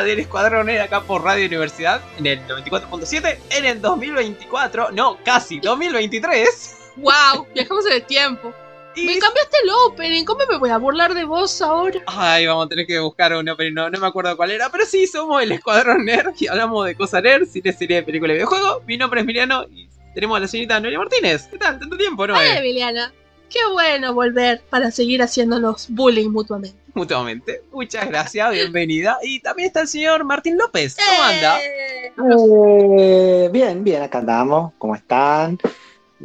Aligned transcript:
Un 0.00 0.06
del 0.06 0.18
Escuadrón 0.20 0.66
Nerd 0.66 0.80
acá 0.82 1.00
por 1.02 1.22
Radio 1.22 1.46
Universidad 1.46 2.00
en 2.18 2.26
el 2.26 2.40
94.7 2.46 3.38
en 3.50 3.64
el 3.64 3.80
2024, 3.80 4.92
no, 4.92 5.18
casi 5.24 5.60
2023. 5.60 6.76
¡Wow! 6.96 7.46
Viajamos 7.54 7.86
en 7.86 7.92
el 7.92 8.02
tiempo. 8.04 8.52
Y- 8.94 9.04
Me 9.06 9.18
cambiaste 9.18 9.56
el 9.62 9.70
opening. 9.86 10.24
¿Cómo 10.24 10.40
me 10.48 10.56
voy 10.58 10.70
a 10.70 10.78
burlar 10.78 11.12
de 11.12 11.24
vos 11.24 11.60
ahora? 11.60 12.00
Ay, 12.06 12.46
vamos 12.46 12.66
a 12.66 12.68
tener 12.70 12.86
que 12.86 12.98
buscar 12.98 13.34
uno, 13.34 13.54
pero 13.56 13.70
no, 13.70 13.90
no 13.90 14.00
me 14.00 14.06
acuerdo 14.06 14.34
cuál 14.36 14.50
era. 14.50 14.70
Pero 14.70 14.86
sí, 14.86 15.06
somos 15.06 15.42
el 15.42 15.52
Escuadrón 15.52 16.04
Nerd 16.06 16.32
y 16.38 16.46
hablamos 16.46 16.86
de 16.86 16.94
cosas 16.94 17.22
nerd, 17.22 17.46
cine, 17.46 17.72
serie, 17.74 18.02
película 18.02 18.32
y 18.32 18.36
videojuego. 18.36 18.82
Mi 18.86 18.96
nombre 18.96 19.20
es 19.20 19.24
Emiliano 19.24 19.64
y 19.70 19.88
tenemos 20.14 20.36
a 20.38 20.40
la 20.40 20.48
señorita 20.48 20.80
Noelia 20.80 20.98
Martínez. 20.98 21.46
¿Qué 21.50 21.58
tal? 21.58 21.78
¿Tanto 21.78 21.96
tiempo, 21.98 22.26
no? 22.26 22.34
Ay, 22.36 22.56
Emiliana. 22.56 23.12
Qué 23.50 23.58
bueno 23.72 24.14
volver 24.14 24.62
para 24.70 24.90
seguir 24.90 25.20
haciéndonos 25.22 25.86
bullying 25.90 26.30
mutuamente. 26.30 26.78
Mutuamente. 26.96 27.62
Muchas 27.72 28.08
gracias, 28.08 28.50
bienvenida. 28.52 29.18
Y 29.22 29.40
también 29.40 29.66
está 29.66 29.82
el 29.82 29.88
señor 29.88 30.24
Martín 30.24 30.56
López. 30.56 30.96
¿Cómo 30.96 31.22
anda? 31.22 31.58
¡Eh! 31.60 32.12
Eh, 32.98 33.50
bien, 33.52 33.84
bien, 33.84 34.02
acá 34.02 34.18
andamos. 34.18 34.72
¿Cómo 34.78 34.94
están? 34.94 35.58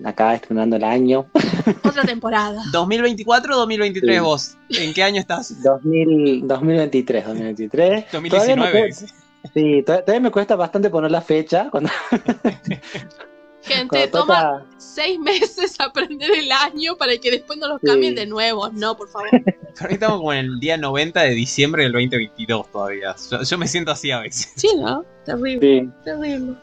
Acá 0.06 0.34
estrenando 0.34 0.78
el 0.78 0.86
año. 0.86 1.26
Otra 1.84 2.04
temporada. 2.04 2.64
¿2024 2.72 3.52
o 3.54 3.58
2023 3.58 4.16
Sí. 4.16 4.22
vos? 4.22 4.58
¿En 4.70 4.94
qué 4.94 5.04
año 5.04 5.20
estás? 5.20 5.62
2000, 5.62 6.48
2023, 6.48 7.26
2023. 7.26 8.08
Todavía 8.08 8.22
me 8.22 8.30
2019. 8.30 8.80
cuesta- 8.80 9.14
sí, 9.54 9.84
to- 9.86 10.00
todavía 10.00 10.20
me 10.22 10.32
cuesta 10.32 10.56
bastante 10.56 10.90
poner 10.90 11.12
la 11.12 11.22
fecha. 11.22 11.68
Cuando, 11.70 11.90
Gente, 13.64 14.08
toma 14.08 14.66
seis 14.78 15.20
meses 15.20 15.80
aprender 15.80 16.32
el 16.36 16.52
año 16.52 16.98
para 16.98 17.16
que 17.18 17.32
después 17.32 17.60
no 17.60 17.68
los 17.68 17.80
cambien 17.82 18.16
de 18.16 18.26
nuevo. 18.26 18.70
No, 18.70 18.98
por 18.98 19.10
favor. 19.10 19.30
Ahorita 19.32 19.88
estamos 19.94 20.18
como 20.18 20.34
en 20.34 20.46
el 20.46 20.60
día 20.60 20.78
90 20.78 21.22
de 21.22 21.30
diciembre 21.32 21.84
del 21.84 21.92
2022 21.94 22.72
todavía. 22.72 23.16
Yo, 23.30 23.42
yo 23.44 23.58
me 23.58 23.68
siento 23.68 23.92
así 23.92 24.12
a 24.12 24.20
veces. 24.20 24.52
Sí, 24.56 24.70
¿no? 24.78 25.06
Terrible, 25.26 25.82
Sí. 25.82 25.90
terrible. 26.04 26.56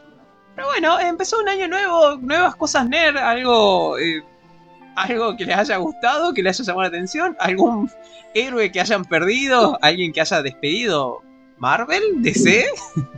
Pero 0.56 0.66
bueno, 0.68 0.98
empezó 0.98 1.38
un 1.38 1.48
año 1.48 1.68
nuevo, 1.68 2.16
nuevas 2.16 2.56
cosas 2.56 2.88
nerd, 2.88 3.16
algo, 3.16 3.96
eh, 3.98 4.22
algo 4.96 5.36
que 5.36 5.44
les 5.46 5.56
haya 5.56 5.76
gustado, 5.76 6.34
que 6.34 6.42
les 6.42 6.58
haya 6.58 6.66
llamado 6.66 6.82
la 6.82 6.88
atención, 6.88 7.36
algún 7.38 7.88
héroe 8.34 8.72
que 8.72 8.80
hayan 8.80 9.04
perdido, 9.04 9.78
alguien 9.82 10.12
que 10.12 10.20
haya 10.20 10.42
despedido. 10.42 11.22
Marvel, 11.58 12.02
DC, 12.22 12.66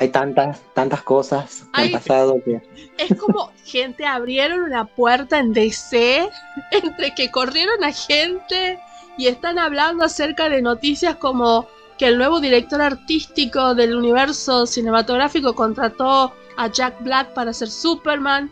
Hay 0.00 0.08
tantas, 0.08 0.62
tantas 0.72 1.02
cosas 1.02 1.64
que 1.74 1.82
Ay. 1.82 1.86
han 1.86 1.92
pasado 1.92 2.42
que. 2.42 2.62
Es 2.96 3.18
como, 3.18 3.52
gente, 3.66 4.06
abrieron 4.06 4.60
una 4.62 4.86
puerta 4.86 5.38
en 5.38 5.52
DC 5.52 6.28
entre 6.70 7.14
que 7.14 7.30
corrieron 7.30 7.84
a 7.84 7.92
gente 7.92 8.78
y 9.18 9.26
están 9.26 9.58
hablando 9.58 10.04
acerca 10.04 10.48
de 10.48 10.62
noticias 10.62 11.16
como 11.16 11.68
que 11.98 12.06
el 12.06 12.16
nuevo 12.16 12.40
director 12.40 12.80
artístico 12.80 13.74
del 13.74 13.94
universo 13.94 14.66
cinematográfico 14.66 15.54
contrató 15.54 16.32
a 16.56 16.68
Jack 16.68 17.02
Black 17.02 17.34
para 17.34 17.52
ser 17.52 17.68
Superman, 17.68 18.50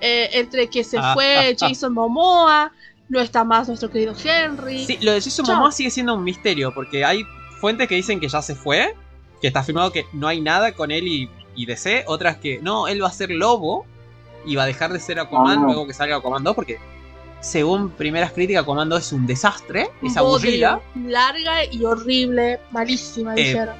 eh, 0.00 0.28
entre 0.32 0.68
que 0.68 0.82
se 0.82 0.98
Ah, 0.98 1.14
fue 1.14 1.36
ah, 1.36 1.42
ah. 1.52 1.68
Jason 1.68 1.94
Momoa, 1.94 2.72
no 3.08 3.20
está 3.20 3.44
más 3.44 3.68
nuestro 3.68 3.88
querido 3.88 4.16
Henry. 4.24 4.84
Sí, 4.84 4.98
lo 5.00 5.12
de 5.12 5.20
Jason 5.20 5.44
Chao. 5.46 5.54
Momoa 5.54 5.70
sigue 5.70 5.90
siendo 5.90 6.14
un 6.14 6.24
misterio, 6.24 6.74
porque 6.74 7.04
hay 7.04 7.22
fuentes 7.60 7.86
que 7.86 7.94
dicen 7.94 8.18
que 8.18 8.28
ya 8.28 8.42
se 8.42 8.56
fue, 8.56 8.96
que 9.40 9.46
está 9.48 9.60
afirmado 9.60 9.92
que 9.92 10.06
no 10.12 10.26
hay 10.28 10.40
nada 10.40 10.72
con 10.72 10.90
él 10.90 11.06
y, 11.06 11.30
y 11.54 11.66
DC, 11.66 12.04
otras 12.06 12.36
que 12.38 12.60
no, 12.62 12.88
él 12.88 13.02
va 13.02 13.08
a 13.08 13.12
ser 13.12 13.30
Lobo 13.30 13.86
y 14.44 14.56
va 14.56 14.64
a 14.64 14.66
dejar 14.66 14.92
de 14.92 15.00
ser 15.00 15.18
Aquaman 15.20 15.58
Ah. 15.58 15.62
luego 15.66 15.86
que 15.86 15.94
salga 15.94 16.16
Aquaman 16.16 16.42
2, 16.44 16.54
porque 16.54 16.78
según 17.40 17.90
primeras 17.90 18.32
críticas, 18.32 18.62
Aquaman 18.62 18.88
2 18.88 19.00
es 19.00 19.12
un 19.12 19.26
desastre, 19.26 19.90
es 20.02 20.16
aburrida. 20.16 20.80
larga 21.06 21.64
y 21.64 21.84
horrible, 21.84 22.58
malísima, 22.70 23.34
Eh, 23.34 23.44
dijeron. 23.44 23.76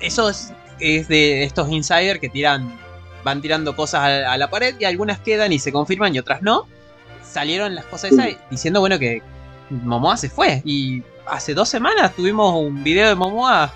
Eso 0.00 0.28
es, 0.28 0.52
es 0.80 1.08
de 1.08 1.44
estos 1.44 1.68
insiders 1.70 2.20
que 2.20 2.28
tiran, 2.28 2.76
van 3.24 3.40
tirando 3.40 3.74
cosas 3.76 4.00
a, 4.00 4.32
a 4.32 4.36
la 4.36 4.50
pared 4.50 4.74
y 4.78 4.84
algunas 4.84 5.18
quedan 5.20 5.52
y 5.52 5.58
se 5.58 5.72
confirman 5.72 6.14
y 6.14 6.18
otras 6.18 6.42
no. 6.42 6.66
Salieron 7.22 7.74
las 7.74 7.84
cosas 7.86 8.12
esas 8.12 8.28
diciendo, 8.50 8.80
bueno, 8.80 8.98
que 8.98 9.22
Momoa 9.70 10.16
se 10.16 10.28
fue. 10.28 10.60
Y 10.64 11.02
hace 11.26 11.54
dos 11.54 11.68
semanas 11.68 12.14
tuvimos 12.14 12.54
un 12.54 12.82
video 12.84 13.08
de 13.08 13.14
Momoa 13.14 13.72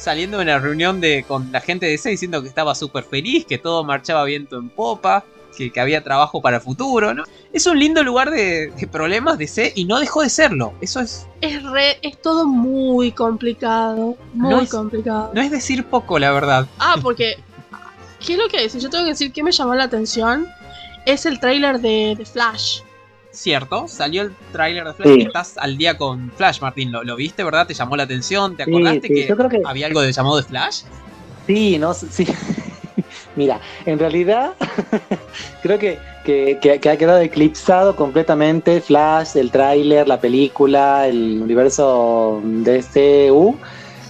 saliendo 0.00 0.38
de 0.38 0.44
una 0.44 0.58
reunión 0.58 1.00
de, 1.00 1.24
con 1.28 1.52
la 1.52 1.60
gente 1.60 1.86
de 1.86 1.92
DC 1.92 2.08
diciendo 2.10 2.42
que 2.42 2.48
estaba 2.48 2.74
súper 2.74 3.04
feliz, 3.04 3.44
que 3.46 3.58
todo 3.58 3.84
marchaba 3.84 4.24
viento 4.24 4.58
en 4.58 4.70
popa, 4.70 5.24
que, 5.56 5.70
que 5.70 5.80
había 5.80 6.02
trabajo 6.02 6.40
para 6.40 6.56
el 6.56 6.62
futuro, 6.62 7.12
¿no? 7.12 7.24
Es 7.52 7.66
un 7.66 7.78
lindo 7.78 8.02
lugar 8.02 8.30
de, 8.30 8.70
de 8.70 8.86
problemas 8.86 9.36
DC 9.36 9.72
y 9.76 9.84
no 9.84 9.98
dejó 9.98 10.22
de 10.22 10.30
serlo. 10.30 10.72
Eso 10.80 11.00
es, 11.00 11.26
Es, 11.40 11.62
re, 11.64 11.98
es 12.02 12.20
todo 12.22 12.46
muy 12.46 13.12
complicado, 13.12 14.16
muy 14.32 14.50
No 14.50 14.60
es- 14.62 14.70
complicado. 14.70 15.32
no 15.34 15.40
es 15.42 15.50
decir 15.50 15.84
poco, 15.84 16.18
la 16.18 16.32
verdad. 16.32 16.66
Ah, 16.78 16.96
porque. 17.02 17.36
¿Qué 18.24 18.34
es 18.34 18.38
lo 18.38 18.48
que 18.48 18.60
decir? 18.62 18.80
Yo 18.80 18.90
tengo 18.90 19.04
que 19.04 19.10
decir 19.12 19.32
que 19.32 19.42
me 19.42 19.50
llamó 19.52 19.74
la 19.74 19.84
atención. 19.84 20.46
Es 21.06 21.24
el 21.26 21.40
tráiler 21.40 21.80
de, 21.80 22.14
de 22.18 22.24
Flash. 22.26 22.80
Cierto, 23.32 23.86
salió 23.86 24.22
el 24.22 24.32
tráiler 24.52 24.84
de 24.84 24.92
Flash. 24.94 25.14
Sí. 25.14 25.20
Estás 25.22 25.56
al 25.58 25.76
día 25.78 25.96
con 25.96 26.32
Flash, 26.36 26.60
Martín. 26.60 26.90
¿Lo, 26.90 27.04
lo 27.04 27.14
viste, 27.16 27.44
verdad? 27.44 27.66
¿Te 27.66 27.74
llamó 27.74 27.96
la 27.96 28.02
atención? 28.02 28.56
¿Te 28.56 28.64
acordaste 28.64 29.06
sí, 29.06 29.14
que 29.14 29.26
yo 29.28 29.36
creo 29.36 29.48
que 29.48 29.60
había 29.64 29.86
algo 29.86 30.00
de 30.00 30.12
llamado 30.12 30.36
de 30.36 30.42
Flash? 30.42 30.82
Sí, 31.46 31.78
no, 31.78 31.94
sí. 31.94 32.26
Mira, 33.36 33.60
en 33.86 33.98
realidad 34.00 34.54
creo 35.62 35.78
que, 35.78 35.98
que, 36.24 36.58
que- 36.60 36.80
que 36.80 36.90
ha 36.90 36.96
quedado 36.96 37.20
eclipsado 37.20 37.94
completamente 37.94 38.80
Flash, 38.80 39.36
el 39.36 39.50
tráiler, 39.52 40.08
la 40.08 40.20
película, 40.20 41.06
el 41.06 41.40
universo 41.40 42.40
DCU. 42.44 43.56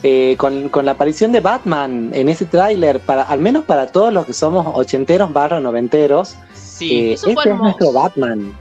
eh, 0.02 0.34
con, 0.38 0.70
con 0.70 0.86
la 0.86 0.92
aparición 0.92 1.30
de 1.30 1.40
Batman 1.40 2.10
en 2.14 2.30
ese 2.30 2.46
tráiler, 2.46 3.00
para, 3.00 3.24
al 3.24 3.38
menos 3.38 3.64
para 3.66 3.86
todos 3.88 4.10
los 4.10 4.24
que 4.24 4.32
somos 4.32 4.66
ochenteros 4.74 5.30
barra 5.30 5.60
noventeros, 5.60 6.36
Sí. 6.54 7.10
eh, 7.10 7.12
Eso 7.12 7.28
ese 7.28 7.50
es 7.50 7.56
nuestro 7.58 7.92
Batman. 7.92 8.56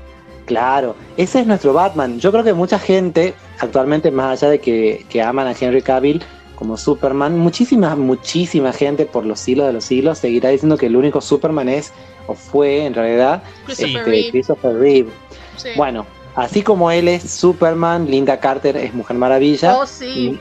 Claro, 0.49 0.95
ese 1.15 1.41
es 1.41 1.45
nuestro 1.45 1.73
Batman. 1.73 2.19
Yo 2.19 2.31
creo 2.31 2.43
que 2.43 2.53
mucha 2.53 2.79
gente, 2.79 3.35
actualmente, 3.59 4.09
más 4.09 4.41
allá 4.41 4.49
de 4.49 4.59
que, 4.59 5.05
que 5.07 5.21
aman 5.21 5.45
a 5.45 5.51
Henry 5.51 5.83
Cavill 5.83 6.23
como 6.55 6.75
Superman, 6.75 7.37
muchísima, 7.37 7.95
muchísima 7.95 8.73
gente 8.73 9.05
por 9.05 9.27
los 9.27 9.39
siglos 9.39 9.67
de 9.67 9.73
los 9.73 9.83
siglos 9.83 10.17
seguirá 10.17 10.49
diciendo 10.49 10.75
que 10.75 10.87
el 10.87 10.95
único 10.95 11.21
Superman 11.21 11.69
es, 11.69 11.93
o 12.25 12.33
fue 12.33 12.83
en 12.83 12.95
realidad, 12.95 13.43
Christopher 13.67 13.97
este, 13.97 14.09
Reeve. 14.09 14.31
Christopher 14.31 14.75
Reeve. 14.75 15.09
Sí. 15.55 15.69
Bueno, 15.77 16.07
así 16.35 16.63
como 16.63 16.89
él 16.89 17.07
es 17.07 17.29
Superman, 17.29 18.09
Linda 18.09 18.39
Carter 18.39 18.75
es 18.75 18.91
Mujer 18.95 19.17
Maravilla. 19.17 19.77
Oh, 19.77 19.85
sí. 19.85 20.05
Y 20.07 20.39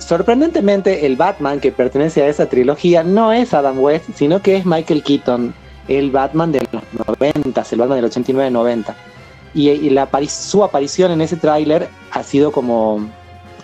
sorprendentemente, 0.00 1.06
el 1.06 1.14
Batman 1.14 1.60
que 1.60 1.70
pertenece 1.70 2.24
a 2.24 2.26
esa 2.26 2.46
trilogía 2.46 3.04
no 3.04 3.32
es 3.32 3.54
Adam 3.54 3.78
West, 3.78 4.06
sino 4.16 4.42
que 4.42 4.56
es 4.56 4.66
Michael 4.66 5.04
Keaton, 5.04 5.54
el 5.86 6.10
Batman 6.10 6.50
de 6.50 6.66
los 6.72 6.82
90, 7.08 7.66
el 7.70 7.78
Batman 7.78 8.00
del 8.00 8.10
89-90. 8.10 8.94
Y, 9.54 9.70
y 9.70 9.90
la 9.90 10.10
apari- 10.10 10.28
su 10.28 10.62
aparición 10.62 11.10
en 11.12 11.20
ese 11.20 11.36
tráiler 11.36 11.88
ha 12.10 12.22
sido 12.22 12.52
como, 12.52 13.08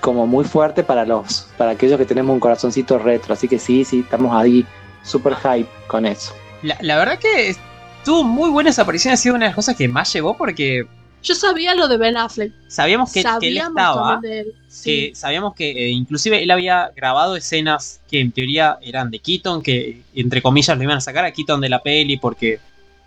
como 0.00 0.26
muy 0.26 0.44
fuerte 0.44 0.82
para 0.82 1.04
los 1.04 1.48
para 1.58 1.72
aquellos 1.72 1.98
que 1.98 2.04
tenemos 2.06 2.32
un 2.34 2.40
corazoncito 2.40 2.98
retro. 2.98 3.34
Así 3.34 3.48
que 3.48 3.58
sí, 3.58 3.84
sí, 3.84 4.00
estamos 4.00 4.34
ahí 4.34 4.64
super 5.02 5.34
hype 5.36 5.68
con 5.86 6.06
eso. 6.06 6.32
La, 6.62 6.78
la 6.80 6.96
verdad 6.96 7.18
que 7.18 7.54
tuvo 8.04 8.24
muy 8.24 8.50
buena 8.50 8.70
esa 8.70 8.82
aparición. 8.82 9.12
Ha 9.14 9.16
sido 9.16 9.34
una 9.34 9.44
de 9.44 9.50
las 9.50 9.56
cosas 9.56 9.76
que 9.76 9.86
más 9.88 10.10
llegó 10.12 10.36
porque 10.36 10.86
Yo 11.22 11.34
sabía 11.34 11.74
lo 11.74 11.86
de 11.88 11.96
Ben 11.98 12.16
Affleck. 12.16 12.52
sabíamos 12.68 13.12
que, 13.12 13.22
que 13.40 13.48
él 13.48 13.58
estaba. 13.58 14.12
también 14.14 14.20
de 14.32 14.40
él. 14.40 14.54
Sí. 14.68 15.10
que 15.10 15.14
sabíamos 15.14 15.54
que 15.54 15.70
eh, 15.70 15.88
inclusive 15.90 16.42
él 16.42 16.50
había 16.50 16.90
grabado 16.96 17.36
escenas 17.36 18.00
que 18.10 18.20
en 18.20 18.32
teoría 18.32 18.78
eran 18.82 19.10
de 19.10 19.18
Keaton, 19.18 19.62
que 19.62 20.00
entre 20.14 20.40
comillas 20.42 20.76
lo 20.76 20.82
iban 20.82 20.96
a 20.96 21.00
sacar 21.02 21.24
a 21.26 21.32
Keaton 21.32 21.60
de 21.60 21.68
la 21.68 21.82
peli 21.82 22.16
porque 22.16 22.58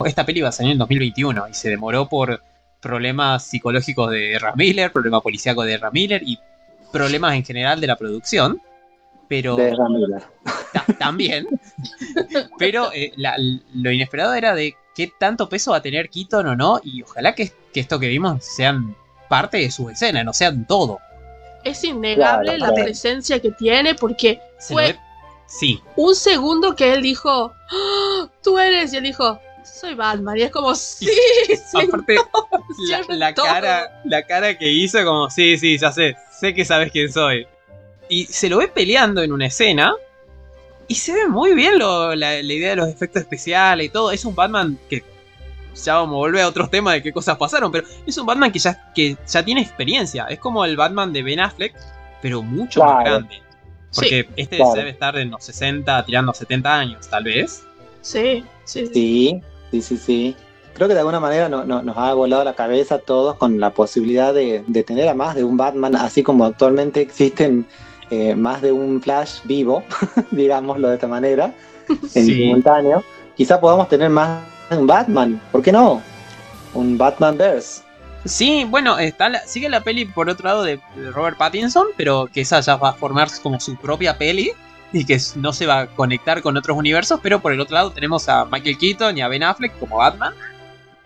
esta 0.05 0.25
peli 0.25 0.39
iba 0.39 0.49
a 0.49 0.51
salir 0.51 0.73
en 0.73 0.77
2021 0.77 1.47
y 1.49 1.53
se 1.55 1.69
demoró 1.69 2.07
por 2.07 2.39
problemas 2.87 3.45
psicológicos 3.45 4.09
de 4.11 4.33
Ezra 4.35 4.53
Miller, 4.55 4.91
problema 4.91 5.21
policíaco 5.21 5.63
de 5.63 5.75
Ezra 5.75 5.91
Miller 5.91 6.21
y 6.25 6.39
problemas 6.91 7.33
en 7.35 7.43
general 7.45 7.79
de 7.81 7.87
la 7.87 7.95
producción. 7.97 8.61
Pero 9.27 9.55
De 9.57 9.69
Ezra 9.71 9.89
Miller. 9.89 10.23
ta- 10.71 10.85
también. 10.97 11.47
Pero 12.57 12.91
eh, 12.93 13.11
la- 13.17 13.35
lo 13.73 13.91
inesperado 13.91 14.33
era 14.33 14.55
de 14.55 14.75
qué 14.95 15.11
tanto 15.19 15.49
peso 15.49 15.71
va 15.71 15.77
a 15.77 15.81
tener 15.81 16.09
Keaton 16.09 16.47
o 16.47 16.55
no. 16.55 16.79
Y 16.83 17.01
ojalá 17.03 17.35
que, 17.35 17.51
que 17.73 17.79
esto 17.81 17.99
que 17.99 18.07
vimos 18.07 18.43
sean 18.45 18.95
parte 19.29 19.57
de 19.57 19.69
su 19.71 19.89
escena, 19.89 20.23
no 20.23 20.31
sean 20.33 20.65
todo. 20.65 20.99
Es 21.63 21.83
innegable 21.83 22.55
Claro, 22.55 22.57
la 22.59 22.71
claro. 22.73 22.83
presencia 22.85 23.41
que 23.41 23.51
tiene 23.51 23.95
porque 23.95 24.39
Se 24.59 24.73
Fue- 24.73 24.97
Sí. 25.49 25.81
Un 25.95 26.13
segundo 26.15 26.75
que 26.75 26.93
él 26.93 27.01
dijo, 27.01 27.53
"Ah, 27.71 28.29
tú 28.43 28.57
eres, 28.59 28.91
y 28.93 28.97
él 28.97 29.03
dijo, 29.03 29.39
soy 29.67 29.93
Batman. 29.95 30.37
Y 30.37 30.41
es 30.43 30.51
como, 30.51 30.73
sí, 30.75 31.07
Aparte, 31.73 32.15
señor, 32.15 33.05
la, 33.07 33.07
cierra 33.07 33.15
la 33.15 33.33
todo". 33.33 33.45
cara, 33.45 34.01
la 34.05 34.23
cara 34.25 34.57
que 34.57 34.69
hizo 34.71 35.03
como, 35.03 35.29
sí, 35.29 35.57
sí, 35.57 35.77
ya 35.77 35.91
sé, 35.91 36.15
sé 36.39 36.53
que 36.53 36.65
sabes 36.65 36.91
quién 36.91 37.11
soy. 37.11 37.47
Y 38.09 38.25
se 38.25 38.49
lo 38.49 38.57
ve 38.57 38.67
peleando 38.67 39.21
en 39.21 39.31
una 39.31 39.47
escena. 39.47 39.93
Y 40.87 40.95
se 40.95 41.13
ve 41.13 41.27
muy 41.27 41.53
bien 41.53 41.77
lo- 41.77 42.15
la, 42.15 42.41
la 42.41 42.53
idea 42.53 42.69
de 42.69 42.75
los 42.77 42.87
efectos 42.87 43.21
especiales 43.21 43.87
y 43.87 43.89
todo. 43.89 44.11
Es 44.11 44.23
un 44.23 44.33
Batman 44.33 44.79
que 44.89 45.03
ya 45.83 45.95
vamos 45.95 46.13
a 46.13 46.17
volver 46.17 46.41
a 46.43 46.47
otros 46.47 46.69
temas 46.71 46.93
de 46.93 47.03
qué 47.03 47.11
cosas 47.11 47.35
pasaron. 47.37 47.71
Pero 47.71 47.85
es 48.05 48.17
un 48.17 48.25
Batman 48.25 48.51
que 48.51 48.59
ya, 48.59 48.91
que 48.95 49.17
ya 49.27 49.43
tiene 49.43 49.61
experiencia. 49.61 50.25
Es 50.29 50.39
como 50.39 50.63
el 50.63 50.77
Batman 50.77 51.11
de 51.11 51.23
Ben 51.23 51.41
Affleck, 51.41 51.75
pero 52.21 52.41
mucho 52.41 52.81
más 52.85 53.03
grande. 53.03 53.41
Porque 53.93 54.29
este 54.37 54.57
claro. 54.57 54.73
debe 54.75 54.89
estar 54.91 55.17
en 55.17 55.31
los 55.31 55.43
60, 55.43 56.05
tirando 56.05 56.31
a 56.31 56.35
70 56.35 56.73
años, 56.79 57.07
tal 57.09 57.23
vez. 57.25 57.63
Sí, 58.01 58.43
sí, 58.63 58.85
sí. 58.87 58.93
Sí, 58.93 59.41
sí, 59.71 59.81
sí, 59.81 59.97
sí. 59.97 60.35
Creo 60.73 60.87
que 60.87 60.93
de 60.93 60.99
alguna 60.99 61.19
manera 61.19 61.49
no- 61.49 61.63
no- 61.65 61.81
nos 61.81 61.97
ha 61.97 62.13
volado 62.13 62.43
la 62.43 62.53
cabeza 62.53 62.95
a 62.95 62.99
todos 62.99 63.35
con 63.37 63.59
la 63.59 63.71
posibilidad 63.71 64.33
de, 64.33 64.63
de 64.67 64.83
tener 64.83 65.09
a 65.09 65.13
más 65.15 65.35
de 65.35 65.43
un 65.43 65.57
Batman, 65.57 65.95
así 65.95 66.21
como 66.23 66.45
actualmente 66.45 67.01
existen 67.01 67.65
eh, 68.09 68.35
más 68.35 68.61
de 68.61 68.71
un 68.71 69.01
Flash 69.01 69.39
vivo, 69.43 69.83
digámoslo 70.31 70.87
de 70.89 70.95
esta 70.95 71.07
manera, 71.07 71.53
en 71.89 72.09
Sí. 72.25 72.33
simultáneo. 72.35 73.03
Quizá 73.35 73.59
podamos 73.59 73.89
tener 73.89 74.09
más 74.09 74.41
de 74.69 74.77
un 74.77 74.87
Batman, 74.87 75.41
¿por 75.51 75.61
qué 75.61 75.71
no? 75.71 76.01
Un 76.73 76.97
Batman 76.97 77.37
Verse. 77.37 77.81
Sí, 78.25 78.65
bueno, 78.69 78.97
está 78.99 79.29
la- 79.29 79.41
sigue 79.45 79.69
la 79.69 79.81
peli 79.81 80.05
por 80.05 80.29
otro 80.29 80.47
lado 80.47 80.63
de, 80.63 80.79
de 80.95 81.11
Robert 81.11 81.37
Pattinson, 81.37 81.87
pero 81.97 82.27
que 82.31 82.41
esa 82.41 82.59
ya 82.59 82.75
va 82.75 82.89
a 82.89 82.93
formar 82.93 83.29
como 83.41 83.59
su 83.59 83.75
propia 83.77 84.17
peli 84.17 84.51
y 84.93 85.05
que 85.05 85.19
no 85.35 85.53
se 85.53 85.65
va 85.65 85.81
a 85.81 85.87
conectar 85.87 86.41
con 86.41 86.57
otros 86.57 86.77
universos, 86.77 87.19
pero 87.21 87.41
por 87.41 87.51
el 87.53 87.59
otro 87.59 87.75
lado 87.75 87.91
tenemos 87.91 88.27
a 88.29 88.45
Michael 88.45 88.77
Keaton 88.77 89.17
y 89.17 89.21
a 89.21 89.27
Ben 89.27 89.43
Affleck 89.43 89.77
como 89.79 89.97
Batman. 89.97 90.33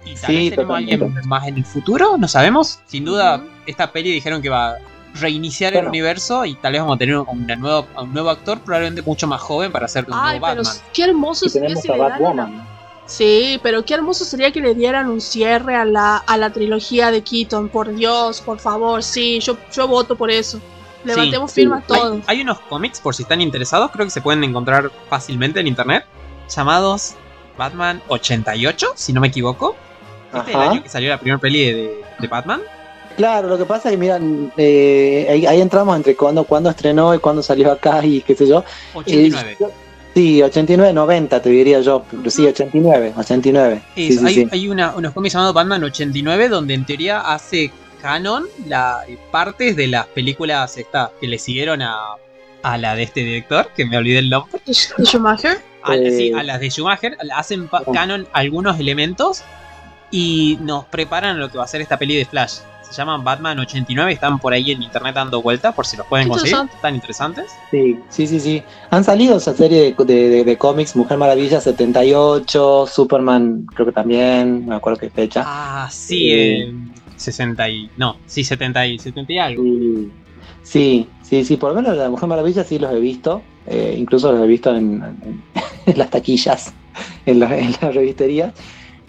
Y 0.03 0.15
tal 0.17 0.35
Sí, 0.35 0.35
vez 0.35 0.49
tenemos 0.49 0.73
a 0.75 0.77
alguien 0.77 1.13
más 1.25 1.47
en 1.47 1.57
el 1.57 1.65
futuro, 1.65 2.17
no 2.17 2.27
sabemos. 2.27 2.81
Sin 2.85 3.05
duda, 3.05 3.43
esta 3.65 3.91
peli 3.91 4.11
dijeron 4.11 4.41
que 4.41 4.49
va 4.49 4.71
a 4.71 4.77
reiniciar 5.13 5.73
el 5.75 5.85
universo 5.85 6.45
y 6.45 6.55
tal 6.55 6.73
vez 6.73 6.81
vamos 6.81 6.95
a 6.95 6.99
tener 6.99 7.17
un, 7.17 7.27
una 7.29 7.55
nuevo, 7.55 7.87
a 7.95 8.01
un 8.03 8.13
nuevo 8.13 8.29
actor, 8.29 8.63
probablemente 8.63 9.01
mucho 9.03 9.27
más 9.27 9.41
joven 9.41 9.71
para 9.71 9.85
hacer 9.85 10.05
un 10.07 10.13
Ay, 10.13 10.39
nuevo 10.39 10.47
pero 10.47 10.63
Batman. 10.63 10.77
qué 10.93 11.03
hermoso 11.03 11.45
Y 11.45 11.49
sería 11.49 11.69
tenemos 11.69 11.81
si 11.81 11.91
Batwoman. 11.93 12.67
Sí, 13.05 13.59
pero 13.63 13.83
qué 13.85 13.93
hermoso 13.95 14.25
sería 14.25 14.51
que 14.51 14.61
le 14.61 14.73
dieran 14.75 15.09
un 15.09 15.21
cierre 15.21 15.75
a 15.75 15.85
la, 15.85 16.17
a 16.17 16.37
la 16.37 16.51
trilogía 16.53 17.11
de 17.11 17.23
Keaton. 17.23 17.69
Por 17.69 17.93
Dios, 17.93 18.41
por 18.41 18.59
favor, 18.59 19.03
sí, 19.03 19.39
yo, 19.41 19.57
yo 19.71 19.87
voto 19.87 20.15
por 20.17 20.31
eso. 20.31 20.63
Levantemos 21.03 21.51
sí. 21.51 21.61
firmas 21.61 21.85
todos. 21.87 22.19
hay 22.27 22.41
unos 22.41 22.59
cómics, 22.61 22.99
por 22.99 23.15
si 23.15 23.23
están 23.23 23.41
interesados, 23.41 23.91
creo 23.91 24.05
que 24.05 24.11
se 24.11 24.21
pueden 24.21 24.43
encontrar 24.43 24.91
fácilmente 25.09 25.59
en 25.59 25.67
internet, 25.67 26.05
llamados 26.55 27.15
Batman 27.57 28.01
88, 28.07 28.87
si 28.95 29.13
no 29.13 29.21
me 29.21 29.27
equivoco. 29.27 29.75
Este 30.33 30.51
es 30.51 30.55
el 30.55 30.61
año 30.61 30.83
que 30.83 30.89
salió 30.89 31.09
la 31.09 31.17
primera 31.19 31.37
peli 31.39 31.65
de, 31.71 32.01
de 32.19 32.27
Batman. 32.27 32.61
Claro, 33.17 33.49
lo 33.49 33.57
que 33.57 33.65
pasa 33.65 33.89
es 33.89 33.93
que, 33.93 33.97
miran, 33.97 34.53
eh, 34.55 35.27
ahí, 35.29 35.45
ahí 35.45 35.59
entramos 35.61 35.95
entre 35.97 36.15
cuando, 36.15 36.45
cuando 36.45 36.69
estrenó 36.69 37.13
y 37.13 37.19
cuando 37.19 37.43
salió 37.43 37.71
acá 37.71 38.03
y 38.05 38.21
qué 38.21 38.35
sé 38.35 38.47
yo. 38.47 38.63
89. 38.93 39.57
Eh, 39.59 39.65
sí, 40.13 40.41
89, 40.41 40.93
90 40.93 41.41
te 41.41 41.49
diría 41.49 41.81
yo. 41.81 42.05
Sí, 42.27 42.45
89, 42.45 43.13
89. 43.17 43.81
Sí, 43.95 44.17
hay 44.25 44.33
sí. 44.33 44.47
hay 44.49 44.69
una- 44.69 44.95
unos 44.95 45.11
cómics 45.13 45.33
llamados 45.33 45.53
Batman 45.53 45.83
89, 45.83 46.47
donde 46.47 46.73
en 46.73 46.85
teoría 46.85 47.19
hace 47.19 47.71
canon 48.01 48.45
la, 48.67 49.03
partes 49.31 49.75
de 49.75 49.87
las 49.87 50.07
películas 50.07 50.77
esta, 50.77 51.11
que 51.19 51.27
le 51.27 51.37
siguieron 51.37 51.81
a, 51.81 51.97
a 52.63 52.77
la 52.77 52.95
de 52.95 53.03
este 53.03 53.21
director, 53.21 53.69
que 53.75 53.85
me 53.85 53.97
olvidé 53.97 54.19
el 54.19 54.29
nombre. 54.29 54.59
¿De 54.65 54.73
Schumacher? 55.05 55.57
A, 55.83 55.95
Eh. 55.95 56.11
sí, 56.11 56.33
a 56.33 56.43
las 56.43 56.59
de 56.59 56.69
Schumacher, 56.69 57.17
hacen 57.35 57.69
canon 57.93 58.27
algunos 58.33 58.79
elementos 58.79 59.43
y 60.11 60.57
nos 60.61 60.85
preparan 60.85 61.39
lo 61.39 61.49
que 61.49 61.57
va 61.57 61.63
a 61.63 61.67
ser 61.67 61.81
esta 61.81 61.97
peli 61.97 62.15
de 62.15 62.25
Flash. 62.25 62.59
Se 62.83 62.97
llaman 62.97 63.23
Batman 63.23 63.57
89, 63.57 64.11
están 64.11 64.37
por 64.37 64.51
ahí 64.51 64.71
en 64.71 64.83
internet 64.83 65.15
dando 65.15 65.41
vueltas 65.41 65.73
por 65.73 65.85
si 65.85 65.95
los 65.95 66.05
pueden 66.07 66.27
conseguir. 66.27 66.57
Están 66.75 66.93
interesantes. 66.93 67.49
Sí, 67.71 67.97
sí, 68.09 68.27
sí, 68.27 68.37
sí. 68.41 68.63
Han 68.89 69.05
salido 69.05 69.37
esa 69.37 69.53
serie 69.53 69.95
de, 69.97 70.03
de- 70.05 70.29
de- 70.29 70.43
de 70.43 70.57
cómics, 70.57 70.93
Mujer 70.97 71.17
Maravilla 71.17 71.61
78, 71.61 72.87
Superman 72.91 73.65
creo 73.73 73.85
que 73.85 73.91
también, 73.93 74.65
no 74.65 74.71
me 74.71 74.75
acuerdo 74.75 74.99
qué 74.99 75.09
fecha. 75.09 75.43
Ah, 75.45 75.87
sí, 75.89 76.31
Eh. 76.33 76.73
Eh, 77.27 77.31
60 77.31 77.69
y. 77.69 77.89
No, 77.97 78.15
sí, 78.25 78.43
70 78.43 78.85
y, 78.87 78.99
70 78.99 79.33
y 79.33 79.37
algo. 79.39 79.63
Sí, 80.61 81.07
sí, 81.21 81.43
sí, 81.45 81.57
por 81.57 81.69
lo 81.71 81.75
menos 81.81 81.97
la 81.97 82.09
Mujer 82.09 82.29
Maravilla 82.29 82.63
sí 82.63 82.79
los 82.79 82.91
he 82.93 82.99
visto, 82.99 83.41
eh, 83.65 83.95
incluso 83.97 84.31
los 84.31 84.43
he 84.43 84.47
visto 84.47 84.75
en, 84.75 85.45
las 85.95 86.09
taquillas, 86.09 86.73
en, 87.25 87.39
la- 87.39 87.57
en 87.57 87.71
las 87.81 87.93
revisterías. 87.95 88.53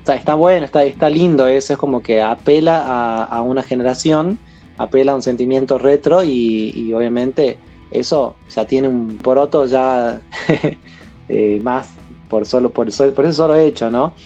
Está 0.06 0.34
bueno, 0.34 0.64
está, 0.66 0.84
está 0.84 1.08
lindo 1.08 1.46
eso, 1.46 1.74
es 1.74 1.78
como 1.78 2.02
que 2.02 2.20
apela 2.22 2.82
a, 2.84 3.24
a 3.24 3.42
una 3.42 3.62
generación, 3.62 4.40
apela 4.76 5.12
a 5.12 5.14
un 5.14 5.22
sentimiento 5.22 5.78
retro 5.78 6.24
y, 6.24 6.72
y 6.74 6.92
obviamente 6.92 7.62
eso 7.90 8.40
ya 8.48 8.66
tiene 8.66 8.88
un 8.88 9.20
poroto 9.22 9.66
ya 9.66 10.20
eh, 11.28 11.60
más 11.62 12.00
por 12.28 12.46
solo 12.46 12.72
por, 12.72 12.88
por 13.14 13.24
ese 13.26 13.34
solo 13.34 13.54
hecho, 13.56 13.90
¿no? 13.90 14.16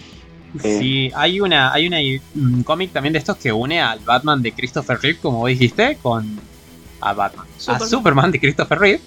Sí, 0.61 1.11
hay 1.15 1.39
una, 1.39 1.71
hay 1.73 1.87
una 1.87 1.97
un 2.35 2.63
cómic 2.63 2.91
también 2.91 3.13
de 3.13 3.19
estos 3.19 3.37
que 3.37 3.51
une 3.51 3.79
al 3.81 3.99
Batman 3.99 4.41
de 4.41 4.51
Christopher 4.53 4.97
Reeve, 5.01 5.19
como 5.19 5.39
vos 5.39 5.49
dijiste, 5.49 5.97
con 6.01 6.39
a 7.01 7.13
Batman. 7.13 7.45
A 7.45 7.59
Superman. 7.59 7.89
Superman 7.89 8.31
de 8.31 8.39
Christopher 8.39 8.79
Reeve, 8.79 9.01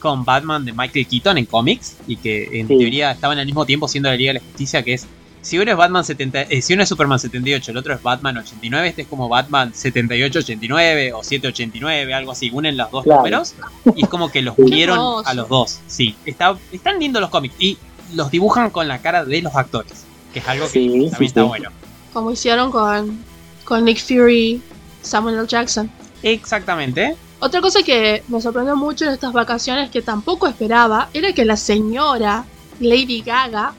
con 0.00 0.24
Batman 0.24 0.64
de 0.64 0.72
Michael 0.72 1.06
Keaton 1.06 1.38
en 1.38 1.46
cómics, 1.46 1.96
y 2.06 2.16
que 2.16 2.60
en 2.60 2.66
Sí. 2.68 2.78
teoría 2.78 3.10
estaban 3.12 3.38
al 3.38 3.46
mismo 3.46 3.64
tiempo 3.66 3.86
siendo 3.88 4.08
la 4.08 4.16
Liga 4.16 4.30
de 4.30 4.40
la 4.40 4.44
Justicia, 4.44 4.82
que 4.82 4.94
es 4.94 5.06
si 5.42 5.58
uno 5.58 5.70
es 5.70 5.76
Batman 5.76 6.04
70, 6.04 6.42
eh, 6.42 6.60
si 6.60 6.72
uno 6.74 6.82
es 6.82 6.88
Superman 6.88 7.20
78, 7.20 7.70
el 7.70 7.76
otro 7.76 7.94
es 7.94 8.02
Batman 8.02 8.36
89, 8.38 8.88
este 8.88 9.02
es 9.02 9.08
como 9.08 9.28
Batman 9.28 9.72
78-89 9.72 11.12
o 11.14 11.22
789, 11.22 12.14
algo 12.14 12.32
así, 12.32 12.50
unen 12.52 12.76
los 12.76 12.90
dos 12.90 13.04
Claro. 13.04 13.18
números 13.20 13.54
y 13.94 14.02
es 14.02 14.08
como 14.08 14.30
que 14.32 14.42
los 14.42 14.58
unieron 14.58 14.98
a 15.24 15.34
los 15.34 15.48
dos. 15.48 15.78
Sí, 15.86 16.16
está, 16.24 16.58
están 16.72 16.98
lindos 16.98 17.20
los 17.20 17.30
cómics 17.30 17.54
y 17.60 17.78
los 18.14 18.30
dibujan 18.32 18.70
con 18.70 18.88
la 18.88 18.98
cara 19.00 19.24
de 19.24 19.40
los 19.42 19.54
actores, 19.54 20.04
que 20.36 20.40
es 20.40 20.48
algo 20.48 20.66
que 20.66 20.72
Sí, 20.72 20.88
también 20.90 21.10
sí, 21.16 21.24
está 21.24 21.40
sí. 21.40 21.46
bueno. 21.48 21.70
Como 22.12 22.30
hicieron 22.30 22.70
con, 22.70 23.18
con 23.64 23.84
Nick 23.86 23.98
Fury, 23.98 24.60
Samuel 25.00 25.38
L. 25.38 25.46
Jackson. 25.46 25.90
Exactamente. 26.22 27.16
Otra 27.40 27.62
cosa 27.62 27.82
que 27.82 28.22
me 28.28 28.38
sorprendió 28.42 28.76
mucho 28.76 29.06
en 29.06 29.12
estas 29.12 29.32
vacaciones 29.32 29.88
que 29.90 30.02
tampoco 30.02 30.46
esperaba 30.46 31.08
era 31.14 31.32
que 31.32 31.46
la 31.46 31.56
señora 31.56 32.44
Lady 32.80 33.22
Gaga 33.22 33.72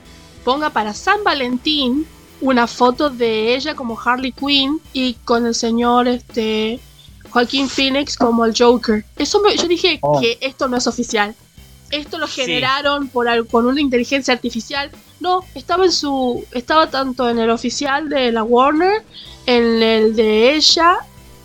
ponga 0.44 0.70
para 0.70 0.94
San 0.94 1.22
Valentín 1.22 2.06
una 2.40 2.66
foto 2.66 3.08
de 3.08 3.54
ella 3.54 3.76
como 3.76 3.96
Harley 4.00 4.32
Quinn 4.32 4.80
y 4.92 5.14
con 5.24 5.46
el 5.46 5.54
señor 5.54 6.08
este 6.08 6.80
Joaquín 7.30 7.68
Phoenix 7.68 8.16
como 8.16 8.44
el 8.44 8.54
Joker. 8.56 9.04
Eso 9.16 9.40
me- 9.42 9.56
yo 9.56 9.68
dije 9.68 9.98
Oh. 10.02 10.20
que 10.20 10.38
esto 10.40 10.66
no 10.66 10.76
es 10.76 10.86
oficial. 10.88 11.34
Esto 11.90 12.18
lo 12.18 12.26
Sí. 12.26 12.40
generaron 12.40 13.08
por 13.08 13.28
al- 13.28 13.46
con 13.46 13.66
una 13.66 13.80
inteligencia 13.80 14.34
artificial. 14.34 14.90
No, 15.20 15.44
estaba 15.54 15.84
en 15.84 15.92
su 15.92 16.44
estaba 16.52 16.88
tanto 16.90 17.28
en 17.28 17.38
el 17.38 17.50
oficial 17.50 18.08
de 18.08 18.30
la 18.32 18.42
Warner, 18.44 19.02
en 19.46 19.82
el 19.82 20.14
de 20.16 20.54
ella 20.54 20.96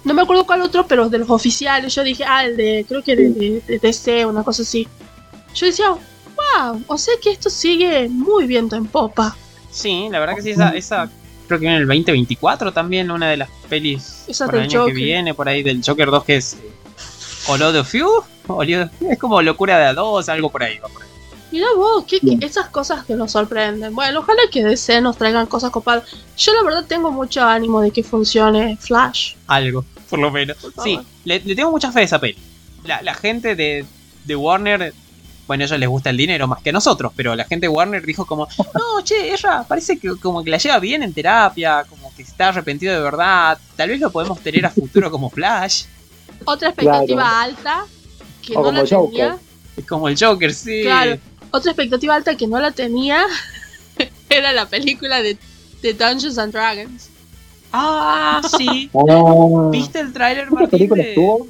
no 0.03 0.13
me 0.13 0.21
acuerdo 0.23 0.45
cuál 0.45 0.61
otro, 0.61 0.85
pero 0.85 1.07
de 1.09 1.17
los 1.17 1.29
oficiales. 1.29 1.95
Yo 1.95 2.03
dije, 2.03 2.25
ah, 2.27 2.43
el 2.45 2.57
de, 2.57 2.85
creo 2.87 3.01
que 3.01 3.15
de, 3.15 3.29
de, 3.29 3.61
de 3.65 3.79
DC, 3.79 4.25
una 4.25 4.43
cosa 4.43 4.63
así. 4.63 4.85
Yo 5.55 5.65
decía, 5.65 5.91
wow, 5.91 6.83
o 6.87 6.97
sea 6.97 7.13
que 7.21 7.31
esto 7.31 7.49
sigue 7.49 8.09
muy 8.09 8.45
viento 8.45 8.75
en 8.75 8.85
popa. 8.85 9.35
Sí, 9.71 10.07
la 10.11 10.19
verdad 10.19 10.35
que 10.35 10.41
sí, 10.41 10.51
esa, 10.51 10.69
esa 10.71 11.09
creo 11.47 11.57
que 11.59 11.65
viene 11.67 11.77
el 11.77 11.87
2024 11.87 12.73
también, 12.73 13.11
una 13.11 13.29
de 13.29 13.37
las 13.37 13.49
pelis 13.69 14.25
Esa 14.27 14.45
por 14.45 14.55
el 14.55 14.61
del 14.63 14.69
año 14.71 14.79
Joker. 14.81 14.93
que 14.93 15.01
viene, 15.03 15.33
por 15.33 15.47
ahí 15.47 15.63
del 15.63 15.81
Joker 15.85 16.11
2 16.11 16.23
que 16.25 16.35
es 16.35 16.53
eh, 16.55 17.77
of 17.79 17.93
You, 17.93 18.23
Olod- 18.47 18.91
es 19.09 19.17
como 19.17 19.41
locura 19.41 19.77
de 19.79 19.85
a 19.85 19.93
dos, 19.93 20.27
algo 20.27 20.49
por 20.51 20.63
ahí. 20.63 20.79
va 20.79 20.89
por 20.89 21.01
ahí. 21.03 21.09
Mira 21.53 21.67
vos, 21.75 22.03
¿qué- 22.05 22.19
qué- 22.19 22.25
Bien. 22.25 22.41
esas 22.43 22.69
cosas 22.69 23.05
que 23.05 23.13
nos 23.13 23.31
sorprenden. 23.31 23.93
Bueno, 23.93 24.21
ojalá 24.21 24.41
que 24.51 24.63
DC 24.63 24.99
nos 25.01 25.17
traigan 25.17 25.45
cosas 25.45 25.69
copadas. 25.69 26.03
Yo 26.35 26.51
la 26.55 26.63
verdad 26.63 26.85
tengo 26.87 27.11
mucho 27.11 27.43
ánimo 27.43 27.79
de 27.81 27.91
que 27.91 28.01
funcione 28.03 28.75
Flash. 28.77 29.35
Algo, 29.45 29.85
por 30.09 30.17
lo 30.17 30.31
menos. 30.31 30.57
Por. 30.57 30.83
Sí, 30.83 30.99
le, 31.25 31.39
le 31.41 31.55
tengo 31.55 31.69
mucha 31.69 31.91
fe 31.91 31.99
a 31.99 32.03
esa 32.03 32.19
peli. 32.19 32.37
La, 32.85 33.03
la 33.03 33.13
gente 33.13 33.55
de, 33.55 33.85
de 34.25 34.35
Warner, 34.35 34.95
bueno, 35.45 35.63
a 35.63 35.65
ellos 35.67 35.79
les 35.79 35.87
gusta 35.89 36.09
el 36.09 36.17
dinero 36.17 36.47
más 36.47 36.59
que 36.63 36.71
a 36.71 36.73
nosotros, 36.73 37.13
pero 37.15 37.35
la 37.35 37.43
gente 37.45 37.65
de 37.65 37.69
Warner 37.69 38.03
dijo 38.03 38.25
como, 38.25 38.47
no, 38.73 39.03
che, 39.03 39.31
ella 39.31 39.63
parece 39.67 39.99
que 39.99 40.09
como 40.19 40.43
que 40.43 40.49
la 40.49 40.57
lleva 40.57 40.79
bien 40.79 41.03
en 41.03 41.13
terapia, 41.13 41.85
como 41.87 42.11
que 42.15 42.23
está 42.23 42.49
arrepentido 42.49 42.93
de 42.95 42.99
verdad, 42.99 43.59
tal 43.75 43.89
vez 43.89 43.99
lo 43.99 44.09
podemos 44.11 44.39
tener 44.39 44.65
a 44.65 44.71
futuro 44.71 45.11
como 45.11 45.29
Flash, 45.29 45.83
Otra 46.45 46.69
expectativa 46.69 47.21
Claro. 47.21 47.37
alta 47.43 47.85
que 48.41 48.53
O 48.53 48.57
no 48.57 48.63
como 48.63 48.81
la 48.81 48.87
Joker. 48.89 49.11
tenía. 49.11 49.37
es 49.77 49.85
como 49.85 50.07
el 50.09 50.17
Joker, 50.19 50.53
sí. 50.53 50.81
Claro. 50.83 51.17
Otra 51.53 51.71
expectativa 51.71 52.15
alta 52.15 52.35
que 52.35 52.47
no 52.47 52.59
la 52.59 52.71
tenía 52.71 53.25
era 54.29 54.51
la 54.51 54.65
película 54.65 55.21
de, 55.21 55.37
de 55.81 55.93
Dungeons 55.93 56.37
and 56.39 56.51
Dragons. 56.51 57.09
Ah, 57.71 58.41
sí. 58.57 58.89
Ah. 59.09 59.69
¿Viste 59.71 59.99
el 59.99 60.11
tráiler, 60.13 60.43
¿Esta 60.45 60.55
Martín? 60.55 60.69
película 60.71 61.03
de- 61.03 61.09
estuvo? 61.09 61.47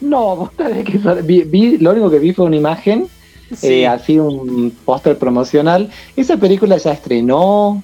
No, 0.00 0.36
vos 0.36 0.50
sabés 0.56 0.84
que 0.84 0.98
vi, 1.22 1.42
vi- 1.44 1.78
lo 1.78 1.92
único 1.92 2.10
que 2.10 2.18
vi 2.18 2.32
fue 2.32 2.44
una 2.44 2.56
imagen 2.56 3.08
Sí. 3.56 3.68
eh, 3.68 3.86
así 3.86 4.18
un 4.18 4.72
póster 4.84 5.16
promocional. 5.16 5.88
Esa 6.16 6.36
película 6.36 6.76
ya 6.78 6.92
estrenó. 6.92 7.80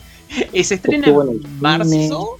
Se 0.52 0.74
estrena 0.74 1.06
en 1.06 1.60
marzo. 1.60 2.36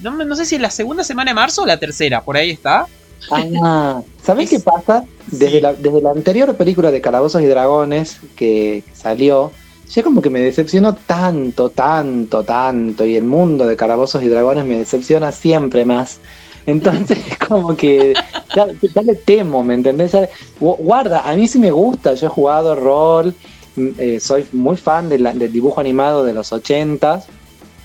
No, 0.00 0.10
no 0.24 0.34
sé 0.36 0.44
si 0.44 0.56
es 0.56 0.60
la 0.60 0.70
segunda 0.70 1.04
semana 1.04 1.30
de 1.30 1.34
marzo 1.36 1.62
o 1.62 1.66
la 1.66 1.78
tercera, 1.78 2.22
por 2.24 2.36
ahí 2.36 2.50
está. 2.50 2.86
Ah, 3.30 4.02
¿sabés 4.22 4.52
Es- 4.52 4.58
qué 4.62 4.70
pasa? 4.70 5.04
Desde, 5.26 5.50
Sí. 5.56 5.60
la, 5.60 5.72
desde 5.74 6.00
la 6.00 6.10
anterior 6.10 6.54
película 6.56 6.90
de 6.90 7.00
Calabozos 7.00 7.42
y 7.42 7.46
Dragones 7.46 8.18
que 8.36 8.84
salió, 8.94 9.50
ya 9.92 10.02
como 10.02 10.22
que 10.22 10.30
me 10.30 10.40
decepcionó 10.40 10.94
tanto, 10.94 11.70
tanto, 11.70 12.44
tanto, 12.44 13.04
y 13.04 13.16
el 13.16 13.24
mundo 13.24 13.66
de 13.66 13.76
Calabozos 13.76 14.22
y 14.22 14.28
Dragones 14.28 14.64
me 14.64 14.78
decepciona 14.78 15.32
siempre 15.32 15.84
más. 15.84 16.20
Entonces, 16.66 17.18
como 17.48 17.76
que 17.76 18.14
ya, 18.54 18.66
ya 18.94 19.02
le 19.02 19.14
temo, 19.16 19.62
¿me 19.64 19.74
entendés? 19.74 20.12
Ya- 20.12 20.28
guarda, 20.60 21.28
a 21.28 21.34
mí 21.34 21.48
sí 21.48 21.58
me 21.58 21.70
gusta, 21.70 22.14
yo 22.14 22.26
he 22.26 22.30
jugado 22.30 22.74
rol, 22.76 23.34
mm, 23.76 23.88
eh, 23.98 24.20
soy 24.20 24.46
muy 24.52 24.76
fan 24.76 25.08
de 25.08 25.18
la- 25.18 25.32
del 25.32 25.52
dibujo 25.52 25.80
animado 25.80 26.24
de 26.24 26.32
los 26.34 26.52
ochentas, 26.52 27.26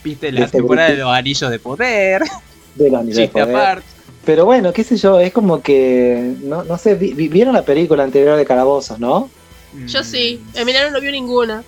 Viste 0.04 0.32
la 0.32 0.46
Ese 0.46 0.58
temporada 0.58 0.90
de 0.90 0.98
los 0.98 1.12
anillos 1.14 1.52
de 1.52 1.60
poder. 1.60 2.24
de 2.74 2.90
los 2.90 3.02
Anillos 3.02 3.18
de 3.18 3.28
Poder. 3.28 3.56
aparte. 3.56 3.86
Pero 4.25 4.46
bueno, 4.46 4.72
qué 4.72 4.84
sé 4.84 4.98
yo, 4.98 5.20
es 5.20 5.34
como 5.34 5.62
que, 5.62 6.36
no, 6.44 6.63
no 6.63 6.78
sé, 6.78 6.96
vi- 6.96 7.13
vi- 7.13 7.28
vieron 7.28 7.54
la 7.56 7.63
película 7.63 8.04
anterior 8.04 8.38
de 8.38 8.46
Calabozos, 8.46 9.00
¿no? 9.00 9.30
Yo 9.88 10.04
sí, 10.04 10.42
Emiliano 10.54 10.92
no 10.92 11.00
vio 11.01 11.12
ninguna. 11.12 11.63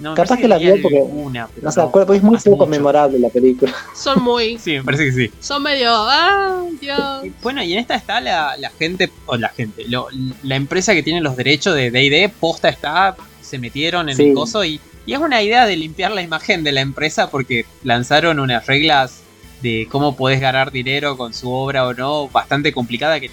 No, 0.00 0.10
me 0.10 0.16
Capaz 0.16 0.36
que 0.38 0.48
la 0.48 0.58
vi 0.58 0.64
vio 0.66 0.82
porque 0.82 0.98
pero 0.98 1.48
No 1.62 1.70
se 1.72 1.80
acuerda, 1.80 2.06
porque 2.06 2.16
es 2.18 2.22
muy 2.24 2.36
poco 2.38 2.56
mucho. 2.66 2.66
memorable 2.66 3.18
la 3.20 3.28
película. 3.30 3.72
Son 3.94 4.20
muy. 4.22 4.58
Sí, 4.58 4.72
me 4.72 4.82
parece 4.84 5.04
que 5.04 5.12
sí. 5.12 5.30
Son 5.40 5.62
medio. 5.62 5.88
¡Ah, 5.92 6.62
Dios! 6.80 7.22
Bueno, 7.42 7.62
y 7.62 7.72
en 7.74 7.78
esta 7.78 7.94
está 7.94 8.20
la, 8.20 8.56
la 8.58 8.70
gente, 8.70 9.10
o 9.26 9.36
la 9.36 9.48
gente, 9.50 9.84
lo- 9.88 10.08
la 10.42 10.56
empresa 10.56 10.94
que 10.94 11.02
tiene 11.04 11.20
los 11.20 11.36
derechos 11.36 11.74
de 11.76 11.90
D&D, 11.92 12.28
posta 12.40 12.68
está, 12.68 13.16
se 13.40 13.58
metieron 13.58 14.08
en 14.08 14.16
Sí. 14.16 14.28
el 14.30 14.34
coso 14.34 14.64
y, 14.64 14.80
y 15.06 15.12
es 15.14 15.20
una 15.20 15.40
idea 15.42 15.64
de 15.64 15.76
limpiar 15.76 16.10
la 16.10 16.22
imagen 16.22 16.64
de 16.64 16.72
la 16.72 16.80
empresa 16.80 17.30
porque 17.30 17.64
lanzaron 17.84 18.40
unas 18.40 18.66
reglas 18.66 19.20
de 19.64 19.88
cómo 19.90 20.14
podés 20.14 20.40
ganar 20.40 20.70
dinero 20.70 21.16
con 21.16 21.32
su 21.34 21.50
obra 21.50 21.86
o 21.86 21.94
no, 21.94 22.28
bastante 22.28 22.72
complicada 22.72 23.18
que 23.18 23.30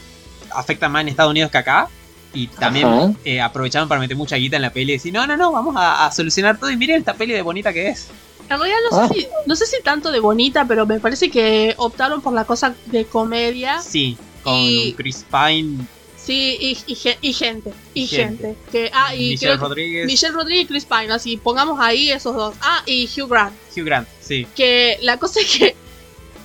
afecta 0.50 0.90
más 0.90 1.02
en 1.02 1.10
Estados 1.10 1.30
Unidos 1.32 1.52
que 1.52 1.58
acá. 1.60 1.90
Y 2.34 2.48
también 2.48 3.18
eh, 3.26 3.42
aprovecharon 3.42 3.90
para 3.90 4.00
meter 4.00 4.16
mucha 4.16 4.38
guita 4.38 4.56
en 4.56 4.62
la 4.62 4.72
peli 4.72 4.94
y 4.94 4.96
decir, 4.96 5.12
no, 5.14 5.28
no, 5.28 5.36
no, 5.36 5.52
vamos 5.52 5.76
a, 5.76 6.06
a 6.06 6.12
solucionar 6.14 6.58
todo 6.58 6.72
y 6.72 6.78
miren 6.78 7.00
esta 7.00 7.14
peli 7.14 7.34
de 7.34 7.42
bonita 7.42 7.74
que 7.74 7.90
es. 7.90 8.08
En 8.50 8.58
realidad 8.58 8.78
no 8.90 8.98
Ah. 9.00 9.08
sé, 9.10 9.14
si, 9.14 9.28
no 9.46 9.56
sé 9.58 9.66
si 9.66 9.82
tanto 9.84 10.12
de 10.12 10.20
bonita, 10.22 10.66
pero 10.66 10.86
me 10.86 11.00
parece 11.02 11.30
que 11.30 11.74
optaron 11.78 12.22
por 12.22 12.34
la 12.34 12.46
cosa 12.46 12.74
de 12.86 13.04
comedia. 13.06 13.82
Sí, 13.82 14.18
con 14.44 14.56
Y- 14.56 14.94
Chris 14.94 15.26
Pine, 15.30 15.86
Sí, 16.16 16.56
y, 16.62 16.78
y 16.86 16.96
ge- 16.96 17.18
y 17.20 17.34
gente. 17.34 17.74
Y 17.96 18.06
Gente. 18.08 18.44
gente. 18.44 18.58
Que, 18.72 18.92
ah, 18.94 19.14
y 19.16 19.30
Michelle 19.32 19.58
Rodríguez, 19.58 20.06
Michelle 20.06 20.34
Rodríguez 20.34 20.64
y 20.66 20.68
Chris 20.68 20.86
Pine, 20.86 21.12
así 21.12 21.36
pongamos 21.36 21.80
ahí 21.82 22.12
esos 22.12 22.36
dos. 22.36 22.54
Ah, 22.62 22.84
y 22.86 23.06
Hugh 23.10 23.28
Grant. 23.28 23.56
Hugh 23.76 23.84
Grant, 23.86 24.08
sí. 24.22 24.46
Que 24.56 25.00
la 25.02 25.18
cosa 25.18 25.40
es 25.42 25.48
que 25.58 25.76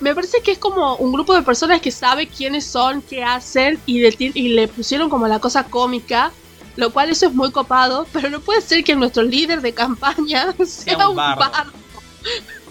me 0.00 0.15
parece 0.15 0.41
que 0.43 0.53
es 0.53 0.59
como 0.59 0.97
un 0.97 1.12
grupo 1.12 1.35
de 1.35 1.43
personas 1.43 1.81
que 1.81 1.91
sabe 1.91 2.26
quiénes 2.29 2.65
son, 2.67 3.03
qué 3.03 3.25
hacen 3.25 3.79
y, 3.87 4.00
le 4.00 4.12
ti- 4.12 4.33
y 4.35 4.49
le 4.49 4.69
pusieron 4.69 5.09
como 5.11 5.26
la 5.29 5.38
cosa 5.38 5.65
cómica. 5.65 6.33
Lo 6.76 6.93
cual 6.93 7.09
eso 7.09 7.26
es 7.26 7.33
muy 7.35 7.50
copado, 7.53 8.07
pero 8.12 8.29
no 8.29 8.41
puede 8.41 8.61
ser 8.61 8.85
que 8.85 8.95
nuestro 8.95 9.23
líder 9.23 9.62
de 9.62 9.73
campaña 9.73 10.55
sea, 10.67 10.97
un 10.99 11.11
un 11.12 11.17
bardo. 11.17 11.41
bardo. 11.50 11.73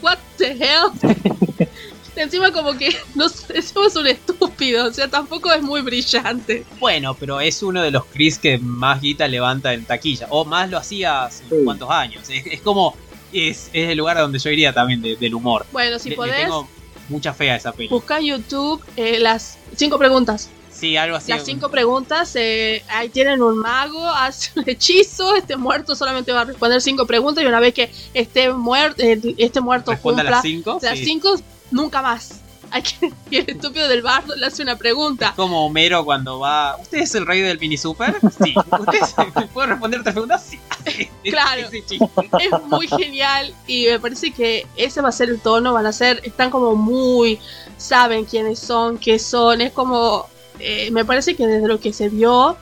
What 0.02 0.18
the 0.38 0.52
hell? 0.52 0.92
Encima 2.16 2.52
como 2.52 2.78
que 2.78 2.96
no 3.14 3.26
encima 3.26 3.88
es 3.88 3.96
un 3.98 4.08
estúpido, 4.08 4.86
o 4.88 4.94
sea, 4.94 5.10
tampoco 5.10 5.52
es 5.52 5.62
muy 5.62 5.82
brillante. 5.82 6.66
Bueno, 6.80 7.14
pero 7.20 7.42
es 7.42 7.62
uno 7.62 7.82
de 7.82 7.92
los 7.92 8.06
Chris 8.06 8.38
que 8.40 8.58
más 8.58 9.02
guita 9.02 9.28
levanta 9.28 9.74
en 9.74 9.84
taquilla. 9.84 10.28
O 10.30 10.46
más 10.46 10.70
lo 10.70 10.78
hacía 10.78 11.26
hace 11.26 11.44
Sí. 11.50 11.56
cuantos 11.66 11.90
años. 11.90 12.30
Es, 12.30 12.46
es 12.46 12.62
como. 12.62 12.96
Es, 13.34 13.70
es 13.74 13.90
el 13.90 13.98
lugar 13.98 14.18
donde 14.18 14.40
yo 14.40 14.50
iría 14.50 14.72
también 14.72 15.02
de- 15.02 15.18
del 15.18 15.34
humor. 15.36 15.66
Bueno, 15.74 16.00
si 16.00 16.08
Le- 16.10 16.12
le 16.12 16.16
podés, 16.16 16.36
tengo 16.38 16.70
mucha 17.10 17.34
fe 17.34 17.52
a 17.52 17.56
esa 17.56 17.72
peli. 17.72 17.90
busca 17.90 18.18
en 18.18 18.26
YouTube 18.26 18.84
eh, 18.96 19.20
las 19.20 19.58
cinco 19.76 19.98
preguntas. 19.98 20.50
Sí, 20.72 20.98
algo 20.98 21.16
así. 21.16 21.32
Las 21.32 21.46
cinco 21.46 21.70
preguntas, 21.70 22.36
eh, 22.36 22.84
ahí 22.90 23.08
tienen 23.08 23.42
un 23.42 23.58
mago, 23.58 24.08
hace 24.10 24.52
un 24.60 24.68
hechizo, 24.68 25.36
este 25.36 25.56
muerto 25.56 25.96
solamente 25.96 26.34
va 26.34 26.42
a 26.42 26.46
responder 26.46 26.82
cinco 26.82 27.06
preguntas 27.06 27.44
y 27.44 27.48
una 27.48 27.62
vez 27.62 27.74
que 27.74 27.90
esté 28.14 28.52
muerto, 28.52 29.02
este 29.02 29.62
muerto 29.62 29.92
Responde 29.92 30.22
a 30.22 30.24
cumpla 30.24 30.38
las 30.38 30.42
cinco. 30.42 30.80
las 30.82 30.98
sí. 31.00 31.06
cinco, 31.06 31.36
nunca 31.72 32.02
más. 32.02 32.42
Que, 32.72 33.12
y 33.32 33.38
el 33.38 33.50
estúpido 33.50 33.88
del 33.88 34.02
bardo 34.02 34.36
le 34.36 34.46
hace 34.46 34.62
una 34.64 34.78
pregunta. 34.78 35.34
Como 35.36 35.66
Homero 35.66 36.04
cuando 36.06 36.40
va. 36.40 36.76
¿Usted 36.82 37.00
es 37.00 37.16
el 37.16 37.26
rey 37.26 37.42
del 37.42 37.60
mini 37.60 37.78
super? 37.78 38.16
Sí. 38.44 38.54
¿Usted 38.80 39.00
es- 39.02 39.50
puede 39.54 39.68
responder 39.68 40.02
tres 40.04 40.14
preguntas? 40.14 40.46
Sí. 40.50 40.60
Claro. 41.24 41.68
Es 41.72 42.62
muy 42.70 42.88
genial 42.88 43.52
y 43.66 43.88
me 43.88 44.00
parece 44.00 44.32
que 44.32 44.68
ese 44.76 45.02
va 45.02 45.10
a 45.10 45.12
ser 45.12 45.30
el 45.30 45.40
tono, 45.40 45.74
van 45.74 45.88
a 45.88 45.92
ser, 45.92 46.22
están 46.24 46.52
como 46.52 46.76
muy, 46.76 47.40
saben 47.78 48.26
quiénes 48.26 48.60
son, 48.60 49.00
qué 49.00 49.18
son, 49.18 49.60
es 49.62 49.72
como, 49.72 50.28
eh, 50.60 50.92
me 50.92 51.04
parece 51.04 51.36
que 51.36 51.48
desde 51.48 51.68
lo 51.68 51.80
que 51.80 51.92
se 51.94 52.10
vio, 52.10 52.56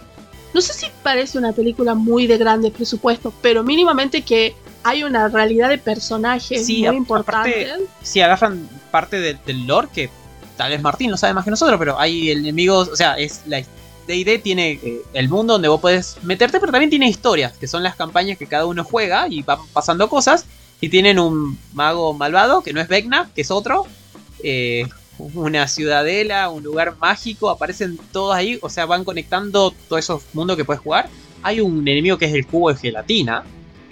no 0.53 0.61
sé 0.61 0.71
si 0.73 0.85
parece 1.03 1.37
una 1.37 1.51
película 1.51 1.93
muy 1.93 2.25
de 2.25 2.37
grande 2.37 2.71
presupuesto, 2.71 3.33
pero 3.41 3.63
mínimamente 3.63 4.21
que 4.21 4.55
hay 4.83 5.03
una 5.03 5.27
realidad 5.29 5.69
de 5.69 5.77
personajes 5.77 6.65
Sí, 6.65 6.83
muy 6.85 6.95
importante. 6.97 7.67
Sí, 8.01 8.21
agarran 8.21 8.67
parte 8.91 9.19
de- 9.19 9.37
del 9.45 9.65
lore 9.65 9.87
que 9.93 10.09
tal 10.57 10.71
vez 10.71 10.81
Martín 10.81 11.09
lo 11.11 11.17
sabe 11.17 11.33
más 11.33 11.43
que 11.45 11.51
nosotros, 11.51 11.77
pero 11.79 11.99
hay 11.99 12.31
enemigos, 12.31 12.89
o 12.89 12.95
sea, 12.95 13.15
es 13.15 13.41
la 13.47 13.61
D&D 14.05 14.39
tiene 14.39 14.71
eh, 14.83 15.01
el 15.13 15.29
mundo 15.29 15.53
donde 15.53 15.69
vos 15.69 15.79
podés 15.79 16.17
meterte, 16.23 16.59
pero 16.59 16.71
también 16.73 16.89
tiene 16.89 17.07
historias, 17.07 17.53
que 17.53 17.67
son 17.67 17.83
las 17.83 17.95
campañas 17.95 18.37
que 18.37 18.45
cada 18.47 18.65
uno 18.65 18.83
juega 18.83 19.27
y 19.29 19.41
van 19.43 19.59
pasando 19.71 20.09
cosas. 20.09 20.45
Y 20.81 20.89
tienen 20.89 21.17
un 21.17 21.57
mago 21.71 22.13
malvado, 22.13 22.61
que 22.61 22.73
no 22.73 22.81
es 22.81 22.89
Vecna, 22.89 23.29
que 23.33 23.41
es 23.41 23.51
otro. 23.51 23.85
eh, 24.43 24.85
una 25.35 25.67
ciudadela, 25.69 26.49
un 26.49 26.63
lugar 26.63 26.95
mágico, 26.99 27.49
aparecen 27.49 27.97
todos 28.11 28.35
ahí, 28.35 28.59
o 28.61 28.69
sea, 28.69 28.85
van 28.85 29.05
conectando 29.05 29.73
todos 29.87 29.99
esos 30.03 30.23
mundos 30.33 30.57
que 30.57 30.65
puedes 30.65 30.81
jugar. 30.81 31.07
Hay 31.43 31.61
un 31.61 31.87
enemigo 31.87 32.17
que 32.17 32.25
es 32.25 32.33
el 32.33 32.45
cubo 32.45 32.69
de 32.73 32.75
gelatina, 32.75 33.43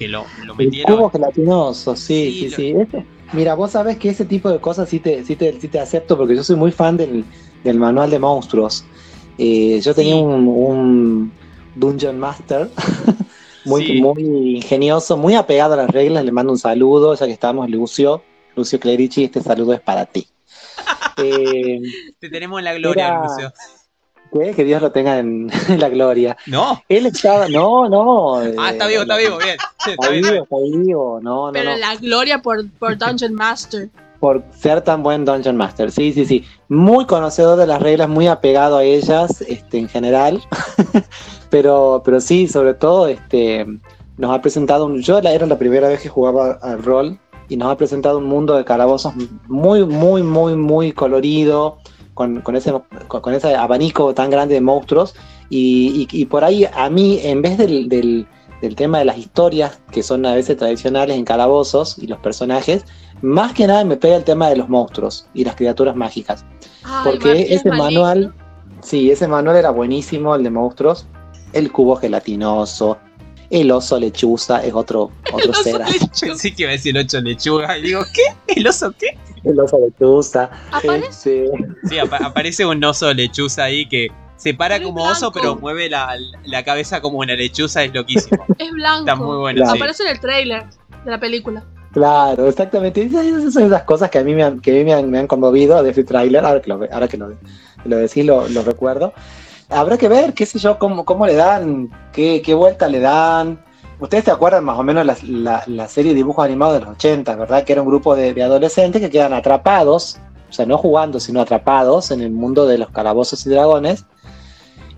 que 0.01 0.07
lo, 0.07 0.25
lo 0.45 0.55
El 0.55 0.65
metieron. 0.65 0.97
cubo 0.97 1.09
gelatinoso, 1.11 1.95
sí, 1.95 2.31
Sí, 2.31 2.39
sí, 2.39 2.49
lo- 2.49 2.55
sí. 2.55 2.73
Eso- 2.97 3.05
Mira, 3.33 3.53
vos 3.53 3.69
sabés 3.71 3.97
que 3.97 4.09
ese 4.09 4.25
tipo 4.25 4.49
de 4.49 4.59
cosas 4.59 4.89
sí 4.89 4.99
te, 4.99 5.23
sí 5.23 5.35
te, 5.35 5.53
sí 5.61 5.67
te 5.67 5.79
acepto 5.79 6.17
porque 6.17 6.35
yo 6.35 6.43
soy 6.43 6.55
muy 6.55 6.71
fan 6.71 6.97
del, 6.97 7.23
del 7.63 7.77
manual 7.77 8.09
de 8.09 8.17
monstruos. 8.19 8.83
Eh, 9.37 9.79
yo 9.79 9.93
tenía 9.93 10.15
un, 10.15 10.47
un 10.47 11.31
Dungeon 11.75 12.17
Master 12.19 12.69
muy, 13.65 14.01
muy 14.01 14.55
ingenioso, 14.57 15.15
muy 15.17 15.35
apegado 15.35 15.75
a 15.75 15.77
las 15.77 15.89
reglas. 15.91 16.25
Le 16.25 16.31
mando 16.31 16.51
un 16.51 16.57
saludo, 16.59 17.13
ya 17.15 17.25
que 17.27 17.31
estamos, 17.33 17.69
Lucio. 17.69 18.23
Lucio 18.55 18.79
Clerici, 18.79 19.23
este 19.25 19.39
saludo 19.41 19.73
es 19.73 19.81
para 19.81 20.05
ti. 20.07 20.27
Eh, 21.17 21.79
Te 22.19 22.29
tenemos 22.29 22.57
en 22.59 22.65
la 22.65 22.73
gloria, 22.73 23.07
Era- 23.09 23.21
Lucio. 23.21 23.53
Que, 24.31 24.51
que 24.53 24.63
Dios 24.63 24.81
lo 24.81 24.91
tenga 24.91 25.19
en, 25.19 25.49
en 25.69 25.79
la 25.79 25.89
gloria. 25.89 26.37
No. 26.47 26.81
Él 26.89 27.05
estaba, 27.07 27.47
no, 27.47 27.87
no. 27.89 28.35
Ah, 28.59 28.71
está 28.71 28.87
vivo, 28.87 29.01
está 29.03 29.17
vivo, 29.17 29.37
bien. 29.37 29.57
Sí, 29.83 29.91
Está 29.91 30.09
vivo, 30.09 30.29
bien. 30.31 30.43
está 30.43 30.55
vivo, 30.57 31.19
no, 31.21 31.47
no, 31.47 31.51
Pero 31.53 31.71
no. 31.71 31.77
la 31.77 31.95
gloria 31.95 32.41
por, 32.41 32.69
por 32.79 32.97
Dungeon 32.97 33.33
Master. 33.33 33.89
por 34.19 34.43
ser 34.51 34.81
tan 34.81 35.01
buen 35.03 35.25
Dungeon 35.25 35.57
Master. 35.57 35.91
Sí, 35.91 36.13
sí, 36.13 36.25
sí. 36.25 36.45
Muy 36.69 37.05
conocedor 37.05 37.57
de 37.57 37.65
las 37.67 37.81
reglas, 37.81 38.07
muy 38.09 38.27
apegado 38.27 38.77
a 38.77 38.83
ellas 38.83 39.41
este, 39.41 39.77
en 39.79 39.89
general. 39.89 40.41
pero, 41.49 42.01
pero 42.05 42.19
sí, 42.19 42.47
sobre 42.47 42.73
todo, 42.73 43.07
este, 43.07 43.65
nos 44.17 44.31
ha 44.35 44.41
presentado 44.41 44.85
un. 44.85 45.01
Yo 45.01 45.21
la- 45.21 45.33
era 45.33 45.45
la 45.45 45.57
primera 45.57 45.87
vez 45.87 46.01
que 46.01 46.09
jugaba 46.09 46.59
al 46.61 46.83
rol 46.83 47.19
y 47.49 47.57
nos 47.57 47.71
ha 47.71 47.77
presentado 47.77 48.19
un 48.19 48.25
mundo 48.25 48.55
de 48.55 48.63
calabozos 48.63 49.13
muy, 49.47 49.83
muy, 49.85 50.23
muy, 50.23 50.55
muy 50.55 50.91
colorido. 50.93 51.79
Con, 52.21 52.41
con 52.41 52.55
ese, 52.55 52.71
con, 53.07 53.33
ese 53.33 53.55
abanico 53.55 54.13
tan 54.13 54.29
grande 54.29 54.53
de 54.53 54.61
monstruos. 54.61 55.15
Y, 55.49 56.07
y- 56.11 56.21
y 56.21 56.25
por 56.27 56.43
ahí, 56.43 56.65
a 56.71 56.87
mí, 56.89 57.19
en 57.23 57.41
vez 57.41 57.57
del, 57.57 57.89
del- 57.89 58.27
del 58.61 58.75
tema 58.75 58.99
de 58.99 59.05
las 59.05 59.17
historias, 59.17 59.81
que 59.91 60.03
son 60.03 60.23
a 60.23 60.35
veces 60.35 60.55
tradicionales 60.55 61.17
en 61.17 61.25
calabozos 61.25 61.97
y 61.97 62.05
los 62.05 62.19
personajes, 62.19 62.85
más 63.23 63.53
que 63.53 63.65
nada 63.65 63.83
me 63.83 63.97
pega 63.97 64.15
el 64.17 64.23
tema 64.23 64.49
de 64.49 64.55
los 64.57 64.69
monstruos 64.69 65.25
y 65.33 65.43
las 65.43 65.55
criaturas 65.55 65.95
mágicas. 65.95 66.45
Ay, 66.83 67.01
Porque 67.05 67.29
Martín 67.29 67.47
ese 67.53 67.69
manual, 67.71 68.33
sí, 68.83 69.09
ese 69.09 69.27
manual 69.27 69.55
era 69.55 69.71
buenísimo, 69.71 70.35
el 70.35 70.43
de 70.43 70.51
monstruos. 70.51 71.07
El 71.53 71.71
cubo 71.71 71.95
gelatinoso, 71.95 72.99
el 73.51 73.69
oso 73.71 73.99
lechuza 73.99 74.63
es 74.63 74.73
otro, 74.73 75.11
otro 75.31 75.51
oso 75.51 75.63
ser. 75.63 75.81
Pensé 76.21 76.53
que 76.55 76.63
iba 76.63 76.69
a 76.69 76.73
decir 76.73 76.97
ocho 76.97 77.19
lechugas. 77.21 77.77
Y 77.79 77.81
digo, 77.81 78.01
¿qué? 78.13 78.55
¿El 78.55 78.65
oso 78.67 78.91
qué? 78.97 79.17
El 79.43 79.59
oso 79.59 79.77
lechuza. 79.79 80.49
Aparece 80.71 81.45
este, 81.45 81.67
Sí, 81.89 81.99
apa- 81.99 82.17
aparece 82.25 82.65
un 82.65 82.83
oso 82.83 83.13
lechuza 83.13 83.65
ahí 83.65 83.87
que 83.87 84.07
se 84.37 84.53
para 84.55 84.77
es 84.77 84.81
como 84.81 85.03
oso, 85.03 85.31
pero 85.31 85.55
mueve 85.57 85.87
la, 85.89 86.15
la 86.45 86.63
cabeza 86.63 86.99
como 87.01 87.19
una 87.19 87.35
lechuza. 87.35 87.83
Es 87.83 87.93
loquísimo. 87.93 88.43
Es 88.57 88.71
blanco. 88.71 88.99
Está 89.01 89.15
muy 89.15 89.37
bueno, 89.37 89.57
Claro. 89.57 89.71
sí. 89.73 89.77
Aparece 89.77 90.03
en 90.03 90.09
el 90.09 90.19
trailer 90.19 90.63
de 91.05 91.11
la 91.11 91.19
película. 91.19 91.63
claro, 91.91 92.47
exactamente. 92.47 93.03
Esas, 93.03 93.53
son 93.53 93.63
esas 93.63 93.83
cosas 93.83 94.09
que 94.09 94.17
a 94.19 94.23
mí 94.23 94.33
me 94.33 94.43
han, 94.43 94.59
que 94.61 94.71
a 94.71 94.73
mí 94.75 94.83
me 94.85 94.93
han, 94.93 95.11
me 95.11 95.19
han 95.19 95.27
conmovido 95.27 95.83
de 95.83 95.91
ese 95.91 96.03
tráiler, 96.03 96.45
ahora 96.45 96.61
que 96.61 96.69
lo, 96.69 96.87
ahora 96.91 97.07
que 97.07 97.17
lo, 97.17 97.33
lo 97.85 97.97
decís 97.97 98.25
lo, 98.25 98.47
lo 98.47 98.63
recuerdo. 98.63 99.13
Habrá 99.71 99.97
que 99.97 100.07
ver, 100.07 100.33
qué 100.33 100.45
sé 100.45 100.59
yo, 100.59 100.77
cómo, 100.77 101.05
cómo 101.05 101.25
le 101.25 101.35
dan, 101.35 101.89
qué, 102.13 102.41
qué 102.43 102.53
vuelta 102.53 102.87
le 102.87 102.99
dan. 102.99 103.59
Ustedes 103.99 104.25
se 104.25 104.31
acuerdan 104.31 104.63
más 104.63 104.77
o 104.79 104.83
menos 104.83 105.05
la, 105.05 105.15
la, 105.23 105.63
la 105.67 105.87
serie 105.87 106.11
de 106.11 106.15
dibujos 106.17 106.43
animados 106.43 106.75
de 106.75 106.79
los 106.81 106.89
80, 106.95 107.35
¿verdad? 107.35 107.63
Que 107.63 107.73
era 107.73 107.81
un 107.81 107.87
grupo 107.87 108.15
de, 108.15 108.33
de 108.33 108.43
adolescentes 108.43 109.01
que 109.01 109.09
quedan 109.09 109.33
atrapados, 109.33 110.17
o 110.49 110.53
sea, 110.53 110.65
no 110.65 110.77
jugando, 110.77 111.19
sino 111.19 111.39
atrapados 111.41 112.11
en 112.11 112.21
el 112.21 112.31
mundo 112.31 112.65
de 112.65 112.77
los 112.79 112.89
calabozos 112.89 113.45
y 113.45 113.49
dragones, 113.49 114.05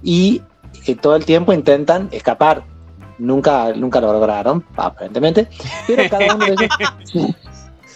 y 0.01 0.41
que 0.85 0.95
todo 0.95 1.15
el 1.15 1.25
tiempo 1.25 1.53
intentan 1.53 2.09
escapar. 2.11 2.63
Nunca, 3.19 3.73
nunca 3.73 4.01
lo 4.01 4.11
lograron, 4.11 4.65
aparentemente, 4.75 5.47
pero 5.87 6.03
cada 6.09 6.35
uno 6.35 6.45
de 6.45 6.53
ellos... 6.53 7.35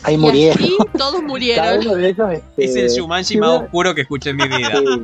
Ahí 0.04 0.14
Y 0.14 0.18
murieron. 0.20 0.64
así 0.64 0.78
todos 0.96 1.14
Cada 1.16 1.22
murieron. 1.28 1.80
uno 1.80 1.96
de 1.96 2.10
ellos, 2.10 2.30
este, 2.32 2.64
Es 2.66 2.76
el 2.76 2.90
Shumanji 2.90 3.38
más 3.40 3.62
oscuro 3.64 3.96
que 3.96 4.02
escuché 4.02 4.30
en 4.30 4.36
mi 4.38 4.48
vida. 4.48 4.80
Sí. 4.80 5.02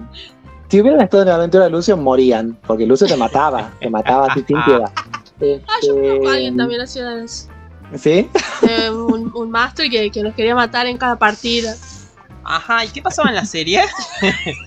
Si 0.73 0.81
hubieran 0.81 1.01
estado 1.01 1.21
en 1.21 1.29
la 1.29 1.35
aventura 1.35 1.65
de 1.65 1.69
Lucio, 1.69 1.95
morían, 1.95 2.57
porque 2.65 2.87
Lucio 2.87 3.05
te 3.05 3.15
mataba, 3.15 3.71
te 3.79 3.91
mataba 3.91 4.25
así 4.25 4.43
sin 4.47 4.57
piedad. 4.63 4.91
Ah, 4.95 5.75
yo 5.85 5.93
conozco 5.93 6.09
a 6.09 6.15
Este, 6.15 6.29
alguien 6.29 6.57
también 6.57 6.81
hacía 6.81 7.23
eso. 7.23 7.47
¿Sí? 7.95 8.27
Eh, 8.67 8.89
un, 8.89 9.31
un 9.35 9.51
máster 9.51 9.87
que, 9.87 10.09
que 10.09 10.23
los 10.23 10.33
quería 10.33 10.55
matar 10.55 10.87
en 10.87 10.97
cada 10.97 11.15
partida. 11.15 11.75
Ajá, 12.43 12.85
¿y 12.85 12.87
qué 12.87 13.03
pasaba 13.03 13.29
en 13.29 13.35
la 13.35 13.45
serie? 13.45 13.81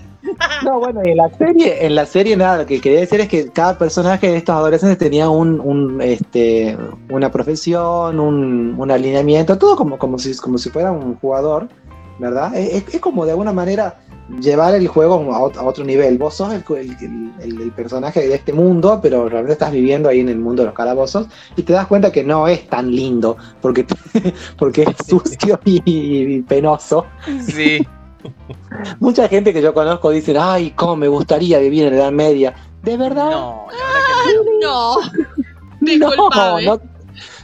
No, 0.63 0.79
bueno, 0.79 1.01
y 1.05 1.11
en 1.11 1.17
la 1.17 1.29
serie, 1.37 1.85
en 1.85 1.95
la 1.95 2.05
serie 2.05 2.35
nada, 2.35 2.57
lo 2.59 2.65
que 2.65 2.81
quería 2.81 2.99
decir 2.99 3.21
es 3.21 3.29
que 3.29 3.49
cada 3.49 3.77
personaje 3.77 4.29
de 4.29 4.37
estos 4.37 4.55
adolescentes 4.55 4.97
tenía 4.97 5.29
un, 5.29 5.59
un, 5.59 6.01
este, 6.01 6.77
una 7.09 7.31
profesión, 7.31 8.19
un, 8.19 8.75
un 8.77 8.91
alineamiento, 8.91 9.57
todo 9.57 9.77
como, 9.77 9.97
como, 9.97 10.19
si, 10.19 10.35
como 10.35 10.57
si 10.57 10.69
fuera 10.69 10.91
un 10.91 11.15
jugador, 11.15 11.69
¿verdad? 12.19 12.55
Es, 12.55 12.83
es 12.93 12.99
como 13.01 13.25
de 13.25 13.31
alguna 13.31 13.53
manera 13.53 13.99
llevar 14.41 14.75
el 14.75 14.87
juego 14.89 15.15
a, 15.33 15.39
ot- 15.39 15.57
a 15.57 15.63
otro 15.63 15.83
nivel. 15.85 16.17
Vos 16.17 16.33
sos 16.35 16.53
el, 16.53 16.63
el- 16.77 17.31
el- 17.41 17.61
el 17.61 17.71
personaje 17.71 18.27
de 18.27 18.35
este 18.35 18.51
mundo, 18.53 18.99
pero 19.01 19.29
realmente 19.29 19.53
estás 19.53 19.71
viviendo 19.71 20.09
ahí 20.09 20.19
en 20.19 20.29
el 20.29 20.37
mundo 20.37 20.63
de 20.63 20.67
los 20.67 20.75
calabozos 20.75 21.27
y 21.55 21.63
te 21.63 21.73
das 21.73 21.87
cuenta 21.87 22.11
que 22.11 22.23
no 22.23 22.47
es 22.47 22.67
tan 22.67 22.93
lindo, 22.93 23.37
porque, 23.61 23.85
porque 24.57 24.83
es 24.83 25.07
sucio 25.07 25.59
y- 25.65 25.81
y 25.85 26.41
penoso. 26.41 27.05
Sí. 27.45 27.85
Mucha 28.99 29.27
gente 29.29 29.53
que 29.53 29.61
yo 29.61 29.73
conozco 29.73 30.09
dicen, 30.09 30.37
ay, 30.39 30.71
cómo 30.71 30.95
me 30.95 31.07
gustaría 31.07 31.59
vivir 31.59 31.85
en 31.85 31.91
la 31.97 32.03
Edad 32.03 32.11
Media. 32.11 32.53
¿De 32.83 32.97
verdad? 32.97 33.31
No, 33.31 33.67
la 33.71 33.87
verdad 33.93 34.25
que 34.25 34.65
no. 34.65 34.97
No. 35.79 35.95
Disculpame. 36.09 36.65
no, 36.65 36.81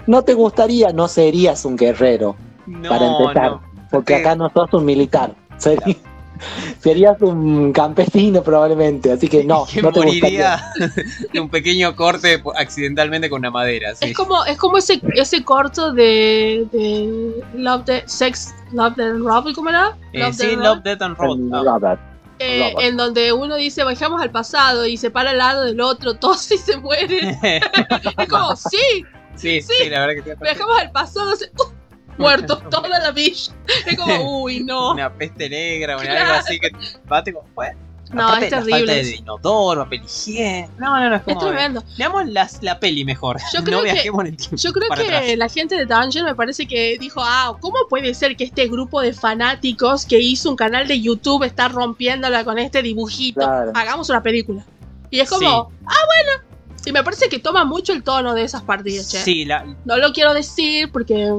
no 0.07 0.21
te 0.23 0.33
gustaría, 0.33 0.91
no 0.91 1.07
serías 1.07 1.63
un 1.65 1.77
guerrero, 1.77 2.35
No, 2.65 2.89
para 2.89 3.05
empezar, 3.07 3.51
no. 3.51 3.61
Porque 3.93 4.15
acá 4.15 4.35
no 4.35 4.50
sos 4.50 4.73
un 4.73 4.85
militar. 4.85 5.33
Seri- 5.59 5.97
serías 6.79 7.21
un 7.21 7.71
campesino 7.71 8.43
probablemente, 8.43 9.12
así 9.12 9.27
que 9.29 9.43
no, 9.43 9.65
que 9.71 9.81
no 9.81 9.91
te 9.91 10.01
gustaría. 10.01 10.57
moriría 10.79 11.03
de 11.33 11.39
un 11.39 11.50
pequeño 11.50 11.95
corte 11.95 12.41
accidentalmente 12.57 13.29
con 13.29 13.39
una 13.39 13.51
madera. 13.51 13.95
Sí. 13.95 14.05
Es 14.09 14.17
como, 14.17 14.43
es 14.45 14.57
como 14.57 14.77
ese, 14.77 15.00
ese 15.15 15.43
corto 15.43 15.93
de, 15.93 16.67
de 16.71 17.43
Love 17.55 17.85
the 17.85 18.03
Sex, 18.07 18.53
Love 18.71 18.95
the 18.95 19.13
Robot, 19.13 19.53
¿cómo 19.53 19.69
era? 19.69 19.95
Eh, 20.12 20.33
sí, 20.33 20.55
Love, 20.55 20.81
Death 20.83 21.01
and 21.03 21.17
Robert. 21.17 22.00
Eh, 22.39 22.73
en 22.79 22.97
donde 22.97 23.31
uno 23.31 23.55
dice 23.55 23.83
bajamos 23.83 24.21
al 24.21 24.31
pasado 24.31 24.85
y 24.88 24.97
se 24.97 25.12
para 25.12 25.29
al 25.29 25.38
lado 25.38 25.63
del 25.63 25.79
otro, 25.79 26.15
todos 26.15 26.51
y 26.51 26.57
se 26.57 26.75
mueren. 26.77 27.38
es 27.43 28.27
como, 28.27 28.55
sí, 28.55 29.05
sí, 29.35 29.62
sí, 29.62 29.88
la 29.89 30.05
verdad 30.07 30.23
que 30.23 30.35
viajamos 30.43 30.77
al 30.79 30.91
pasado, 30.91 31.35
se- 31.35 31.51
¡uh! 31.57 31.72
Muertos 32.17 32.70
toda 32.70 32.88
la 33.00 33.12
villa. 33.12 33.53
Es 33.86 33.98
como, 33.98 34.41
uy, 34.43 34.63
no. 34.63 34.91
una 34.91 35.13
peste 35.13 35.50
negra 35.50 35.96
o 35.98 36.00
algo 36.00 36.12
Claro. 36.12 36.34
así 36.36 36.60
que 36.60 36.72
bate 37.05 37.34
como. 37.34 37.48
Bueno, 37.55 37.77
No, 38.12 38.27
aparte 38.27 38.46
es 38.46 38.51
la 38.51 38.58
terrible. 38.60 38.79
Falta 38.79 38.93
de 39.10 39.15
inodoro, 39.15 39.84
papel 39.86 40.01
higiénico. 40.05 40.74
No, 40.77 41.00
no, 41.00 41.10
no, 41.10 41.15
es 41.15 41.22
Es 41.25 41.34
como. 41.36 41.48
tremendo. 41.48 41.84
Veamos 41.98 42.27
las- 42.27 42.62
la 42.62 42.79
peli 42.79 43.03
mejor. 43.05 43.38
Yo 43.53 43.62
creo 43.63 43.79
no 43.79 43.84
que- 43.86 43.91
viajemos 43.93 44.22
en 44.22 44.27
el 44.27 44.38
tiempo. 44.38 44.55
Yo 44.58 44.72
creo 44.74 44.88
para 44.89 45.01
que 45.03 45.15
atrás. 45.15 45.38
la 45.38 45.50
gente 45.50 45.75
de 45.75 45.86
Dungeon 45.86 46.25
me 46.25 46.36
parece 46.36 46.67
que 46.67 46.98
dijo, 47.00 47.22
ah, 47.24 47.55
¿cómo 47.60 47.77
puede 47.89 48.13
ser 48.13 48.36
que 48.38 48.43
este 48.43 48.67
grupo 48.67 49.01
de 49.01 49.13
fanáticos 49.13 50.06
que 50.06 50.19
hizo 50.19 50.49
un 50.49 50.56
canal 50.56 50.88
de 50.88 51.02
YouTube 51.02 51.43
está 51.43 51.67
rompiéndola 51.69 52.43
con 52.43 52.60
este 52.60 52.82
dibujito? 52.82 53.41
Claro. 53.41 53.71
Hagamos 53.73 54.10
una 54.10 54.21
película. 54.21 54.63
Y 55.10 55.19
es 55.19 55.30
como, 55.30 55.71
ah, 55.88 55.95
bueno. 56.06 56.43
Y 56.86 56.91
me 56.91 57.02
parece 57.04 57.30
que 57.30 57.39
toma 57.39 57.63
mucho 57.63 57.93
el 57.93 58.04
tono 58.04 58.34
de 58.34 58.43
esas 58.43 58.62
partidas, 58.63 59.10
che. 59.10 59.19
Sí, 59.19 59.45
la, 59.45 59.63
No 59.86 59.95
lo 59.97 60.12
quiero 60.12 60.34
decir 60.34 60.91
porque 60.91 61.32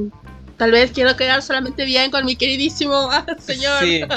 tal 0.57 0.71
vez 0.71 0.93
quiero 0.93 1.17
quedar 1.17 1.43
solamente 1.43 1.85
bien 1.85 2.11
con 2.11 2.25
mi 2.25 2.37
queridísimo 2.37 3.11
señor. 3.39 3.83
Sí. 3.83 4.01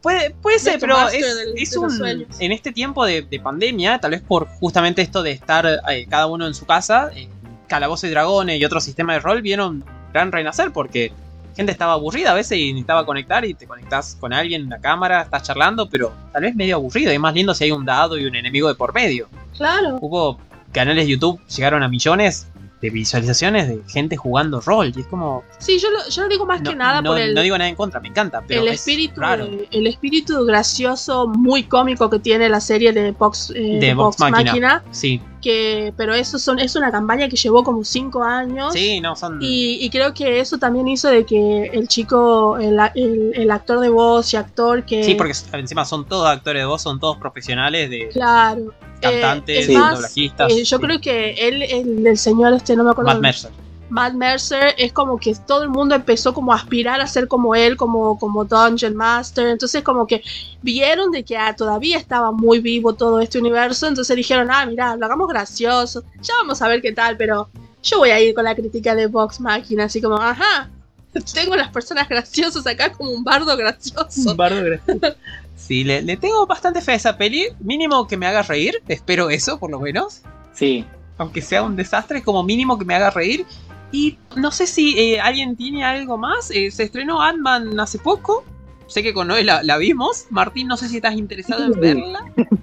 Puede, 0.00 0.30
puede 0.30 0.60
ser, 0.60 0.78
pero 0.78 1.08
es, 1.08 1.12
del- 1.12 1.54
es 1.56 1.76
un. 1.76 2.24
En 2.38 2.52
este 2.52 2.70
tiempo 2.70 3.04
de, 3.04 3.22
de 3.22 3.40
pandemia, 3.40 3.98
tal 3.98 4.12
vez 4.12 4.22
por 4.22 4.46
justamente 4.46 5.02
esto 5.02 5.24
de 5.24 5.32
estar 5.32 5.66
eh, 5.90 6.06
cada 6.08 6.28
uno 6.28 6.46
en 6.46 6.54
su 6.54 6.66
casa, 6.66 7.10
eh, 7.16 7.28
Calabozos 7.66 8.04
y 8.04 8.10
Dragones 8.12 8.60
y 8.60 8.64
otro 8.64 8.80
sistema 8.80 9.14
de 9.14 9.18
rol 9.18 9.42
vieron 9.42 9.84
gran 10.12 10.30
renacer 10.30 10.72
porque 10.72 11.10
gente 11.56 11.72
estaba 11.72 11.94
aburrida 11.94 12.30
a 12.30 12.34
veces 12.34 12.56
y 12.58 12.72
necesitaba 12.72 13.04
conectar 13.04 13.44
y 13.44 13.54
te 13.54 13.66
conectás 13.66 14.16
con 14.20 14.32
alguien 14.32 14.62
en 14.62 14.68
la 14.70 14.78
cámara, 14.80 15.22
estás 15.22 15.42
charlando, 15.42 15.90
pero 15.90 16.12
tal 16.32 16.42
vez 16.42 16.54
medio 16.54 16.76
aburrido. 16.76 17.10
Y 17.10 17.14
es 17.16 17.20
más 17.20 17.34
lindo 17.34 17.52
si 17.52 17.64
hay 17.64 17.72
un 17.72 17.84
dado 17.84 18.16
y 18.16 18.24
un 18.24 18.36
enemigo 18.36 18.68
de 18.68 18.76
por 18.76 18.94
medio. 18.94 19.28
Claro. 19.56 19.98
Hubo 20.00 20.38
canales 20.70 21.06
de 21.06 21.10
YouTube, 21.10 21.40
llegaron 21.48 21.82
a 21.82 21.88
millones 21.88 22.46
de 22.80 22.90
visualizaciones 22.90 23.68
de 23.68 23.80
gente 23.88 24.16
jugando 24.16 24.60
rol. 24.60 24.92
Y 24.96 25.00
es 25.00 25.06
como. 25.06 25.42
Sí, 25.58 25.78
yo 25.78 25.90
lo, 25.90 26.08
yo 26.08 26.22
lo 26.22 26.28
digo 26.28 26.46
más 26.46 26.62
No, 26.62 26.70
que 26.70 26.76
nada 26.76 27.02
no- 27.02 27.10
por 27.10 27.18
el, 27.20 27.34
no 27.34 27.40
digo 27.42 27.58
nada 27.58 27.68
en 27.68 27.74
contra, 27.76 27.98
me 28.00 28.08
encanta, 28.08 28.42
pero 28.46 28.62
el 28.62 28.68
es 28.68 28.74
espíritu 28.74 29.20
raro. 29.20 29.48
el 29.70 29.86
espíritu 29.86 30.44
gracioso 30.44 31.26
muy 31.28 31.64
cómico 31.64 32.08
que 32.10 32.18
tiene 32.18 32.48
la 32.48 32.60
serie 32.60 32.92
de 32.92 33.10
Vox, 33.12 33.52
eh, 33.54 33.78
De 33.80 33.94
Vox 33.94 34.18
Machina. 34.20 34.84
Sí, 34.90 35.20
que 35.40 35.92
pero 35.96 36.14
eso 36.14 36.38
son 36.38 36.58
es 36.58 36.74
una 36.76 36.90
campaña 36.90 37.28
que 37.28 37.36
llevó 37.36 37.62
como 37.64 37.84
cinco 37.84 38.22
años 38.22 38.72
sí, 38.72 39.00
no, 39.00 39.14
son. 39.16 39.38
y, 39.40 39.78
y 39.84 39.90
creo 39.90 40.12
que 40.14 40.40
eso 40.40 40.58
también 40.58 40.88
hizo 40.88 41.08
de 41.08 41.24
que 41.24 41.64
el 41.72 41.88
chico 41.88 42.58
el, 42.58 42.78
el- 42.94 43.32
el 43.34 43.50
actor 43.50 43.80
de 43.80 43.88
voz 43.88 44.32
y 44.34 44.36
actor 44.36 44.84
que 44.84 45.04
Sí, 45.04 45.14
porque 45.14 45.32
encima 45.52 45.84
son 45.84 46.06
todos 46.06 46.26
actores 46.28 46.62
de 46.62 46.66
voz, 46.66 46.82
son 46.82 46.98
todos 47.00 47.16
profesionales 47.18 47.88
de 47.90 48.08
claro 48.08 48.72
cantantes, 49.00 49.56
eh, 49.56 49.60
es 49.60 49.66
Sí. 49.66 49.72
más, 49.74 49.94
doblajistas. 49.94 50.52
eh, 50.52 50.64
yo 50.64 50.76
sí. 50.78 50.82
creo 50.82 51.00
que 51.00 51.30
él 51.48 51.62
el, 51.62 52.06
el 52.06 52.18
señor 52.18 52.52
este 52.54 52.74
no 52.74 52.84
me 52.84 52.90
acuerdo 52.90 53.12
Matt 53.12 53.20
Mercer. 53.20 53.50
Matt 53.90 54.14
Mercer 54.14 54.74
es 54.76 54.92
como 54.92 55.18
que 55.18 55.34
todo 55.34 55.62
el 55.62 55.70
mundo 55.70 55.94
empezó 55.94 56.34
como 56.34 56.52
a 56.52 56.56
aspirar 56.56 57.00
a 57.00 57.06
ser 57.06 57.26
como 57.26 57.54
él, 57.54 57.76
como, 57.76 58.18
como 58.18 58.44
Dungeon 58.44 58.94
Master. 58.94 59.48
Entonces 59.48 59.82
como 59.82 60.06
que 60.06 60.22
vieron 60.62 61.10
de 61.10 61.24
que 61.24 61.36
ah, 61.36 61.54
todavía 61.56 61.98
estaba 61.98 62.32
muy 62.32 62.60
vivo 62.60 62.94
todo 62.94 63.20
este 63.20 63.38
universo. 63.38 63.86
Entonces 63.86 64.16
dijeron, 64.16 64.48
ah, 64.50 64.66
mira, 64.66 64.96
lo 64.96 65.06
hagamos 65.06 65.28
gracioso. 65.28 66.04
Ya 66.20 66.34
vamos 66.40 66.60
a 66.60 66.68
ver 66.68 66.82
qué 66.82 66.92
tal, 66.92 67.16
pero 67.16 67.48
yo 67.82 67.98
voy 67.98 68.10
a 68.10 68.20
ir 68.20 68.34
con 68.34 68.44
la 68.44 68.54
crítica 68.54 68.94
de 68.94 69.06
Vox 69.06 69.40
Machina, 69.40 69.84
así 69.84 70.00
como, 70.00 70.16
ajá. 70.16 70.70
Tengo 71.34 71.56
las 71.56 71.70
personas 71.70 72.08
graciosas 72.08 72.66
acá 72.66 72.92
como 72.92 73.10
un 73.10 73.24
bardo 73.24 73.56
gracioso. 73.56 74.34
bardo 74.34 74.62
Sí, 75.56 75.82
le, 75.82 76.02
le 76.02 76.16
tengo 76.16 76.46
bastante 76.46 76.80
fe 76.80 76.92
a 76.92 76.94
esa 76.94 77.16
peli. 77.16 77.46
Mínimo 77.58 78.06
que 78.06 78.16
me 78.16 78.26
haga 78.26 78.42
reír. 78.42 78.80
Espero 78.86 79.28
eso, 79.28 79.58
por 79.58 79.70
lo 79.70 79.80
menos. 79.80 80.22
Sí. 80.54 80.84
Aunque 81.16 81.42
sea 81.42 81.62
un 81.62 81.74
desastre, 81.74 82.22
como 82.22 82.44
mínimo 82.44 82.78
que 82.78 82.84
me 82.84 82.94
haga 82.94 83.10
reír. 83.10 83.44
Y 83.92 84.18
no 84.36 84.50
sé 84.50 84.66
si 84.66 84.98
eh, 84.98 85.20
alguien 85.20 85.56
tiene 85.56 85.84
algo 85.84 86.18
más. 86.18 86.50
Eh, 86.50 86.70
se 86.70 86.82
estrenó 86.84 87.20
Ant-Man 87.22 87.78
hace 87.80 87.98
poco. 87.98 88.44
Sé 88.86 89.02
que 89.02 89.12
con 89.14 89.28
Noé 89.28 89.44
la, 89.44 89.62
la 89.62 89.76
vimos. 89.78 90.26
Martín, 90.30 90.66
no 90.68 90.76
sé 90.76 90.88
si 90.88 90.96
estás 90.96 91.14
interesado 91.14 91.64
en 91.64 91.80
verla. 91.80 92.20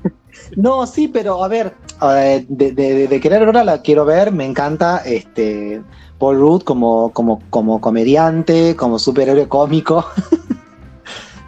No, 0.58 0.86
sí, 0.86 1.08
pero 1.08 1.42
a 1.44 1.48
ver, 1.48 1.76
de, 2.48 2.72
de- 2.74 3.08
de 3.08 3.20
querer 3.22 3.44
ahora 3.44 3.64
la 3.64 3.82
quiero 3.82 4.04
ver, 4.06 4.32
me 4.34 4.46
encanta 4.46 4.98
este 5.00 5.82
Paul 6.20 6.38
Rudd 6.40 6.62
como, 6.64 7.10
como, 7.14 7.42
como 7.50 7.80
comediante, 7.80 8.76
como 8.76 9.00
superhéroe 9.00 9.48
cómico. 9.48 10.06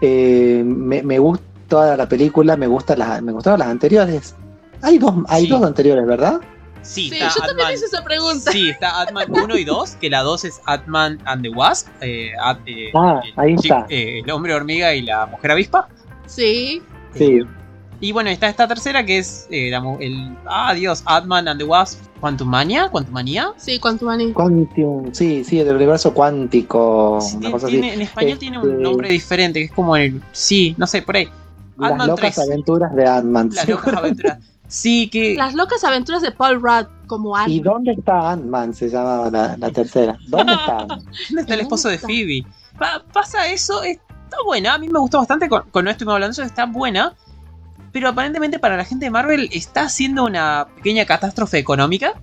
Eh, 0.02 0.62
me, 0.66 1.02
me 1.02 1.18
gusta 1.20 1.44
toda 1.68 1.98
la 1.98 2.08
película, 2.08 2.56
me 2.56 2.68
gusta 2.68 2.96
la, 2.96 3.20
me 3.22 3.32
gustaron 3.32 3.60
las 3.60 3.68
anteriores. 3.70 4.36
Hay 4.82 5.00
dos, 5.00 5.14
hay 5.28 5.44
Sí. 5.46 5.50
dos 5.50 5.64
anteriores, 5.64 6.06
¿verdad? 6.06 6.40
Sí, 6.82 7.10
Sí, 7.10 7.16
está 7.16 7.30
yo 7.36 7.48
también 7.48 7.72
hice 7.74 7.86
esa 7.86 8.04
pregunta. 8.04 8.52
Sí, 8.52 8.70
está 8.70 9.02
Ant-Man 9.02 9.28
1 9.32 9.58
y 9.58 9.64
2, 9.66 9.98
que 10.00 10.10
la 10.10 10.22
2 10.24 10.46
es 10.46 10.62
Ant-Man 10.66 11.20
and 11.26 11.42
the 11.44 11.50
Wasp. 11.50 11.88
eh, 12.02 12.32
eh, 12.66 12.92
Ah, 12.96 13.22
el, 13.26 13.34
ahí 13.36 13.54
está. 13.56 13.86
eh, 13.90 14.22
el 14.24 14.32
hombre 14.32 14.54
hormiga 14.54 14.94
y 14.94 15.02
la 15.02 15.26
mujer 15.26 15.52
avispa. 15.52 15.88
Sí. 16.26 16.82
Sí. 17.14 17.42
Y 18.00 18.12
bueno, 18.12 18.30
está 18.30 18.48
esta 18.48 18.68
tercera 18.68 19.04
que 19.06 19.18
es 19.18 19.48
eh, 19.50 19.72
la 19.72 19.80
el. 20.00 20.38
Ah, 20.46 20.74
Dios, 20.76 21.02
Ant-Man 21.06 21.48
and 21.48 21.60
the 21.60 21.66
Wasp. 21.66 22.00
Quantum 22.20 22.48
Mania, 22.48 22.90
Quantum 22.90 23.14
Manía. 23.14 23.52
Sí, 23.58 23.80
Quantumania. 23.80 24.34
Quantum, 24.34 25.14
sí, 25.14 25.44
sí, 25.44 25.60
el 25.60 25.76
universo 25.76 26.14
cuántico, 26.14 27.20
Sí, 27.22 27.38
una 27.38 27.52
cosa 27.52 27.68
tiene- 27.68 27.88
así. 27.90 27.96
en 27.96 28.02
español 28.02 28.38
tiene 28.40 28.58
un 28.60 28.70
Este- 28.72 28.82
nombre 28.84 29.10
diferente, 29.10 29.60
que 29.60 29.66
es 29.66 29.72
como 29.72 29.96
el. 29.96 30.22
Sí, 30.32 30.74
no 30.78 30.88
sé, 30.88 31.02
por 31.02 31.16
ahí. 31.16 31.30
Las 31.78 31.92
Ant-Man 31.92 32.08
locas 32.08 32.36
3. 32.36 32.48
aventuras 32.50 32.96
de 32.96 33.08
Ant-Man. 33.08 33.50
Las 33.54 33.68
locas 33.70 33.94
aventuras. 33.96 34.38
Sí, 34.68 35.10
que. 35.10 35.36
Las 35.36 35.54
locas 35.54 35.84
aventuras 35.84 36.22
de 36.22 36.32
Paul 36.32 36.62
Rudd 36.62 36.88
como 37.08 37.38
¿Y 37.38 37.42
Ant-Man. 37.60 37.64
dónde 37.64 37.92
está 37.94 38.32
Ant-Man? 38.32 38.74
Se 38.74 38.90
llamaba 38.90 39.30
la, 39.32 39.56
la 39.58 39.72
tercera. 39.72 40.18
¿Dónde 40.28 40.54
está? 40.54 40.78
Ant-Man? 40.80 41.00
¿Dónde 41.30 41.42
está 41.42 41.54
el 41.54 41.60
esposo 41.62 41.90
de. 41.90 41.98
Phoebe? 41.98 42.46
Pa- 42.78 43.04
pasa 43.14 43.48
eso, 43.48 43.82
está 43.84 44.38
buena, 44.46 44.74
a 44.76 44.78
mí 44.78 44.88
me 44.90 45.00
gustó 45.00 45.18
bastante, 45.20 45.48
con, 45.50 45.64
con 45.72 45.86
no 45.86 45.90
estuvimos 45.92 46.14
hablando 46.16 46.36
de 46.36 46.44
eso, 46.44 46.44
está 46.44 46.66
buena, 46.66 47.16
pero 47.92 48.10
aparentemente 48.10 48.60
para 48.60 48.78
la 48.78 48.84
gente 48.86 49.06
de 49.06 49.10
Marvel 49.12 49.50
está 49.52 49.84
haciendo 49.84 50.26
una 50.26 50.68
pequeña 50.76 51.06
catástrofe 51.06 51.58
económica. 51.58 52.14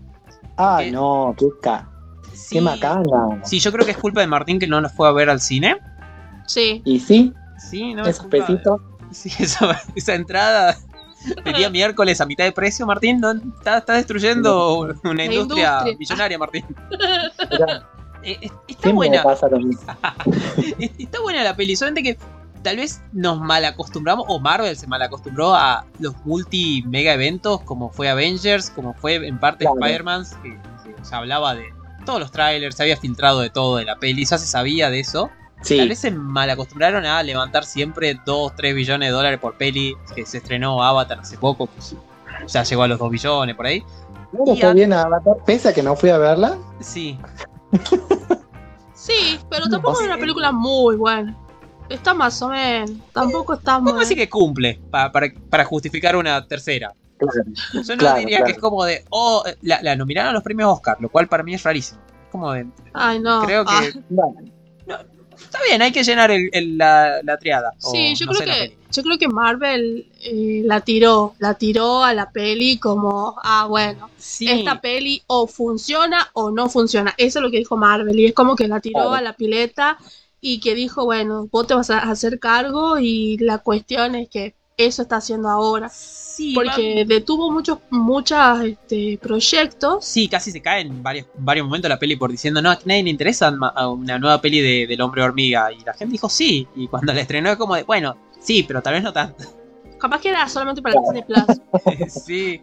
Ah, 0.56 0.78
Eh, 0.84 0.92
no, 0.92 1.34
qué, 1.36 1.46
ca 1.60 1.88
Sí, 2.32 2.56
qué 2.56 2.60
macana. 2.60 3.40
Sí, 3.44 3.58
yo 3.58 3.72
creo 3.72 3.84
que 3.84 3.92
es 3.92 3.96
culpa 3.98 4.20
de 4.20 4.26
Martín 4.28 4.58
que 4.60 4.66
no 4.68 4.80
nos 4.80 4.92
fue 4.92 5.08
a 5.08 5.12
ver 5.12 5.28
al 5.30 5.40
cine. 5.40 5.76
Sí. 6.46 6.82
Y 6.84 7.00
sí, 7.00 7.32
Sí, 7.58 7.94
no 7.94 8.02
es 8.02 8.08
esos 8.18 8.28
de- 8.30 8.38
pesitos. 8.40 8.80
Sí, 9.10 9.30
esa, 9.38 9.80
esa 9.94 10.14
entrada 10.14 10.76
el 11.44 11.54
día 11.54 11.70
miércoles 11.70 12.20
a 12.20 12.26
mitad 12.26 12.44
de 12.44 12.52
precio, 12.52 12.86
Martín, 12.86 13.20
no, 13.20 13.32
está, 13.32 13.78
está 13.78 13.94
destruyendo 13.94 14.94
una 15.04 15.24
industria, 15.24 15.80
industria. 15.80 15.96
millonaria, 15.98 16.38
Martín. 16.38 16.64
Eh, 18.26 18.48
está 18.68 18.90
buena, 18.90 19.22
pasa 19.22 19.48
está 20.98 21.20
buena 21.20 21.44
la 21.44 21.54
peli, 21.54 21.76
solamente 21.76 22.02
que 22.02 22.18
tal 22.62 22.78
vez 22.78 23.02
nos 23.12 23.38
malacostumbramos, 23.38 24.24
o 24.28 24.40
Marvel 24.40 24.74
se 24.78 24.86
malacostumbró 24.86 25.54
a 25.54 25.84
los 25.98 26.14
multi 26.24 26.82
mega 26.86 27.12
eventos, 27.12 27.60
como 27.60 27.90
fue 27.90 28.08
Avengers, 28.08 28.70
como 28.70 28.94
fue 28.94 29.16
en 29.16 29.38
parte 29.38 29.66
Claro. 29.66 29.76
Spider-Man, 29.78 30.24
que, 30.42 30.50
que 30.52 31.04
se 31.04 31.14
hablaba 31.14 31.54
de 31.54 31.66
todos 32.06 32.18
los 32.18 32.32
trailers, 32.32 32.76
se 32.76 32.84
había 32.84 32.96
filtrado 32.96 33.40
de 33.40 33.50
todo 33.50 33.76
de 33.76 33.84
la 33.84 33.96
peli, 33.96 34.24
ya 34.24 34.38
se 34.38 34.46
sabía 34.46 34.88
de 34.88 35.00
eso. 35.00 35.28
Sí, 35.64 35.78
Tal 35.78 35.88
vez 35.88 35.98
se 35.98 36.10
malacostumbraron 36.10 37.04
a 37.06 37.22
levantar 37.22 37.64
siempre 37.64 38.20
2, 38.26 38.54
3 38.54 38.74
billones 38.74 39.08
de 39.08 39.12
dólares 39.12 39.38
por 39.40 39.54
peli, 39.56 39.94
que 40.14 40.26
se 40.26 40.38
estrenó 40.38 40.82
Avatar 40.82 41.20
hace 41.20 41.38
poco, 41.38 41.66
pues 41.66 41.96
ya 42.46 42.62
llegó 42.62 42.82
a 42.82 42.88
los 42.88 42.98
2 42.98 43.10
billones 43.10 43.56
por 43.56 43.66
ahí. 43.66 43.82
no 44.32 44.54
y 44.54 44.62
a- 44.62 44.72
bien 44.74 44.92
a 44.92 45.02
Avatar, 45.02 45.36
pese 45.46 45.68
a 45.68 45.72
que 45.72 45.82
no 45.82 45.96
fui 45.96 46.10
a 46.10 46.18
verla. 46.18 46.56
Sí, 46.80 47.18
Sí, 48.94 49.38
pero 49.50 49.66
tampoco 49.68 50.00
es 50.00 50.06
una 50.06 50.16
película 50.16 50.50
muy 50.52 50.96
buena. 50.96 51.36
Está 51.88 52.14
más 52.14 52.40
o 52.40 52.48
menos. 52.48 52.90
Tampoco 53.12 53.54
está 53.54 53.78
muy. 53.78 53.92
vamos 53.92 54.00
a 54.00 54.08
decir 54.08 54.16
que 54.16 54.28
cumple 54.30 54.80
pa- 54.90 55.12
para, 55.12 55.26
para 55.50 55.64
justificar 55.64 56.16
una 56.16 56.46
tercera. 56.46 56.94
Claro. 57.18 57.42
Yo 57.72 57.94
no 57.94 57.98
Claro, 57.98 58.18
diría 58.18 58.38
claro. 58.38 58.46
que 58.46 58.52
es 58.52 58.58
como 58.58 58.84
de, 58.84 59.04
oh, 59.10 59.44
la, 59.62 59.80
la 59.82 59.94
nominaron 59.96 60.30
a 60.30 60.32
los 60.32 60.42
premios 60.42 60.72
Oscar, 60.72 60.96
lo 61.00 61.08
cual 61.10 61.28
para 61.28 61.42
mí 61.42 61.54
es 61.54 61.62
rarísimo. 61.62 62.00
Es 62.06 62.30
como 62.32 62.52
de, 62.52 62.66
Ay, 62.94 63.18
no. 63.20 63.42
creo 63.44 63.64
que 63.64 63.72
Ah, 63.72 63.82
Bueno, 64.08 64.34
está 65.54 65.68
bien, 65.68 65.82
hay 65.82 65.92
que 65.92 66.02
llenar 66.02 66.30
el, 66.30 66.50
el- 66.52 66.78
la, 66.78 67.20
la 67.22 67.36
triada. 67.38 67.72
o 67.82 67.90
sí, 67.90 68.14
yo 68.14 68.26
no 68.26 68.32
creo 68.32 68.54
sé, 68.54 68.68
que 68.68 68.76
yo 68.92 69.02
creo 69.02 69.18
que 69.18 69.28
Marvel 69.28 70.06
eh, 70.22 70.62
la 70.64 70.80
tiró, 70.80 71.34
la 71.38 71.54
tiró 71.54 72.04
a 72.04 72.14
la 72.14 72.30
peli 72.30 72.78
como, 72.78 73.36
ah, 73.42 73.66
bueno, 73.68 74.10
Sí, 74.18 74.48
esta 74.48 74.80
peli 74.80 75.22
o 75.26 75.46
funciona 75.46 76.28
o 76.32 76.50
no 76.50 76.68
funciona. 76.68 77.14
Eso 77.16 77.38
es 77.38 77.42
lo 77.42 77.50
que 77.50 77.58
dijo 77.58 77.76
Marvel 77.76 78.18
y 78.18 78.26
es 78.26 78.34
como 78.34 78.56
que 78.56 78.68
la 78.68 78.80
tiró 78.80 79.12
a 79.12 79.20
la 79.20 79.34
pileta 79.34 79.98
y 80.40 80.60
que 80.60 80.74
dijo, 80.74 81.04
bueno, 81.04 81.48
vos 81.50 81.66
te 81.66 81.74
vas 81.74 81.90
a 81.90 81.98
hacer 81.98 82.38
cargo 82.38 82.98
y 82.98 83.36
la 83.38 83.58
cuestión 83.58 84.14
es 84.14 84.28
que 84.28 84.54
eso 84.76 85.02
está 85.02 85.16
haciendo 85.16 85.48
ahora. 85.48 85.88
sí, 85.88 86.52
Porque 86.54 87.04
detuvo 87.06 87.50
muchos 87.50 87.78
muchos 87.90 88.60
este, 88.64 89.18
proyectos. 89.22 90.04
Sí, 90.04 90.28
casi 90.28 90.50
se 90.50 90.60
cae 90.60 90.80
en 90.82 91.02
varios, 91.02 91.26
varios 91.38 91.66
momentos 91.66 91.88
la 91.88 91.98
peli 91.98 92.16
por 92.16 92.30
diciendo, 92.30 92.60
no, 92.60 92.70
a 92.70 92.78
nadie 92.84 93.04
le 93.04 93.10
interesa 93.10 93.52
una 93.88 94.18
nueva 94.18 94.40
peli 94.40 94.60
de, 94.60 94.86
del 94.86 95.00
hombre 95.00 95.22
hormiga. 95.22 95.72
Y 95.72 95.80
la 95.84 95.94
gente 95.94 96.12
dijo 96.12 96.28
sí. 96.28 96.66
Y 96.74 96.88
cuando 96.88 97.12
la 97.12 97.20
estrenó 97.20 97.50
es 97.50 97.56
como 97.56 97.76
de, 97.76 97.84
bueno, 97.84 98.16
sí, 98.40 98.64
pero 98.66 98.82
tal 98.82 98.94
vez 98.94 99.02
no 99.02 99.12
tanto. 99.12 99.44
Capaz 99.98 100.20
que 100.20 100.30
era 100.30 100.48
solamente 100.48 100.82
para 100.82 101.00
Disney 101.00 101.22
Plus. 101.22 102.12
sí. 102.24 102.60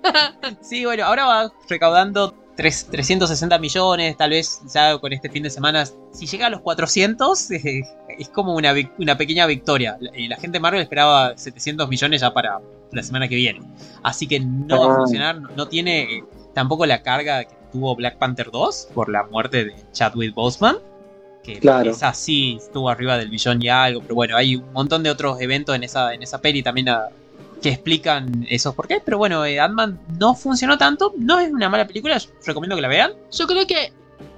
Sí, 0.61 0.85
bueno, 0.85 1.05
ahora 1.05 1.25
va 1.25 1.51
recaudando 1.69 2.35
tres- 2.55 2.87
360 2.91 3.57
millones, 3.57 4.17
tal 4.17 4.29
vez 4.31 4.61
ya 4.71 4.97
con 4.99 5.13
este 5.13 5.29
fin 5.29 5.43
de 5.43 5.49
semana. 5.49 5.85
Si 6.11 6.27
llega 6.27 6.47
a 6.47 6.49
los 6.49 6.61
400, 6.61 7.51
eh, 7.51 7.81
es 8.17 8.29
como 8.29 8.55
una, 8.55 8.73
una 8.97 9.17
pequeña 9.17 9.45
victoria. 9.45 9.97
La- 9.99 10.17
Y 10.17 10.27
la 10.27 10.35
gente 10.37 10.57
de 10.57 10.59
Marvel 10.61 10.81
esperaba 10.81 11.37
700 11.37 11.87
millones 11.89 12.21
ya 12.21 12.33
para 12.33 12.59
la 12.91 13.03
semana 13.03 13.27
que 13.27 13.35
viene. 13.35 13.61
Así 14.03 14.27
que 14.27 14.39
no 14.39 14.79
va 14.79 14.85
a 14.85 14.93
Ah. 14.93 14.97
funcionar, 14.97 15.41
no, 15.41 15.49
no 15.55 15.67
tiene 15.67 16.01
eh, 16.17 16.23
tampoco 16.53 16.85
la 16.85 17.01
carga 17.01 17.43
que 17.45 17.55
tuvo 17.71 17.95
Black 17.95 18.17
Panther 18.17 18.51
2 18.51 18.89
por 18.93 19.09
la 19.09 19.23
muerte 19.23 19.65
de 19.65 19.75
Chadwick 19.93 20.33
Boseman. 20.33 20.77
Que 21.43 21.57
Claro. 21.59 21.89
esa 21.91 22.13
sí 22.13 22.57
estuvo 22.61 22.87
arriba 22.89 23.17
del 23.17 23.29
billón 23.29 23.61
y 23.63 23.69
algo, 23.69 24.01
pero 24.01 24.13
bueno, 24.13 24.35
hay 24.37 24.57
un 24.57 24.71
montón 24.73 25.01
de 25.01 25.09
otros 25.09 25.41
eventos 25.41 25.75
en 25.75 25.83
esa, 25.83 26.13
en 26.13 26.21
esa 26.21 26.39
peli 26.39 26.61
también 26.61 26.89
a- 26.89 27.07
que 27.63 27.69
explican 27.69 28.45
esos 28.49 28.75
por 28.75 28.87
qué. 28.87 29.01
Pero 29.03 29.17
bueno, 29.17 29.43
eh, 29.45 29.59
Ant-Man 29.59 29.99
no 30.19 30.35
funcionó 30.35 30.77
tanto, 30.77 31.13
no 31.17 31.39
es 31.39 31.51
una 31.51 31.67
mala 31.69 31.87
película, 31.87 32.17
yo 32.17 32.29
recomiendo 32.45 32.75
que 32.75 32.81
la 32.83 32.87
vean. 32.87 33.13
Yo 33.31 33.47
creo 33.47 33.65
que 33.65 33.91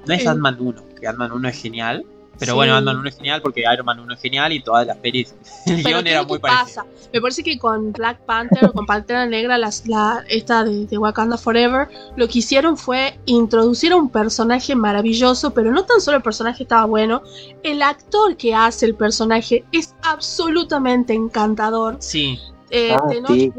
No 0.06 0.14
es 0.14 0.26
Eh. 0.26 0.28
Ant-Man 0.30 0.58
1, 0.60 0.84
que 1.00 1.08
Ant-Man 1.08 1.32
1 1.32 1.48
es 1.50 1.62
genial. 1.62 2.06
Pero 2.40 2.54
Sí. 2.54 2.56
bueno, 2.56 2.76
Ant-Man 2.76 2.98
1 2.98 3.10
es 3.10 3.16
genial 3.18 3.42
porque 3.42 3.64
Iron 3.72 3.86
Man 3.86 4.00
1 4.00 4.14
es 4.16 4.20
genial 4.22 4.52
y 4.54 4.60
todas 4.62 4.88
las 4.88 4.98
pelis, 4.98 5.34
el 5.68 5.76
guion 5.84 6.04
¿qué 6.04 6.12
era 6.12 6.24
muy 6.24 6.40
parecido. 6.40 6.66
pasa? 6.84 6.86
Me 7.14 7.22
parece 7.22 7.44
que 7.44 7.60
con 7.60 7.92
Black 7.94 8.20
Panther 8.26 8.66
o 8.66 8.74
con 8.74 8.86
Pantera 8.88 9.26
Negra, 9.28 9.58
las, 9.60 9.86
la, 9.88 10.24
esta 10.28 10.64
de, 10.64 10.88
de 10.88 10.98
Wakanda 10.98 11.38
Forever, 11.38 11.88
lo 12.16 12.28
que 12.28 12.40
hicieron 12.40 12.76
fue 12.76 13.20
introducir 13.26 13.92
a 13.94 13.98
un 13.98 14.10
personaje 14.10 14.76
maravilloso, 14.76 15.54
pero 15.54 15.72
no 15.72 15.84
tan 15.86 16.02
solo 16.02 16.18
el 16.18 16.24
personaje 16.24 16.64
estaba 16.64 16.86
bueno, 16.86 17.22
el 17.62 17.82
actor 17.84 18.36
que 18.36 18.56
hace 18.56 18.88
el 18.88 18.96
personaje 18.96 19.64
es 19.72 19.94
absolutamente 20.02 21.14
encantador. 21.14 21.98
Sí, 22.00 22.40
Eh, 22.76 22.92
Ah, 22.92 23.08
Tenoch 23.08 23.30
sí, 23.32 23.54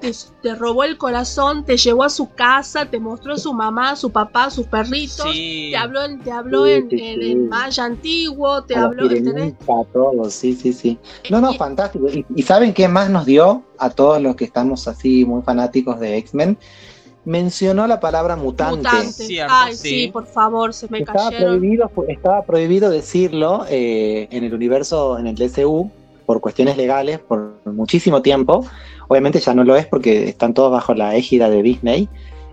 Te, 0.00 0.12
te 0.42 0.54
robó 0.54 0.84
el 0.84 0.96
corazón, 0.96 1.64
te 1.64 1.76
llevó 1.76 2.04
a 2.04 2.08
su 2.08 2.30
casa, 2.34 2.86
te 2.86 3.00
mostró 3.00 3.32
a 3.34 3.36
su 3.36 3.52
mamá, 3.52 3.90
a 3.90 3.96
su 3.96 4.12
papá, 4.12 4.44
a 4.44 4.50
sus 4.50 4.66
perritos. 4.68 5.26
sí. 5.32 5.70
Te 5.72 5.76
habló, 5.76 6.04
en- 6.04 6.20
te 6.20 6.30
habló 6.30 6.64
Sí, 6.66 6.70
en, 6.72 6.88
sí, 6.88 6.96
en- 7.00 7.20
sí. 7.20 7.30
en 7.32 7.48
maya 7.48 7.84
antiguo, 7.84 8.62
te 8.62 8.76
a 8.76 8.84
habló, 8.84 9.08
a 9.08 9.84
todos, 9.92 10.32
sí, 10.32 10.54
sí, 10.54 10.72
sí. 10.72 10.98
No, 11.30 11.40
no, 11.40 11.52
Y- 11.52 11.58
fantástico. 11.58 12.06
¿Y, 12.08 12.24
y 12.36 12.42
saben 12.42 12.72
qué 12.72 12.86
más 12.86 13.10
nos 13.10 13.26
dio 13.26 13.64
a 13.76 13.90
todos 13.90 14.22
los 14.22 14.36
que 14.36 14.44
estamos 14.44 14.86
así 14.86 15.24
muy 15.24 15.42
fanáticos 15.42 15.98
de 15.98 16.16
X-Men? 16.18 16.56
Mencionó 17.24 17.86
la 17.88 17.98
palabra 17.98 18.36
mutante. 18.36 18.76
Mutante. 18.76 19.12
Cierto, 19.12 19.52
Ay, 19.56 19.74
sí. 19.74 19.88
sí. 19.88 20.08
por 20.12 20.26
favor, 20.26 20.72
se 20.74 20.88
me 20.90 20.98
Estaba 20.98 21.30
cayeron. 21.30 21.58
prohibido, 21.58 21.90
estaba 22.06 22.42
prohibido 22.44 22.90
decirlo 22.90 23.64
eh, 23.68 24.28
en 24.30 24.44
el 24.44 24.54
universo, 24.54 25.18
en 25.18 25.26
el 25.26 25.34
DCU, 25.34 25.90
por 26.26 26.40
cuestiones 26.40 26.76
legales, 26.76 27.18
por 27.18 27.54
muchísimo 27.66 28.22
tiempo. 28.22 28.64
Obviamente 29.08 29.40
ya 29.40 29.54
no 29.54 29.64
lo 29.64 29.76
es 29.76 29.86
porque 29.86 30.28
están 30.28 30.54
todos 30.54 30.72
bajo 30.72 30.94
la 30.94 31.14
égida 31.16 31.50
de 31.50 31.62
Disney 31.62 32.08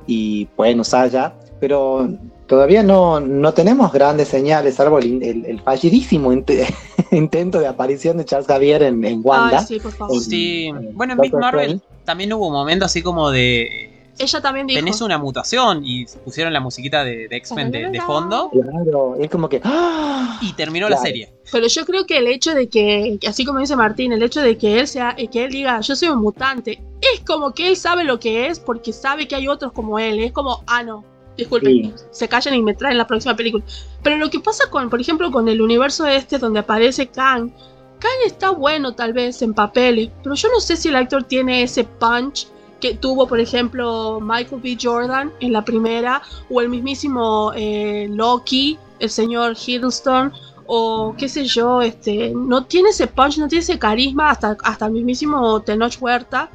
y 0.07 0.45
pueden 0.55 0.79
usar 0.79 1.09
ya, 1.09 1.33
pero 1.59 2.09
todavía 2.47 2.83
no, 2.83 3.19
no 3.21 3.53
tenemos 3.53 3.93
grandes 3.93 4.27
señales, 4.27 4.75
salvo 4.75 4.99
el, 4.99 5.23
el- 5.23 5.45
el 5.45 5.61
fallidísimo 5.61 6.33
int- 6.33 6.65
intento 7.11 7.59
de 7.59 7.67
aparición 7.67 8.17
de 8.17 8.25
Charles 8.25 8.47
Javier 8.47 8.83
en, 8.83 9.03
en 9.05 9.21
Wanda. 9.23 9.59
Ay, 9.59 9.65
sí, 9.65 9.79
por 9.79 9.91
favor. 9.93 10.15
en- 10.15 10.21
Sí, 10.21 10.65
en 10.65 10.93
bueno, 10.97 11.13
en 11.13 11.19
Big 11.19 11.33
Marvel 11.33 11.63
Strange. 11.75 11.85
también 12.03 12.33
hubo 12.33 12.47
un 12.47 12.53
momento 12.53 12.85
así 12.85 13.01
como 13.01 13.31
de. 13.31 14.00
Ella 14.21 14.41
también 14.41 14.67
dijo. 14.67 14.79
Tenés 14.79 15.01
una 15.01 15.17
mutación 15.17 15.81
y 15.83 16.05
pusieron 16.23 16.53
la 16.53 16.59
musiquita 16.59 17.03
de, 17.03 17.27
de 17.27 17.35
X-Men 17.37 17.71
de, 17.71 17.89
de 17.89 18.01
fondo 18.01 18.49
Claro, 18.51 19.15
es 19.19 19.29
como 19.29 19.49
que... 19.49 19.59
¡ah! 19.63 20.39
y 20.41 20.53
terminó 20.53 20.87
la 20.87 20.95
Claro. 20.97 21.03
serie. 21.07 21.33
Pero 21.51 21.67
yo 21.67 21.85
creo 21.85 22.05
que 22.05 22.17
el 22.17 22.27
hecho 22.27 22.53
de 22.53 22.69
que, 22.69 23.17
así 23.27 23.43
como 23.45 23.59
dice 23.59 23.75
Martín, 23.75 24.11
el 24.13 24.23
hecho 24.23 24.41
de 24.41 24.57
que 24.57 24.79
él 24.79 24.87
sea, 24.87 25.15
que 25.15 25.43
él 25.43 25.51
diga 25.51 25.81
yo 25.81 25.95
soy 25.95 26.09
un 26.09 26.19
mutante, 26.21 26.81
es 27.01 27.21
como 27.21 27.53
que 27.53 27.67
él 27.69 27.75
sabe 27.75 28.03
lo 28.03 28.19
que 28.19 28.47
es 28.47 28.59
porque 28.59 28.93
sabe 28.93 29.27
que 29.27 29.35
hay 29.35 29.47
otros 29.47 29.71
como 29.73 29.97
él. 29.99 30.19
Es 30.19 30.31
como, 30.31 30.63
ah, 30.67 30.83
no, 30.83 31.03
disculpen, 31.35 31.71
Sí. 31.97 32.03
se 32.11 32.27
callan 32.27 32.53
y 32.55 32.61
me 32.61 32.73
traen 32.75 32.97
la 32.97 33.07
próxima 33.07 33.35
película. 33.35 33.63
Pero 34.03 34.17
lo 34.17 34.29
que 34.29 34.39
pasa 34.39 34.69
con, 34.69 34.89
por 34.89 35.01
ejemplo, 35.01 35.31
con 35.31 35.47
el 35.49 35.61
universo 35.61 36.05
este 36.05 36.37
donde 36.37 36.59
aparece 36.59 37.07
Kang, 37.07 37.51
Kang 37.99 38.19
está 38.25 38.49
bueno 38.51 38.93
tal 38.95 39.13
vez 39.13 39.41
en 39.41 39.53
papeles, 39.53 40.09
pero 40.23 40.35
yo 40.35 40.49
no 40.49 40.59
sé 40.59 40.75
si 40.77 40.89
el 40.89 40.95
actor 40.95 41.23
tiene 41.23 41.63
ese 41.63 41.83
punch 41.83 42.47
que 42.81 42.95
tuvo, 42.95 43.27
por 43.27 43.39
ejemplo, 43.39 44.19
Michael 44.21 44.61
B. 44.61 44.77
Jordan 44.81 45.31
en 45.39 45.53
la 45.53 45.63
primera, 45.63 46.21
o 46.49 46.59
el 46.61 46.67
mismísimo 46.69 47.53
eh, 47.55 48.07
Loki, 48.09 48.77
el 48.99 49.09
señor 49.09 49.55
Hiddleston, 49.55 50.33
o 50.65 51.15
qué 51.17 51.29
sé 51.29 51.45
yo, 51.45 51.81
este, 51.81 52.33
no 52.35 52.65
tiene 52.65 52.89
ese 52.89 53.07
punch, 53.07 53.37
no 53.37 53.47
tiene 53.47 53.61
ese 53.63 53.77
carisma, 53.79 54.31
hasta, 54.31 54.57
hasta 54.63 54.85
el 54.87 54.91
mismísimo 54.93 55.59
Tenoch 55.61 55.95
Huerta, 56.01 56.49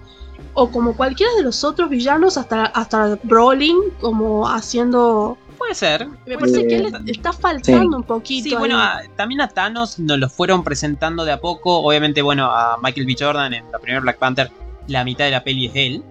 o 0.55 0.69
como 0.71 0.97
cualquiera 0.97 1.33
de 1.37 1.43
los 1.43 1.62
otros 1.65 1.89
villanos, 1.91 2.37
hasta, 2.37 2.67
hasta 2.67 3.19
Brolin, 3.23 3.77
como 4.01 4.49
haciendo... 4.49 5.37
Puede 5.59 5.75
ser. 5.75 6.07
Me 6.27 6.37
parece 6.37 6.67
que 6.67 6.77
él 6.77 6.95
está 7.07 7.33
faltando 7.33 7.97
un 7.97 8.03
poquito. 8.03 8.51
Sí, 8.51 8.55
bueno, 8.57 8.79
ahí. 8.79 9.07
a- 9.07 9.17
también 9.17 9.41
a 9.41 9.49
Thanos 9.49 9.99
nos 9.99 10.19
lo 10.19 10.29
fueron 10.29 10.62
presentando 10.62 11.25
de 11.25 11.33
a 11.33 11.41
poco. 11.41 11.79
Obviamente, 11.79 12.21
bueno, 12.21 12.45
a 12.51 12.77
Michael 12.83 13.07
B. 13.07 13.17
Jordan 13.19 13.55
en 13.55 13.65
la 13.73 13.79
primera 13.79 14.01
Black 14.01 14.19
Panther, 14.19 14.51
la 14.87 15.03
mitad 15.03 15.25
de 15.25 15.31
la 15.31 15.43
peli 15.43 15.67
es 15.67 15.73
él. 15.75 16.05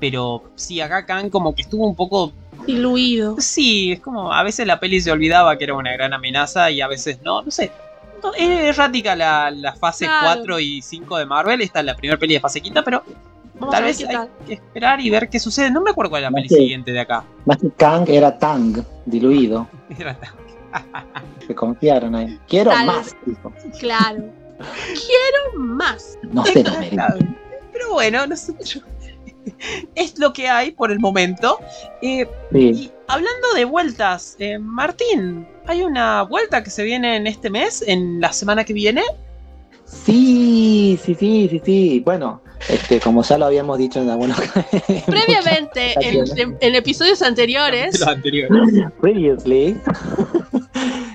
Pero 0.00 0.44
sí, 0.54 0.80
acá 0.80 1.04
Khan 1.06 1.30
como 1.30 1.54
que 1.54 1.62
estuvo 1.62 1.86
un 1.86 1.96
poco. 1.96 2.32
diluido. 2.66 3.36
Sí, 3.40 3.92
es 3.92 4.00
como 4.00 4.32
a 4.32 4.42
veces 4.42 4.66
la 4.66 4.78
peli 4.80 5.00
se 5.00 5.10
olvidaba 5.10 5.56
que 5.58 5.64
era 5.64 5.74
una 5.74 5.92
gran 5.92 6.12
amenaza 6.12 6.70
y 6.70 6.80
a 6.80 6.86
veces 6.88 7.20
no, 7.22 7.42
no 7.42 7.50
sé. 7.50 7.70
No, 8.22 8.34
es 8.34 8.48
errática 8.76 9.14
la, 9.14 9.50
la 9.50 9.74
fase 9.74 10.04
Claro. 10.06 10.40
4 10.40 10.60
y 10.60 10.82
5 10.82 11.18
de 11.18 11.26
Marvel. 11.26 11.60
Esta 11.60 11.80
es 11.80 11.86
la 11.86 11.96
primera 11.96 12.18
peli 12.18 12.34
de 12.34 12.40
fase 12.40 12.60
quinta, 12.60 12.82
pero 12.82 13.02
Vamos 13.54 13.74
tal 13.74 13.84
vez 13.84 14.00
hay 14.00 14.06
tal. 14.14 14.28
que 14.46 14.54
esperar 14.54 15.00
y 15.00 15.08
ver 15.10 15.28
qué 15.28 15.38
sucede. 15.40 15.70
No 15.70 15.80
me 15.80 15.90
acuerdo 15.90 16.10
cuál 16.10 16.22
es 16.24 16.30
la 16.30 16.34
peli 16.34 16.48
siguiente 16.48 16.92
de 16.92 17.00
acá. 17.00 17.24
Más 17.44 17.56
que 17.58 17.70
Kang 17.70 18.08
era 18.08 18.36
Tang, 18.38 18.84
diluido. 19.06 19.66
Era- 19.98 20.16
Se 21.46 21.54
confiaron 21.54 22.14
ahí. 22.14 22.38
Quiero 22.48 22.70
Tal 22.70 22.86
más. 22.86 23.16
Claro. 23.80 24.24
Quiero 24.86 25.58
más. 25.64 26.18
No 26.32 26.44
se 26.44 26.62
lo 26.62 26.70
merece. 26.78 26.96
Pero 27.72 27.92
bueno, 27.92 28.26
nosotros 28.26 28.82
es 29.94 30.18
lo 30.18 30.32
que 30.32 30.48
hay 30.48 30.70
por 30.72 30.90
el 30.92 30.98
momento. 31.00 31.58
Eh, 32.02 32.26
Sí. 32.52 32.58
y 32.58 32.90
hablando 33.08 33.52
de 33.54 33.64
vueltas, 33.64 34.36
eh, 34.38 34.58
Martín, 34.58 35.46
hay 35.66 35.82
una 35.82 36.22
vuelta 36.22 36.62
que 36.62 36.70
se 36.70 36.82
viene 36.82 37.16
en 37.16 37.26
este 37.26 37.50
mes, 37.50 37.84
en 37.86 38.20
la 38.20 38.32
semana 38.32 38.64
que 38.64 38.72
viene. 38.72 39.02
Sí, 39.84 40.98
sí, 41.02 41.14
sí, 41.14 41.48
sí, 41.50 41.62
sí. 41.64 42.02
Bueno, 42.04 42.42
este, 42.68 43.00
como 43.00 43.22
ya 43.22 43.38
lo 43.38 43.46
habíamos 43.46 43.78
dicho 43.78 44.00
en 44.00 44.10
algunos 44.10 44.38
Previamente, 45.06 45.94
en, 46.00 46.24
en- 46.38 46.56
en 46.60 46.74
episodios 46.74 47.22
anteriores, 47.22 47.98
Los 47.98 48.08
anteriores. 48.08 48.52
previously. 49.00 49.80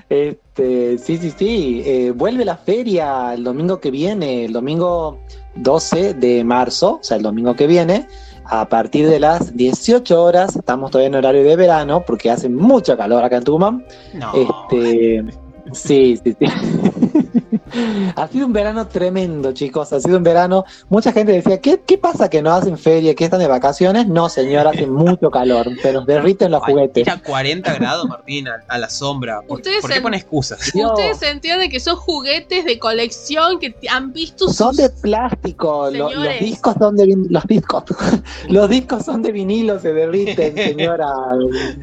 Este, 0.08 0.98
sí, 0.98 1.16
sí, 1.18 1.32
sí. 1.36 1.82
eh, 1.84 2.12
vuelve 2.14 2.44
la 2.44 2.56
feria 2.56 3.34
el 3.34 3.44
domingo 3.44 3.80
que 3.80 3.90
viene, 3.90 4.44
el 4.44 4.52
domingo 4.52 5.20
12 5.56 6.14
de 6.14 6.44
marzo, 6.44 6.98
o 7.00 7.02
sea, 7.02 7.16
el 7.16 7.22
domingo 7.22 7.54
que 7.54 7.66
viene, 7.66 8.06
a 8.44 8.68
partir 8.68 9.08
de 9.08 9.20
las 9.20 9.56
18 9.56 10.22
horas. 10.22 10.56
Estamos 10.56 10.90
todavía 10.90 11.08
en 11.08 11.14
horario 11.14 11.44
de 11.44 11.56
verano 11.56 12.04
porque 12.06 12.30
hace 12.30 12.48
mucho 12.48 12.96
calor 12.96 13.24
acá 13.24 13.36
en 13.36 13.44
Tucumán. 13.44 13.86
No. 14.12 14.32
Este, 14.34 15.24
sí, 15.72 16.18
sí, 16.22 16.36
sí. 16.38 16.46
ha 18.16 18.28
sido 18.28 18.46
un 18.46 18.52
verano 18.52 18.86
tremendo, 18.86 19.52
chicos. 19.52 19.92
Ha 19.92 20.00
sido 20.00 20.18
un 20.18 20.22
verano. 20.22 20.64
Mucha 20.88 21.12
gente 21.12 21.32
decía, 21.32 21.60
¿qué, 21.60 21.80
qué 21.84 21.98
pasa 21.98 22.30
que 22.30 22.42
no 22.42 22.52
hacen 22.52 22.78
feria, 22.78 23.14
que 23.14 23.24
están 23.24 23.40
de 23.40 23.48
vacaciones? 23.48 24.06
No, 24.06 24.28
señor, 24.28 24.66
hace 24.66 24.86
mucho 24.86 25.30
calor. 25.30 25.66
Se 25.82 25.92
nos 25.92 26.06
derriten 26.06 26.50
los 26.52 26.62
juguetes. 26.62 27.06
Era 27.06 27.20
40 27.20 27.74
grados, 27.74 28.06
Martín, 28.06 28.48
a, 28.48 28.62
a 28.68 28.78
la 28.78 28.88
sombra. 28.88 29.40
¿Por, 29.42 29.58
Ustedes 29.58 29.80
¿por 29.80 29.90
qué 29.90 30.16
excusas? 30.16 30.60
Ustedes 30.74 31.22
entienden 31.22 31.70
que 31.70 31.80
son 31.80 31.96
juguetes 31.96 32.64
de 32.64 32.78
colección 32.78 33.58
que 33.58 33.74
han 33.90 34.12
visto 34.12 34.46
sus... 34.46 34.56
Son 34.56 34.76
de 34.76 34.90
plástico, 34.90 35.90
lo- 35.90 36.12
los 36.12 36.38
discos 36.40 36.74
son 36.78 36.96
de 36.96 37.16
los 37.28 37.44
discos, 37.46 37.84
los 38.48 38.68
discos 38.68 39.04
son 39.04 39.22
de 39.22 39.32
vinilo, 39.32 39.78
se 39.80 39.92
derriten, 39.92 40.54
señora. 40.54 41.08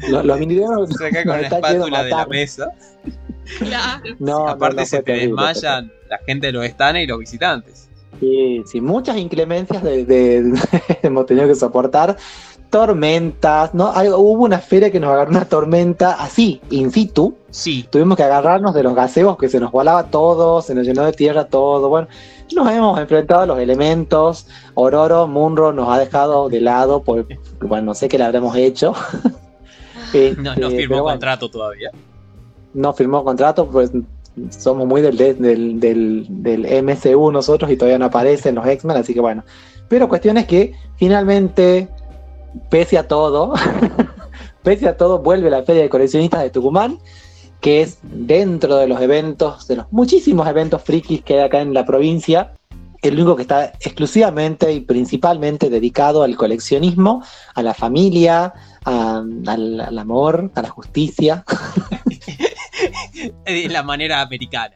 Los, 0.08 0.24
los 0.24 0.38
vinilos 0.38 0.88
Se 0.96 1.06
acá 1.06 1.24
con 1.24 1.40
la 1.40 1.48
espátula 1.48 2.02
de 2.04 2.10
la 2.10 2.26
mesa. 2.26 2.66
Claro. 3.58 4.02
No, 4.18 4.48
Aparte 4.48 4.80
no, 4.82 4.86
se 4.86 4.96
te 4.98 5.02
terrible, 5.04 5.28
desmayan 5.46 5.92
la 6.08 6.18
gente 6.26 6.46
de 6.48 6.52
los 6.52 6.66
stands 6.66 7.00
y 7.02 7.06
los 7.06 7.18
visitantes. 7.18 7.88
Sí, 8.20 8.62
sí, 8.66 8.80
muchas 8.80 9.16
inclemencias 9.16 9.82
de, 9.82 10.04
de- 10.04 10.60
hemos 11.02 11.26
tenido 11.26 11.46
que 11.48 11.54
soportar. 11.54 12.16
Tormentas, 12.70 13.74
¿no? 13.74 13.92
Hay- 13.94 14.08
hubo 14.08 14.44
una 14.44 14.58
feria 14.58 14.90
que 14.90 14.98
nos 14.98 15.10
agarró 15.12 15.30
una 15.30 15.44
tormenta 15.44 16.12
así, 16.14 16.60
in 16.70 16.90
situ. 16.90 17.36
Sí, 17.50 17.86
Tuvimos 17.90 18.16
que 18.16 18.22
agarrarnos 18.22 18.72
de 18.74 18.82
los 18.82 18.94
gaseos 18.94 19.36
que 19.36 19.48
se 19.50 19.60
nos 19.60 19.70
volaba 19.70 20.04
todo, 20.04 20.62
se 20.62 20.74
nos 20.74 20.86
llenó 20.86 21.04
de 21.04 21.12
tierra 21.12 21.44
todo. 21.44 21.88
Bueno, 21.90 22.08
nos 22.54 22.70
hemos 22.70 22.98
enfrentado 22.98 23.42
a 23.42 23.46
los 23.46 23.58
elementos. 23.58 24.46
Ororo, 24.74 25.26
Munro 25.28 25.72
nos 25.72 25.88
ha 25.90 25.98
dejado 25.98 26.48
de 26.48 26.60
lado, 26.62 27.02
por, 27.02 27.26
bueno, 27.60 27.84
no 27.86 27.94
sé 27.94 28.08
qué 28.08 28.16
le 28.16 28.24
habremos 28.24 28.56
hecho. 28.56 28.94
no, 29.22 30.18
Este, 30.18 30.34
no 30.40 30.52
firmó 30.52 30.68
pero 30.70 30.88
bueno, 30.88 31.04
contrato 31.04 31.50
todavía. 31.50 31.90
No 32.74 32.92
firmó 32.92 33.24
contrato, 33.24 33.68
pues 33.68 33.90
somos 34.50 34.86
muy 34.86 35.02
del, 35.02 35.16
del, 35.16 35.78
del, 35.80 36.26
del 36.28 36.84
MCU 36.84 37.30
nosotros 37.30 37.70
y 37.70 37.76
todavía 37.76 37.98
no 37.98 38.06
aparecen 38.06 38.54
los 38.54 38.66
X-Men, 38.66 38.96
así 38.96 39.14
que 39.14 39.20
bueno. 39.20 39.44
Pero 39.88 40.08
cuestión 40.08 40.38
es 40.38 40.46
que 40.46 40.72
finalmente, 40.96 41.88
pese 42.70 42.96
a 42.96 43.06
todo, 43.06 43.52
pese 44.62 44.88
a 44.88 44.96
todo, 44.96 45.18
vuelve 45.18 45.50
la 45.50 45.62
Feria 45.62 45.82
de 45.82 45.90
Coleccionistas 45.90 46.42
de 46.42 46.50
Tucumán, 46.50 46.98
que 47.60 47.82
es 47.82 47.98
dentro 48.02 48.76
de 48.76 48.88
los 48.88 49.00
eventos, 49.00 49.68
de 49.68 49.76
los 49.76 49.86
muchísimos 49.92 50.48
eventos 50.48 50.82
frikis 50.82 51.22
que 51.22 51.34
hay 51.34 51.44
acá 51.44 51.60
en 51.60 51.74
la 51.74 51.84
provincia, 51.84 52.52
el 53.02 53.14
único 53.14 53.36
que 53.36 53.42
está 53.42 53.66
exclusivamente 53.80 54.72
y 54.72 54.80
principalmente 54.80 55.68
dedicado 55.68 56.22
al 56.22 56.36
coleccionismo, 56.36 57.22
a 57.54 57.62
la 57.62 57.74
familia, 57.74 58.54
al 58.84 59.98
amor, 59.98 60.50
a 60.54 60.62
la 60.62 60.70
justicia. 60.70 61.44
De 63.44 63.68
la 63.68 63.82
manera 63.82 64.20
americana. 64.20 64.74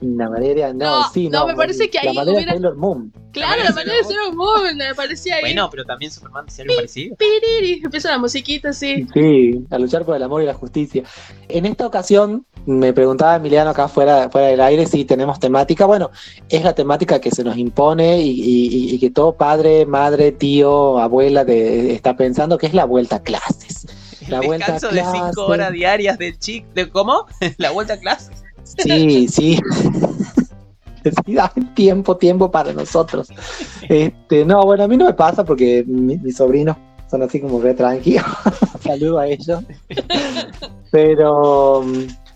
La 0.00 0.28
manera, 0.30 0.72
no, 0.72 1.00
No, 1.02 1.10
sí, 1.12 1.28
no, 1.28 1.40
no. 1.40 1.46
me 1.48 1.54
parece 1.54 1.88
que 1.90 1.98
la 2.02 2.10
ahí 2.10 2.16
manera 2.16 2.36
hubiera- 2.36 2.52
Sailor 2.52 2.76
Moon. 2.76 3.12
Claro, 3.32 3.62
la 3.64 3.70
manera 3.72 3.96
de 3.96 4.04
ser 4.04 4.16
un 4.30 4.36
moon 4.36 4.76
me 4.78 4.94
parecía 4.94 5.34
ahí. 5.36 5.42
Bueno, 5.42 5.68
pero 5.70 5.84
también 5.84 6.10
Superman 6.10 6.46
decía 6.46 6.62
algo 6.64 6.76
parecido. 6.76 7.16
Piriri, 7.16 7.82
empieza 7.84 8.10
la 8.10 8.18
musiquita 8.18 8.70
así. 8.70 9.06
Sí, 9.12 9.62
a 9.70 9.78
luchar 9.78 10.04
por 10.06 10.16
el 10.16 10.22
amor 10.22 10.42
y 10.42 10.46
la 10.46 10.54
justicia. 10.54 11.02
En 11.48 11.66
esta 11.66 11.86
ocasión, 11.86 12.46
me 12.64 12.94
preguntaba 12.94 13.36
Emiliano 13.36 13.70
acá 13.70 13.88
fuera, 13.88 14.30
fuera 14.30 14.46
del 14.48 14.60
aire 14.62 14.86
si 14.86 15.04
tenemos 15.04 15.38
temática. 15.38 15.84
Bueno, 15.84 16.10
es 16.48 16.64
la 16.64 16.74
temática 16.74 17.20
que 17.20 17.30
se 17.30 17.44
nos 17.44 17.58
impone 17.58 18.22
y, 18.22 18.30
y- 18.30 18.94
y 18.94 18.98
que 18.98 19.10
todo 19.10 19.34
padre, 19.36 19.84
madre, 19.84 20.32
tío, 20.32 20.98
abuela 20.98 21.44
de- 21.44 21.92
está 21.94 22.16
pensando 22.16 22.56
que 22.56 22.66
es 22.66 22.72
la 22.74 22.86
vuelta 22.86 23.16
a 23.16 23.22
clases. 23.22 23.86
La 24.28 24.38
El 24.40 24.46
vuelta 24.46 24.66
a 24.66 24.72
descanso 24.72 24.94
de 24.94 25.02
5 25.02 25.12
clase. 25.12 25.40
horas 25.40 25.72
diarias 25.72 26.18
del 26.18 26.38
chic. 26.38 26.66
¿De 26.74 26.88
cómo? 26.88 27.26
¿La 27.58 27.70
vuelta 27.70 27.94
a 27.94 27.96
clase? 27.98 28.32
Sí, 28.64 29.28
sí. 29.28 29.60
Tiempo, 31.74 32.16
tiempo 32.16 32.50
para 32.50 32.72
nosotros. 32.72 33.28
Este, 33.88 34.44
no, 34.44 34.64
bueno, 34.64 34.82
a 34.84 34.88
mí 34.88 34.96
no 34.96 35.04
me 35.04 35.14
pasa 35.14 35.44
porque 35.44 35.84
mi- 35.86 36.16
mis 36.18 36.36
sobrinos 36.36 36.76
son 37.08 37.22
así 37.22 37.40
como 37.40 37.60
re 37.60 37.74
tranquilos. 37.74 38.24
Saludo 38.82 39.20
a 39.20 39.28
ellos. 39.28 39.62
Pero, 40.90 41.84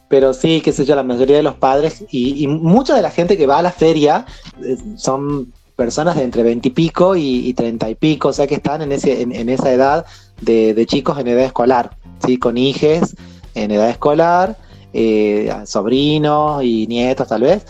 pero 0.09 0.33
sí, 0.33 0.61
qué 0.61 0.71
sé 0.73 0.85
yo, 0.85 0.95
la 0.95 1.03
mayoría 1.03 1.37
de 1.37 1.43
los 1.43 1.55
padres 1.57 2.05
y, 2.11 2.45
y 2.45 2.47
mucha 2.47 2.95
de 2.95 3.03
la 3.03 3.11
gente 3.11 3.37
que 3.37 3.47
va 3.49 3.59
a 3.59 3.63
la 3.63 3.73
feria 3.73 4.25
eh, 4.65 4.77
son 4.97 5.53
personas 5.75 6.15
de 6.15 6.23
entre 6.23 6.43
20 6.45 6.69
y 6.69 6.71
pico 6.73 7.17
y, 7.17 7.49
y 7.49 7.55
30 7.55 7.91
y 7.91 7.95
pico, 7.97 8.29
o 8.29 8.33
sea 8.33 8.47
que 8.47 8.57
están 8.57 8.83
en, 8.83 8.93
ese, 8.93 9.23
en, 9.23 9.35
en 9.35 9.49
esa 9.49 9.73
edad 9.73 10.05
de, 10.41 10.75
de 10.75 10.87
chicos 10.87 11.19
en 11.19 11.29
edad 11.29 11.45
escolar, 11.45 11.97
¿sí? 12.25 12.39
con 12.39 12.57
hijes 12.57 13.15
en 13.55 13.71
edad 13.71 13.91
escolar, 13.91 14.57
eh, 14.93 15.53
sobrinos 15.65 16.63
y 16.63 16.87
nietos 16.87 17.29
tal 17.29 17.43
vez. 17.43 17.65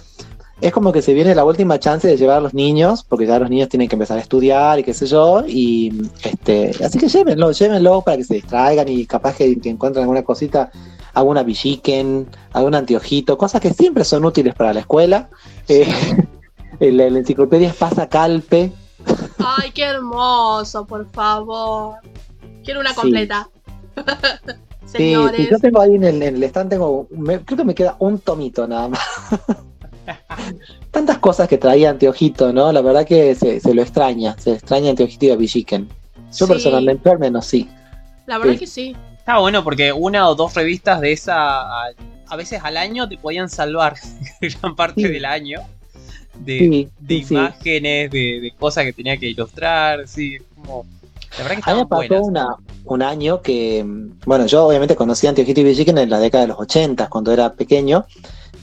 Es 0.61 0.73
como 0.73 0.93
que 0.93 1.01
se 1.01 1.15
viene 1.15 1.35
la 1.35 1.45
última 1.45 1.79
chance 1.79 2.07
de 2.07 2.19
llevar 2.19 2.37
a 2.37 2.41
los 2.41 2.53
niños, 2.53 3.03
porque 3.03 3.27
ya 3.27 3.39
los 3.39 3.49
niños 3.49 3.71
tienen 3.71 3.89
que 3.89 3.95
empezar 3.95 4.19
a 4.19 4.21
estudiar 4.21 4.79
y 4.79 4.85
qué 4.85 4.93
sé 4.93 5.07
yo, 5.07 5.43
y 5.47 6.03
este, 6.23 6.73
así 6.85 6.99
que 6.99 7.09
llévenlo, 7.09 7.51
llévenlo 7.51 8.03
para 8.03 8.19
que 8.19 8.25
se 8.25 8.35
distraigan 8.35 8.87
y 8.89 9.07
capaz 9.07 9.37
que, 9.37 9.59
que 9.59 9.71
encuentren 9.71 10.03
alguna 10.03 10.23
cosita, 10.23 10.71
alguna 11.15 11.43
villiquen, 11.45 12.29
algún 12.53 12.75
anteojito, 12.75 13.39
cosas 13.39 13.63
que 13.63 13.73
siempre 13.73 14.05
son 14.05 14.27
útiles 14.27 14.55
para 14.55 14.75
la 14.75 14.81
escuela. 14.81 15.31
Eh, 15.67 15.89
la, 16.81 17.09
la 17.09 17.19
enciclopedia 17.19 17.69
Espasa 17.69 18.11
Calpe, 18.11 18.71
Ay, 19.39 19.71
qué 19.73 19.85
hermoso, 19.85 20.87
por 20.87 21.11
favor. 21.11 21.95
Quiero 22.65 22.81
una 22.81 22.95
completa. 22.95 23.49
Sí, 23.97 24.03
Señores. 24.99 25.41
sí, 25.41 25.49
yo 25.51 25.59
tengo 25.59 25.81
ahí 25.81 25.95
en 25.95 26.05
el, 26.05 26.23
en 26.23 26.37
el 26.37 26.43
stand, 26.45 26.71
tengo, 26.71 27.07
me- 27.11 27.41
creo 27.41 27.59
que 27.59 27.65
me 27.65 27.75
queda 27.75 27.97
un 28.01 28.19
tomito 28.19 28.67
nada 28.67 28.89
más. 28.89 29.01
Tantas 30.91 31.19
cosas 31.19 31.49
que 31.49 31.59
traía 31.59 31.91
Anteojito, 31.91 32.53
¿no? 32.53 32.73
La 32.73 32.81
verdad 32.81 33.07
que 33.07 33.35
se, 33.35 33.61
se 33.61 33.75
lo 33.75 33.83
extraña, 33.83 34.37
se 34.39 34.53
extraña 34.55 34.91
Anteojito 34.91 35.27
y 35.27 35.31
a 35.31 35.37
Villiquen. 35.37 35.89
Yo 36.37 36.47
Sí. 36.47 36.53
personalmente 36.53 37.09
al 37.11 37.19
menos 37.19 37.47
sí. 37.47 37.69
La 38.27 38.39
verdad 38.39 38.55
Sí. 38.55 38.59
que 38.61 38.67
sí. 38.67 38.97
Está 39.19 39.39
bueno 39.39 39.63
porque 39.63 39.93
una 39.93 40.29
o 40.29 40.35
dos 40.35 40.55
revistas 40.55 41.01
de 41.01 41.13
esa 41.13 41.61
a, 41.61 41.91
a 42.29 42.37
veces 42.37 42.61
al 42.65 42.77
año 42.77 43.09
te 43.09 43.17
podían 43.19 43.49
salvar 43.49 43.95
gran 44.41 44.75
parte 44.75 45.03
Sí. 45.03 45.09
del 45.09 45.25
año 45.25 45.61
de, 46.41 46.59
Sí, 46.59 46.89
de 46.99 47.15
sí, 47.19 47.25
sí. 47.25 47.35
imágenes, 47.35 48.11
de, 48.11 48.41
de 48.41 48.53
cosas 48.59 48.85
que 48.85 48.93
tenía 48.93 49.17
que 49.17 49.27
ilustrar, 49.29 50.09
sí, 50.09 50.39
como 50.57 50.85
la 51.39 51.45
verdad 51.45 51.63
que 51.65 51.71
A 51.71 51.75
mí 51.75 51.81
me 51.81 51.87
pasó 51.87 52.23
una, 52.23 52.57
un 52.85 53.03
año 53.03 53.41
que, 53.43 53.85
bueno, 54.27 54.47
yo 54.47 54.67
obviamente 54.67 54.97
conocí 54.97 55.27
a 55.27 55.31
Anteojito 55.31 55.61
y 55.61 55.65
Villiquen 55.65 55.99
en 55.99 56.11
la 56.11 56.19
década 56.19 56.43
de 56.43 56.49
los 56.49 56.59
80, 56.61 57.09
cuando 57.09 57.33
era 57.33 57.53
pequeño, 57.55 58.07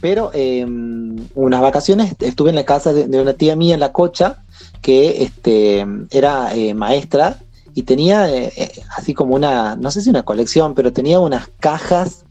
pero 0.02 0.32
eh, 0.34 0.66
unas 0.66 1.62
vacaciones 1.62 2.16
estuve 2.20 2.50
en 2.50 2.56
la 2.56 2.66
casa 2.66 2.94
de, 2.94 3.08
de 3.08 3.22
una 3.22 3.34
tía 3.34 3.56
mía 3.56 3.74
en 3.74 3.80
La 3.80 3.92
Cocha, 3.92 4.44
que 4.82 5.24
este, 5.24 5.86
era 6.12 6.56
eh, 6.56 6.74
maestra 6.74 7.38
y 7.74 7.84
tenía 7.84 8.30
eh, 8.30 8.52
eh, 8.56 8.72
así 8.96 9.14
como 9.14 9.36
una, 9.36 9.76
no 9.76 9.92
sé 9.92 10.02
si 10.02 10.10
una 10.10 10.24
colección, 10.24 10.74
pero 10.76 10.94
tenía 10.94 11.20
unas 11.20 11.50
cajas 11.60 12.26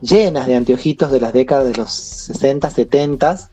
llenas 0.00 0.46
de 0.46 0.56
anteojitos 0.56 1.10
de 1.10 1.20
las 1.20 1.32
décadas 1.32 1.66
de 1.66 1.74
los 1.74 1.92
60, 1.92 2.70
70 2.70 3.50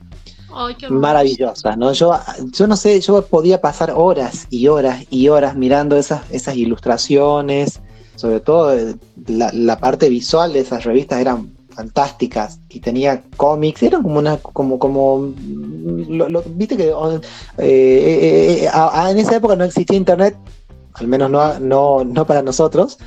Maravillosas, 0.90 1.76
¿no? 1.76 1.92
Yo, 1.92 2.18
yo 2.52 2.66
no 2.66 2.76
sé, 2.76 3.00
yo 3.00 3.24
podía 3.26 3.60
pasar 3.60 3.92
horas 3.94 4.46
y 4.50 4.68
horas 4.68 5.04
y 5.10 5.28
horas 5.28 5.56
mirando 5.56 5.96
esas, 5.96 6.22
esas 6.30 6.56
ilustraciones, 6.56 7.80
sobre 8.16 8.40
todo 8.40 8.74
eh, 8.74 8.96
la, 9.26 9.78
parte 9.78 10.08
visual 10.08 10.52
de 10.52 10.60
esas 10.60 10.84
revistas 10.84 11.20
eran 11.20 11.54
fantásticas 11.70 12.60
y 12.70 12.80
tenía 12.80 13.22
cómics, 13.36 13.82
eran 13.82 14.02
como 14.02 14.18
una, 14.18 14.38
como, 14.38 14.78
como, 14.78 15.34
viste 16.46 16.76
que 16.76 16.88
eh, 16.88 17.20
eh, 17.58 18.70
en 19.10 19.18
esa 19.18 19.36
época 19.36 19.56
no 19.56 19.64
existía 19.64 19.98
internet, 19.98 20.36
al 20.94 21.06
menos 21.06 21.30
no, 21.30 21.58
no, 21.58 22.04
no 22.04 22.26
para 22.26 22.40
nosotros, 22.40 22.98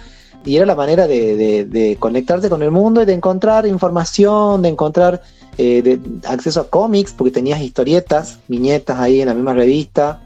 y 0.46 0.56
era 0.56 0.66
la 0.66 0.76
manera 0.76 1.08
de, 1.08 1.36
de, 1.36 1.66
de 1.66 1.98
conectarte 1.98 2.50
con 2.50 2.64
el 2.64 2.72
mundo 2.72 3.02
y 3.02 3.06
de 3.06 3.14
encontrar 3.14 3.66
información, 3.66 4.62
de 4.62 4.70
encontrar 4.70 5.22
eh, 5.62 5.82
de 5.82 6.00
acceso 6.26 6.62
a 6.62 6.70
cómics, 6.70 7.12
porque 7.12 7.32
tenías 7.32 7.60
historietas, 7.60 8.40
viñetas 8.48 8.98
ahí 8.98 9.20
en 9.20 9.28
la 9.28 9.34
misma 9.34 9.54
revista. 9.54 10.22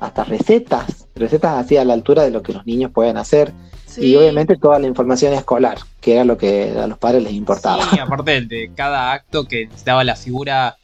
hasta 0.00 0.24
recetas, 0.24 1.06
recetas 1.14 1.62
así 1.62 1.76
a 1.76 1.84
la 1.84 1.92
altura 1.92 2.22
de 2.22 2.30
lo 2.30 2.42
que 2.42 2.54
los 2.54 2.64
niños 2.64 2.90
pueden 2.90 3.18
hacer. 3.18 3.52
Sí. 3.86 4.06
Y 4.06 4.16
obviamente 4.16 4.56
toda 4.56 4.78
la 4.78 4.86
información 4.86 5.34
escolar, 5.34 5.76
que 6.00 6.14
era 6.14 6.24
lo 6.24 6.38
que 6.38 6.70
a 6.78 6.86
los 6.86 6.96
padres 6.96 7.22
les 7.22 7.34
importaba. 7.34 7.84
Sí, 7.90 7.98
aparte 7.98 8.40
de, 8.40 8.70
cada 8.74 9.12
acto 9.12 9.44
que 9.44 9.66
necesitaba 9.66 10.02
la 10.02 10.16
figura 10.16 10.78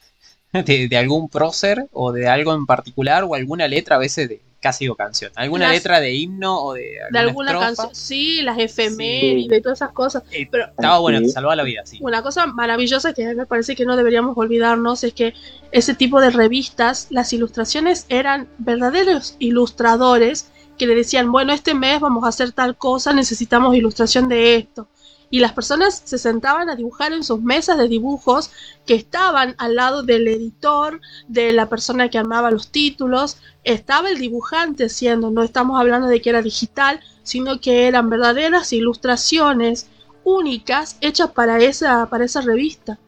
de, 0.53 0.89
de 0.89 0.97
algún 0.99 1.31
prócer 1.31 1.89
o 1.93 2.13
de 2.13 2.29
algo 2.29 2.53
en 2.53 2.67
particular 2.67 3.25
o 3.25 3.35
alguna 3.35 3.67
letra 3.67 3.97
a 3.97 3.99
veces 3.99 4.29
de 4.29 4.43
casi 4.61 4.85
digo 4.85 4.95
canción, 4.95 5.33
alguna 5.37 5.67
Las- 5.67 5.77
letra 5.77 6.01
de 6.01 6.15
himno 6.15 6.63
o 6.63 6.75
de 6.75 6.99
de 7.11 7.19
alguna, 7.19 7.51
estrofa. 7.53 7.67
canción. 7.67 7.95
Sí, 7.95 8.43
las 8.43 8.59
efemérides 8.59 9.59
y 9.59 9.63
todas 9.63 9.79
esas 9.79 9.93
cosas. 9.93 10.23
Eh, 10.33 10.47
Pero 10.51 10.67
estaba 10.67 10.99
bueno, 10.99 11.19
Sí. 11.19 11.25
te 11.27 11.31
salvaba 11.33 11.57
la 11.57 11.63
vida, 11.63 11.83
sí. 11.85 11.99
Una 12.03 12.23
cosa 12.23 12.47
maravillosa 12.47 13.13
que 13.15 13.35
me 13.35 13.47
parece 13.47 13.75
que 13.75 13.85
no 13.87 13.97
deberíamos 13.97 14.37
olvidarnos 14.37 15.03
es 15.05 15.15
que 15.15 15.35
ese 15.73 15.95
tipo 15.95 16.21
de 16.21 16.31
revistas, 16.31 17.07
las 17.11 17.33
ilustraciones 17.33 18.07
eran 18.09 18.49
verdaderos 18.59 19.37
ilustradores 19.39 20.51
que 20.79 20.87
le 20.87 20.95
decían, 20.95 21.31
bueno, 21.31 21.53
este 21.53 21.75
mes 21.75 22.01
vamos 22.01 22.25
a 22.25 22.29
hacer 22.29 22.53
tal 22.53 22.77
cosa, 22.77 23.13
necesitamos 23.13 23.75
ilustración 23.77 24.29
de 24.29 24.57
esto. 24.57 24.89
Y 25.31 25.39
las 25.39 25.53
personas 25.53 26.03
se 26.05 26.19
sentaban 26.19 26.69
a 26.69 26.77
dibujar 26.77 27.13
en 27.13 27.23
sus 27.23 27.41
mesas 27.41 27.79
de 27.79 27.87
dibujos 27.87 28.51
que 28.85 28.95
estaban 28.95 29.55
al 29.59 29.77
lado 29.77 30.03
del 30.03 30.27
editor, 30.27 31.01
de 31.29 31.53
la 31.53 31.69
persona 31.69 32.11
que 32.11 32.19
armaba 32.19 32.51
los 32.51 32.69
títulos, 32.69 33.39
estaba 33.63 34.11
el 34.11 34.19
dibujante 34.19 34.87
haciendo, 34.87 35.31
no 35.31 35.45
estamos 35.45 35.79
hablando 35.79 36.09
de 36.09 36.21
que 36.21 36.31
era 36.31 36.43
digital, 36.43 37.01
sino 37.23 37.61
que 37.61 37.87
eran 37.87 38.11
verdaderas 38.11 38.73
ilustraciones 38.73 39.89
únicas 40.25 40.97
hechas 41.01 41.31
para 41.31 41.59
esa, 41.59 42.07
para 42.07 42.25
esa 42.25 42.41
revista. 42.41 42.99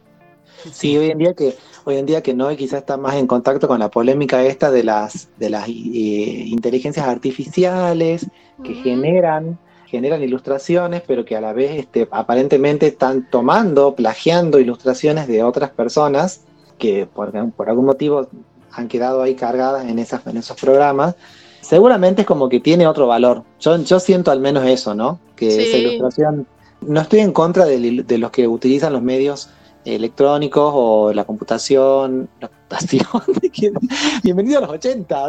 Sí, 0.71 0.97
hoy 0.97 1.11
en 1.11 1.19
día 1.19 1.35
que 1.35 1.57
hoy 1.85 1.97
en 1.97 2.07
día 2.07 2.23
que 2.23 2.35
no 2.35 2.55
quizás 2.57 2.81
está 2.81 2.97
más 2.97 3.17
en 3.17 3.27
contacto 3.27 3.67
con 3.67 3.81
la 3.81 3.91
polémica 3.91 4.45
esta 4.45 4.71
de 4.71 4.85
las 4.85 5.29
de 5.39 5.51
las 5.51 5.69
eh, 5.69 5.73
inteligencias 5.73 7.07
artificiales 7.07 8.27
que 8.63 8.75
generan 8.75 9.59
generan 9.93 10.23
ilustraciones, 10.23 11.03
pero 11.07 11.25
que 11.27 11.37
a 11.37 11.41
la 11.43 11.53
vez 11.53 11.79
este, 11.79 12.09
aparentemente 12.11 12.87
están 12.87 13.29
tomando, 13.31 13.95
plagiando 13.95 14.59
ilustraciones 14.59 15.29
de 15.29 15.45
otras 15.45 15.69
personas 15.71 16.41
que 16.79 17.05
por, 17.07 17.31
por 17.53 17.69
algún 17.69 17.85
motivo 17.85 18.27
han 18.73 18.89
quedado 18.89 19.21
ahí 19.23 19.35
cargadas 19.35 19.85
en, 19.85 19.99
esas, 19.99 20.27
en 20.27 20.39
esos 20.39 20.59
programas. 20.59 21.15
Seguramente 21.61 22.23
es 22.23 22.27
como 22.27 22.49
que 22.49 22.59
tiene 22.59 22.87
otro 22.87 23.07
valor. 23.07 23.45
Yo, 23.61 23.77
yo 23.77 24.01
siento 24.01 24.31
al 24.31 24.41
menos 24.41 24.65
eso, 24.67 24.95
¿no? 24.95 25.21
Que 25.37 25.51
Sí. 25.51 25.61
esa 25.61 25.77
ilustración. 25.77 26.47
No 26.81 27.03
estoy 27.03 27.21
en 27.21 27.33
contra 27.33 27.67
del- 27.67 28.07
de, 28.07 28.19
los 28.19 28.31
que 28.31 28.49
utilizan 28.49 28.95
los 28.95 29.03
medios 29.03 29.51
electrónicos 29.85 30.73
o 30.75 31.13
la 31.13 31.25
computación. 31.25 32.31
La 32.41 32.49
computación. 32.49 33.23
Bienvenido 34.25 34.57
a 34.59 34.63
los 34.63 34.71
80. 34.71 35.29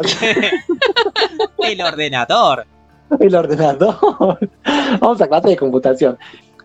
El 1.58 1.80
ordenador. 1.82 2.66
El 3.20 3.34
ordenador. 3.34 3.96
Vamos 5.00 5.20
a 5.20 5.28
clase 5.28 5.48
de 5.48 5.56
computación. 5.56 6.18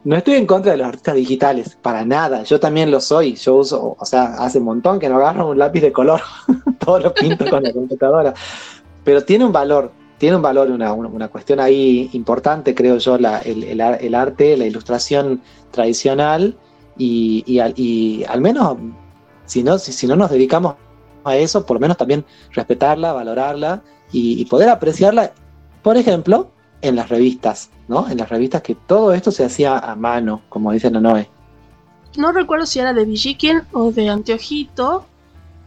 No 0.03 0.15
estoy 0.15 0.35
en 0.35 0.45
contra 0.45 0.71
de 0.71 0.77
los 0.77 0.87
artistas 0.87 1.15
digitales, 1.15 1.77
para 1.81 2.05
nada. 2.05 2.43
Yo 2.43 2.59
también 2.59 2.89
lo 2.89 3.01
soy. 3.01 3.35
Yo 3.35 3.55
uso, 3.55 3.95
o 3.99 4.05
sea, 4.05 4.35
hace 4.35 4.59
un 4.59 4.65
montón 4.65 4.97
que 4.97 5.09
no 5.09 5.17
agarro 5.17 5.49
un 5.49 5.59
lápiz 5.59 5.81
de 5.81 5.91
color. 5.91 6.21
Todo 6.79 6.99
lo 6.99 7.13
pinto 7.13 7.49
con 7.49 7.63
la 7.63 7.73
computadora. 7.73 8.33
Pero 9.03 9.23
tiene 9.23 9.45
un 9.45 9.51
valor, 9.51 9.91
tiene 10.17 10.37
un 10.37 10.41
valor, 10.41 10.71
una, 10.71 10.93
una, 10.93 11.27
cuestión 11.27 11.59
ahí 11.59 12.09
importante, 12.13 12.73
creo 12.73 12.97
yo, 12.97 13.15
el, 13.15 13.63
el 13.63 13.81
ar- 13.81 13.97
el 14.01 14.15
arte, 14.15 14.55
la 14.55 14.65
ilustración 14.65 15.41
tradicional. 15.71 16.55
Y, 16.97 17.43
y 17.45 18.23
al, 18.23 18.41
menos, 18.41 18.77
si 19.45 19.63
no, 19.63 19.77
si, 19.79 20.07
no 20.07 20.15
nos 20.15 20.29
dedicamos 20.29 20.75
a 21.25 21.35
eso, 21.35 21.65
por 21.65 21.75
lo 21.75 21.81
menos 21.81 21.97
también 21.97 22.25
respetarla, 22.53 23.13
valorarla 23.13 23.81
y 24.11 24.43
poder 24.45 24.69
apreciarla 24.69 25.33
por 25.81 25.97
ejemplo, 25.97 26.49
en 26.81 26.95
las 26.95 27.09
revistas, 27.09 27.69
¿no? 27.87 28.07
En 28.09 28.17
las 28.17 28.29
revistas 28.29 28.61
que 28.61 28.75
todo 28.75 29.13
esto 29.13 29.31
se 29.31 29.43
hacía 29.45 29.77
a 29.77 29.95
mano, 29.95 30.41
como 30.49 30.71
dice 30.71 30.89
Noé. 30.91 31.29
No 32.17 32.31
recuerdo 32.31 32.65
si 32.65 32.79
era 32.79 32.93
de 32.93 33.05
Villiquen 33.05 33.63
o 33.71 33.91
de 33.91 34.09
Anteojito, 34.09 35.05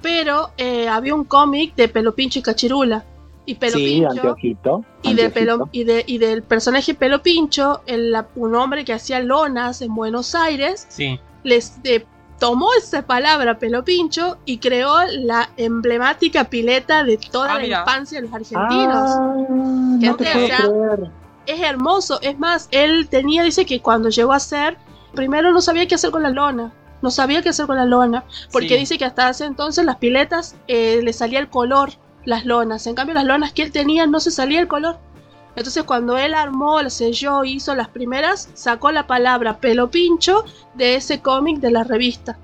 pero 0.00 0.50
eh, 0.56 0.88
había 0.88 1.14
un 1.14 1.24
cómic 1.24 1.74
de 1.76 1.88
Pelo 1.88 2.14
Pincho 2.14 2.38
y 2.38 2.42
Cachirula. 2.42 3.04
Y 3.44 3.54
Pelo 3.56 3.76
sí, 3.76 3.84
Pincho, 3.84 4.08
anteojito. 4.10 4.84
y, 5.02 5.14
de 5.14 5.30
pelo, 5.30 5.68
y, 5.72 5.84
de, 5.84 6.04
y 6.06 6.18
del 6.18 6.42
personaje 6.42 6.94
Pelo 6.94 7.22
Pincho, 7.22 7.82
el- 7.86 8.16
un 8.36 8.54
hombre 8.54 8.84
que 8.84 8.92
hacía 8.92 9.18
lonas 9.20 9.82
en 9.82 9.94
Buenos 9.94 10.34
Aires, 10.34 10.86
Sí. 10.88 11.18
les 11.42 11.74
eh, 11.84 12.04
tomó 12.42 12.70
esa 12.76 13.02
palabra 13.06 13.56
Pelo 13.60 13.84
Pincho 13.84 14.36
y 14.44 14.58
creó 14.58 14.96
la 15.12 15.50
emblemática 15.56 16.42
pileta 16.50 17.04
de 17.04 17.16
toda 17.16 17.52
Ah, 17.52 17.54
la 17.54 17.60
mira. 17.60 17.78
infancia 17.80 18.20
de 18.20 18.26
los 18.26 18.34
argentinos. 18.34 19.10
Ah, 19.10 19.34
no 19.48 20.16
te 20.16 20.24
Gente, 20.24 20.32
puedo 20.32 20.44
o 20.44 20.48
sea, 20.48 20.56
creer. 20.96 21.10
es 21.46 21.60
hermoso. 21.60 22.18
Es 22.20 22.36
más, 22.40 22.66
él 22.72 23.06
tenía, 23.08 23.44
dice 23.44 23.64
que 23.64 23.80
cuando 23.80 24.08
llegó 24.08 24.32
a 24.32 24.40
ser, 24.40 24.76
primero 25.14 25.52
no 25.52 25.60
sabía 25.60 25.86
qué 25.86 25.94
hacer 25.94 26.10
con 26.10 26.24
la 26.24 26.30
lona. 26.30 26.72
No 27.00 27.12
sabía 27.12 27.42
qué 27.42 27.50
hacer 27.50 27.66
con 27.68 27.76
la 27.76 27.84
lona. 27.84 28.24
Porque 28.50 28.70
Sí. 28.70 28.76
dice 28.76 28.98
que 28.98 29.04
hasta 29.04 29.30
ese 29.30 29.44
entonces 29.44 29.84
las 29.84 29.98
piletas 29.98 30.56
eh, 30.66 31.00
le 31.00 31.12
salía 31.12 31.38
el 31.38 31.48
color, 31.48 31.90
las 32.24 32.44
lonas. 32.44 32.88
En 32.88 32.96
cambio, 32.96 33.14
las 33.14 33.24
lonas 33.24 33.52
que 33.52 33.62
él 33.62 33.70
tenía 33.70 34.04
no 34.08 34.18
se 34.18 34.32
salía 34.32 34.58
el 34.58 34.66
color. 34.66 34.98
Entonces, 35.54 35.82
cuando 35.84 36.16
él 36.16 36.34
armó, 36.34 36.88
selló, 36.90 37.44
hizo 37.44 37.74
las 37.74 37.88
primeras, 37.88 38.48
sacó 38.54 38.90
la 38.90 39.06
palabra 39.06 39.58
pelo 39.58 39.90
pincho 39.90 40.44
de 40.74 40.94
ese 40.94 41.20
cómic 41.20 41.58
de 41.60 41.70
la 41.70 41.84
revista. 41.84 42.38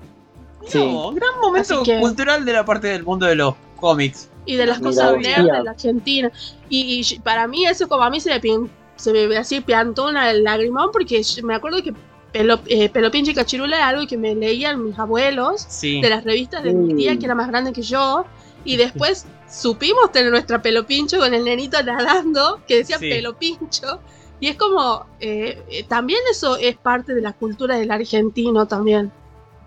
Sí. 0.67 0.77
No, 0.77 1.11
gran 1.11 1.39
momento 1.41 1.81
que- 1.83 1.99
cultural 1.99 2.45
de 2.45 2.53
la 2.53 2.65
parte 2.65 2.87
del 2.87 3.03
mundo 3.03 3.25
de 3.25 3.35
los 3.35 3.55
cómics. 3.77 4.29
y 4.45 4.55
de 4.55 4.65
las 4.65 4.79
cosas 4.79 5.15
nerds 5.17 5.45
de 5.45 5.63
la 5.63 5.71
Argentina. 5.71 6.31
Y, 6.69 7.01
y 7.13 7.19
para 7.19 7.47
mí 7.47 7.65
eso 7.67 7.87
como 7.87 8.03
a 8.03 8.09
mí 8.09 8.19
se 8.19 8.29
me, 8.31 8.41
pin- 8.41 8.67
se 8.95 9.11
me 9.13 9.37
así 9.37 9.61
piantó 9.61 10.07
una 10.07 10.33
lagrimón 10.33 10.89
porque 10.91 11.21
me 11.43 11.53
acuerdo 11.55 11.83
que 11.83 11.93
Pelo, 12.31 12.59
eh, 12.67 12.91
y 12.93 13.33
Cachirula 13.33 13.75
era 13.77 13.87
algo 13.89 14.05
que 14.07 14.17
me 14.17 14.33
leían 14.35 14.83
mis 14.85 14.97
abuelos 14.99 15.65
Sí. 15.67 15.99
de 16.01 16.09
las 16.09 16.23
revistas 16.23 16.63
de 16.63 16.73
mi 16.73 16.95
tía 16.95 17.13
Mm. 17.15 17.19
que 17.19 17.25
era 17.25 17.33
más 17.35 17.47
grande 17.47 17.73
que 17.73 17.81
yo 17.81 18.25
y 18.65 18.75
después 18.77 19.25
supimos 19.49 20.11
tener 20.11 20.31
nuestra 20.31 20.61
Pelo 20.61 20.85
Pincho 20.85 21.17
con 21.19 21.33
el 21.33 21.43
nenito 21.43 21.81
nadando 21.83 22.61
que 22.67 22.77
decía 22.77 22.97
Sí. 22.99 23.09
Pelo 23.09 23.35
Pincho 23.37 23.99
y 24.39 24.47
es 24.47 24.55
como 24.55 25.05
eh, 25.19 25.61
eh, 25.69 25.83
también 25.87 26.19
eso 26.31 26.55
es 26.57 26.77
parte 26.77 27.13
de 27.13 27.21
la 27.21 27.33
cultura 27.33 27.75
del 27.77 27.91
argentino 27.91 28.67
también. 28.67 29.11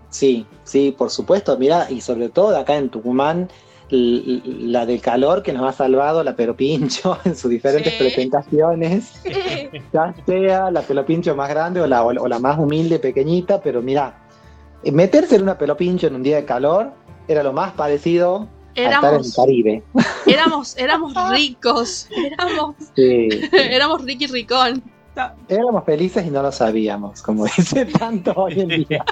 Sí, 0.09 0.45
sí, 0.63 0.93
por 0.97 1.09
supuesto. 1.09 1.57
Mira, 1.57 1.87
y 1.89 2.01
sobre 2.01 2.29
todo 2.29 2.55
acá 2.57 2.77
en 2.77 2.89
Tucumán, 2.89 3.49
la 3.89 4.85
del 4.87 5.01
calor 5.01 5.43
que 5.43 5.53
nos 5.53 5.67
ha 5.67 5.73
salvado 5.73 6.23
la 6.23 6.35
Pelopincho 6.35 7.17
en 7.25 7.35
sus 7.35 7.51
diferentes 7.51 7.93
Sí. 7.93 7.99
presentaciones. 7.99 9.11
ya 9.93 10.13
sea 10.25 10.71
la 10.71 10.81
pelopincho 10.81 11.35
más 11.35 11.49
grande 11.49 11.81
o 11.81 11.87
la, 11.87 12.03
o 12.03 12.27
la 12.27 12.39
más 12.39 12.57
humilde, 12.57 12.97
pequeñita, 12.99 13.61
pero 13.61 13.81
mira, 13.81 14.27
eh, 14.83 14.91
meterse 14.91 15.35
en 15.35 15.43
una 15.43 15.57
pelopincho 15.57 16.07
en 16.07 16.15
un 16.15 16.23
día 16.23 16.37
de 16.37 16.45
calor 16.45 16.91
era 17.27 17.43
lo 17.43 17.53
más 17.53 17.73
parecido 17.73 18.47
a 18.75 18.81
estar 18.81 19.13
en 19.13 19.19
el 19.19 19.21
Éramos, 19.21 19.35
Caribe. 19.35 19.83
éramos, 20.27 20.77
éramos 20.77 21.13
ricos, 21.31 22.07
éramos, 22.15 22.75
Sí, 22.95 23.29
éramos 23.53 24.03
Ricky 24.03 24.27
Ricón. 24.27 24.83
éramos 25.47 25.83
felices 25.85 26.25
y 26.25 26.29
no 26.31 26.41
lo 26.41 26.51
sabíamos, 26.51 27.21
como 27.21 27.45
dice 27.57 27.85
tanto 27.85 28.33
hoy 28.35 28.61
en 28.61 28.67
día. 28.69 29.03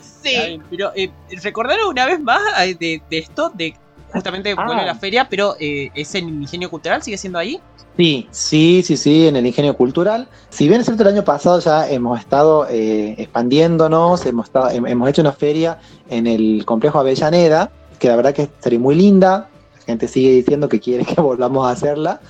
Sí. 0.00 0.60
Pero 0.70 0.92
eh, 0.94 1.10
recordaron 1.42 1.88
una 1.88 2.06
vez 2.06 2.20
más 2.20 2.40
eh, 2.60 2.74
de, 2.78 3.02
de 3.10 3.18
esto, 3.18 3.50
de 3.54 3.74
justamente 4.12 4.54
Ah. 4.56 4.64
a 4.66 4.84
la 4.86 4.94
feria, 4.94 5.28
pero 5.28 5.54
eh, 5.60 5.90
ese 5.94 6.18
ingenio 6.18 6.68
cultural 6.70 7.02
sigue 7.02 7.16
siendo 7.18 7.38
ahí. 7.38 7.60
Sí, 7.96 8.26
sí, 8.30 8.82
sí, 8.84 8.96
sí, 8.96 9.26
en 9.26 9.36
el 9.36 9.46
ingenio 9.46 9.76
cultural. 9.76 10.28
Si 10.48 10.68
bien 10.68 10.80
es 10.80 10.86
cierto, 10.86 11.02
el 11.02 11.10
año 11.10 11.24
pasado 11.24 11.58
ya 11.60 11.88
hemos 11.88 12.18
estado 12.18 12.66
eh, 12.70 13.14
expandiéndonos, 13.18 14.24
hemos, 14.26 14.46
estado, 14.46 14.70
hem- 14.70 14.88
hemos 14.88 15.08
hecho 15.08 15.20
una 15.22 15.32
feria 15.32 15.78
en 16.08 16.26
el 16.26 16.64
complejo 16.64 16.98
Avellaneda, 16.98 17.70
que 18.00 18.08
la 18.08 18.16
verdad 18.16 18.34
que 18.34 18.48
sería 18.58 18.80
muy 18.80 18.96
linda. 18.96 19.48
La 19.78 19.82
gente 19.84 20.08
sigue 20.08 20.32
diciendo 20.32 20.68
que 20.68 20.80
quiere 20.80 21.04
que 21.04 21.20
volvamos 21.20 21.66
a 21.66 21.70
hacerla, 21.70 22.20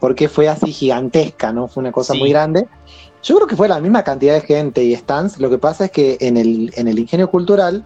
porque 0.00 0.28
fue 0.28 0.48
así 0.48 0.72
gigantesca, 0.72 1.52
¿no? 1.52 1.68
Fue 1.68 1.82
una 1.82 1.92
cosa 1.92 2.14
Sí. 2.14 2.18
muy 2.18 2.30
grande. 2.30 2.66
Yo 3.22 3.36
creo 3.36 3.46
que 3.46 3.54
fue 3.56 3.68
la 3.68 3.78
misma 3.80 4.02
cantidad 4.02 4.34
de 4.34 4.40
gente 4.40 4.82
y 4.82 4.96
stands. 4.96 5.38
Lo 5.38 5.50
que 5.50 5.58
pasa 5.58 5.84
es 5.84 5.90
que 5.92 6.16
en 6.20 6.36
el, 6.36 6.72
en 6.74 6.88
el 6.88 6.98
ingenio 6.98 7.30
cultural 7.30 7.84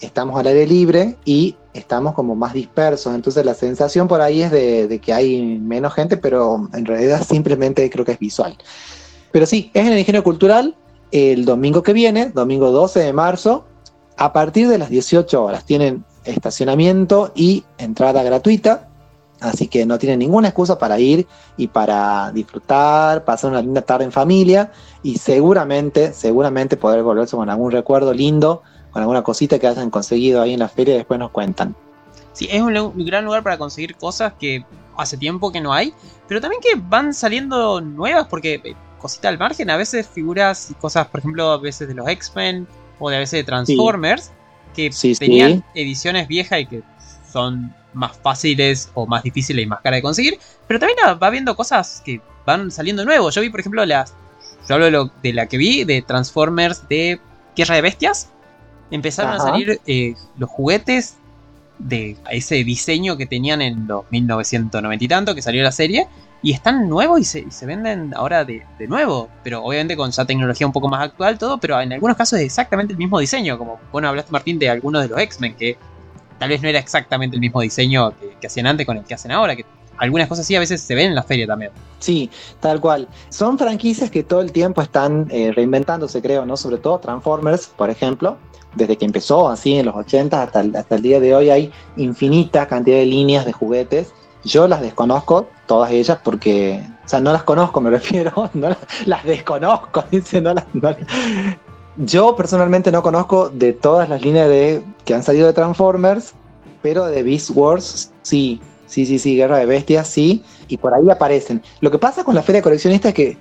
estamos 0.00 0.38
al 0.38 0.46
aire 0.48 0.66
libre 0.66 1.16
y 1.24 1.56
estamos 1.72 2.12
como 2.14 2.36
más 2.36 2.52
dispersos. 2.52 3.14
Entonces 3.14 3.44
la 3.46 3.54
sensación 3.54 4.06
por 4.06 4.20
ahí 4.20 4.42
es 4.42 4.50
de, 4.50 4.86
de 4.86 4.98
que 4.98 5.14
hay 5.14 5.58
menos 5.58 5.94
gente, 5.94 6.18
pero 6.18 6.68
en 6.74 6.84
realidad 6.84 7.22
simplemente 7.28 7.88
creo 7.88 8.04
que 8.04 8.12
es 8.12 8.18
visual. 8.18 8.56
Pero 9.32 9.46
sí, 9.46 9.70
es 9.72 9.86
en 9.86 9.92
el 9.94 9.98
ingenio 9.98 10.22
cultural 10.22 10.76
el 11.10 11.46
domingo 11.46 11.82
que 11.82 11.94
viene, 11.94 12.30
domingo 12.34 12.70
12 12.70 13.00
de 13.00 13.12
marzo, 13.14 13.64
a 14.18 14.32
partir 14.34 14.68
de 14.68 14.76
las 14.76 14.90
18 14.90 15.42
horas. 15.42 15.64
Tienen 15.64 16.04
estacionamiento 16.26 17.32
y 17.34 17.64
entrada 17.78 18.22
gratuita. 18.22 18.88
Así 19.40 19.68
que 19.68 19.84
no 19.84 19.98
tienen 19.98 20.18
ninguna 20.20 20.48
excusa 20.48 20.78
para 20.78 20.98
ir 20.98 21.26
y 21.56 21.66
para 21.68 22.32
disfrutar, 22.32 23.24
pasar 23.24 23.50
una 23.50 23.60
linda 23.60 23.82
tarde 23.82 24.04
en 24.04 24.12
familia 24.12 24.72
y 25.02 25.18
seguramente, 25.18 26.14
seguramente 26.14 26.76
poder 26.76 27.02
volverse 27.02 27.36
con 27.36 27.50
algún 27.50 27.70
recuerdo 27.70 28.14
lindo, 28.14 28.62
con 28.90 29.02
alguna 29.02 29.22
cosita 29.22 29.58
que 29.58 29.66
hayan 29.66 29.90
conseguido 29.90 30.40
ahí 30.40 30.54
en 30.54 30.60
la 30.60 30.68
feria 30.68 30.94
y 30.94 30.98
después 30.98 31.20
nos 31.20 31.30
cuentan. 31.30 31.76
Sí, 32.32 32.48
es 32.50 32.60
un, 32.62 32.74
gran 33.04 33.24
lugar 33.24 33.42
para 33.42 33.58
conseguir 33.58 33.94
cosas 33.96 34.32
que 34.38 34.64
hace 34.96 35.16
tiempo 35.16 35.52
que 35.52 35.60
no 35.60 35.72
hay, 35.72 35.92
pero 36.28 36.40
también 36.40 36.60
que 36.62 36.78
van 36.78 37.12
saliendo 37.12 37.80
nuevas, 37.80 38.26
porque 38.28 38.60
eh, 38.64 38.74
cosita 38.98 39.28
al 39.28 39.38
margen, 39.38 39.70
a 39.70 39.76
veces 39.76 40.06
figuras 40.06 40.70
y 40.70 40.74
cosas, 40.74 41.06
por 41.08 41.20
ejemplo, 41.20 41.50
a 41.50 41.58
veces 41.58 41.88
de 41.88 41.94
los 41.94 42.08
X-Men 42.08 42.66
o 42.98 43.10
de 43.10 43.16
a 43.16 43.18
veces 43.18 43.40
de 43.40 43.44
Transformers, 43.44 44.32
que 44.76 44.92
Sí, 44.92 45.14
sí. 45.14 45.18
tenían 45.18 45.64
ediciones 45.74 46.28
viejas 46.28 46.60
y 46.60 46.66
que 46.66 46.82
son 47.32 47.74
más 47.94 48.16
fáciles 48.22 48.90
o 48.94 49.06
más 49.06 49.22
difíciles 49.22 49.64
y 49.64 49.66
más 49.66 49.80
caras 49.80 49.98
de 49.98 50.02
conseguir, 50.02 50.38
pero 50.68 50.78
también 50.78 50.98
va 51.20 51.30
viendo 51.30 51.56
cosas 51.56 52.02
que 52.04 52.20
van 52.44 52.70
saliendo 52.70 53.04
nuevos. 53.04 53.34
Yo 53.34 53.40
vi, 53.40 53.50
por 53.50 53.60
ejemplo, 53.60 53.84
las. 53.86 54.14
Yo 54.68 54.74
hablo 54.74 54.84
de, 54.84 54.90
lo- 54.92 55.10
de 55.22 55.32
la 55.32 55.46
que 55.46 55.56
vi, 55.56 55.84
de 55.84 56.02
Transformers 56.02 56.88
de 56.88 57.18
Guerra 57.56 57.76
de 57.76 57.80
Bestias. 57.82 58.28
Empezaron 58.90 59.32
a 59.32 59.38
salir 59.40 59.80
eh, 59.86 60.14
los 60.38 60.48
juguetes 60.50 61.16
de 61.78 62.16
ese 62.30 62.56
diseño 62.64 63.16
que 63.16 63.26
tenían 63.26 63.60
en 63.62 63.86
los 63.86 64.04
1990 64.10 65.04
y 65.04 65.08
tanto, 65.08 65.34
que 65.34 65.42
salió 65.42 65.62
la 65.62 65.72
serie. 65.72 66.06
Y 66.42 66.52
están 66.52 66.88
nuevos 66.88 67.20
y 67.20 67.24
se, 67.24 67.50
se 67.50 67.66
venden 67.66 68.12
ahora 68.14 68.44
de, 68.44 68.62
de 68.78 68.86
nuevo. 68.86 69.28
Pero 69.42 69.64
obviamente 69.64 69.96
con 69.96 70.10
ya 70.10 70.24
tecnología 70.24 70.66
un 70.66 70.72
poco 70.72 70.88
más 70.88 71.02
actual, 71.02 71.38
todo. 71.38 71.58
Pero 71.58 71.80
en 71.80 71.92
algunos 71.92 72.16
casos 72.16 72.38
es 72.38 72.46
exactamente 72.46 72.92
el 72.92 72.98
mismo 72.98 73.18
diseño. 73.18 73.58
Como, 73.58 73.80
bueno, 73.90 74.08
hablaste 74.08 74.32
Martín 74.32 74.58
de 74.58 74.70
algunos 74.70 75.02
de 75.02 75.08
los 75.08 75.18
X-Men, 75.18 75.56
que 75.56 75.76
tal 76.38 76.48
vez 76.48 76.62
no 76.62 76.68
era 76.68 76.78
exactamente 76.78 77.36
el 77.36 77.40
mismo 77.40 77.60
diseño 77.60 78.12
que, 78.40 78.46
hacían 78.46 78.66
antes 78.66 78.86
con 78.86 78.96
el 78.96 79.04
que 79.04 79.14
hacen 79.14 79.32
ahora. 79.32 79.56
Que 79.56 79.64
algunas 79.98 80.28
cosas 80.28 80.44
así 80.44 80.54
a 80.54 80.60
veces 80.60 80.80
se 80.80 80.94
ven 80.94 81.08
en 81.08 81.14
la 81.14 81.22
feria 81.22 81.46
también. 81.46 81.72
Sí, 81.98 82.30
tal 82.60 82.80
cual. 82.80 83.08
Son 83.30 83.58
franquicias 83.58 84.10
que 84.10 84.22
todo 84.22 84.40
el 84.40 84.52
tiempo 84.52 84.82
están 84.82 85.26
eh, 85.30 85.52
reinventándose, 85.54 86.20
creo, 86.20 86.44
¿no? 86.44 86.56
Sobre 86.56 86.78
todo 86.78 86.98
Transformers, 86.98 87.66
por 87.68 87.90
ejemplo. 87.90 88.36
Desde 88.74 88.98
que 88.98 89.06
empezó 89.06 89.48
así 89.48 89.78
en 89.78 89.86
los 89.86 89.96
80 89.96 90.42
hasta 90.42 90.60
hasta 90.60 90.96
el 90.96 91.02
día 91.02 91.18
de 91.18 91.34
hoy 91.34 91.48
hay 91.48 91.72
infinita 91.96 92.68
cantidad 92.68 92.98
de 92.98 93.06
líneas 93.06 93.46
de 93.46 93.52
juguetes. 93.52 94.12
Yo 94.46 94.68
las 94.68 94.80
desconozco, 94.80 95.48
todas 95.66 95.90
ellas, 95.90 96.18
porque, 96.22 96.80
o 97.04 97.08
sea, 97.08 97.20
no 97.20 97.32
las 97.32 97.42
conozco, 97.42 97.80
me 97.80 97.90
refiero, 97.98 98.48
no 98.54 98.68
las, 98.68 98.78
las 99.04 99.24
desconozco, 99.24 100.04
dice, 100.10 100.40
no 100.40 100.54
las, 100.54 100.64
no 100.72 100.94
Yo 101.96 102.36
personalmente 102.36 102.92
no 102.92 103.02
conozco 103.02 103.48
de 103.48 103.72
todas 103.72 104.08
las 104.08 104.22
líneas 104.22 104.48
de, 104.48 104.82
que 105.04 105.14
han 105.14 105.24
salido 105.24 105.48
de 105.48 105.52
Transformers, 105.52 106.32
pero 106.80 107.06
de 107.06 107.24
Beast 107.24 107.50
Wars 107.54 108.12
sí, 108.22 108.60
sí, 108.86 109.04
sí, 109.04 109.18
sí, 109.18 109.34
Guerra 109.34 109.58
de 109.58 109.66
Bestias 109.66 110.06
sí, 110.06 110.44
y 110.68 110.76
por 110.76 110.94
ahí 110.94 111.10
aparecen. 111.10 111.60
Lo 111.80 111.90
que 111.90 111.98
pasa 111.98 112.22
con 112.22 112.36
la 112.36 112.42
feria 112.42 112.62
coleccionista 112.62 113.08
es 113.08 113.14
que, 113.14 113.38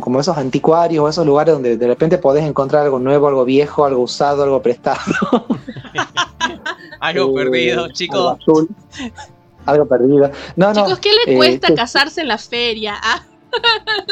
como 0.00 0.18
esos 0.18 0.36
anticuarios 0.36 1.04
o 1.04 1.08
esos 1.08 1.24
lugares 1.26 1.54
donde 1.54 1.76
de 1.76 1.86
repente 1.86 2.18
podés 2.18 2.44
encontrar 2.44 2.82
algo 2.82 2.98
nuevo, 2.98 3.28
algo 3.28 3.44
viejo, 3.44 3.84
algo 3.84 4.02
usado, 4.02 4.42
algo 4.42 4.60
prestado. 4.60 4.98
Algo 7.00 7.30
eh, 7.30 7.44
perdido, 7.44 7.84
Algo 7.84 7.94
chicos. 7.94 8.36
azul, 8.38 8.68
algo 9.66 9.86
perdido. 9.86 10.30
No, 10.56 10.72
no. 10.72 10.84
Chicos, 10.84 10.98
¿qué 11.00 11.10
le 11.26 11.32
eh, 11.32 11.36
cuesta 11.36 11.74
casarse 11.74 12.20
en 12.22 12.28
la 12.28 12.38
feria? 12.38 12.94
Ah, 13.02 13.22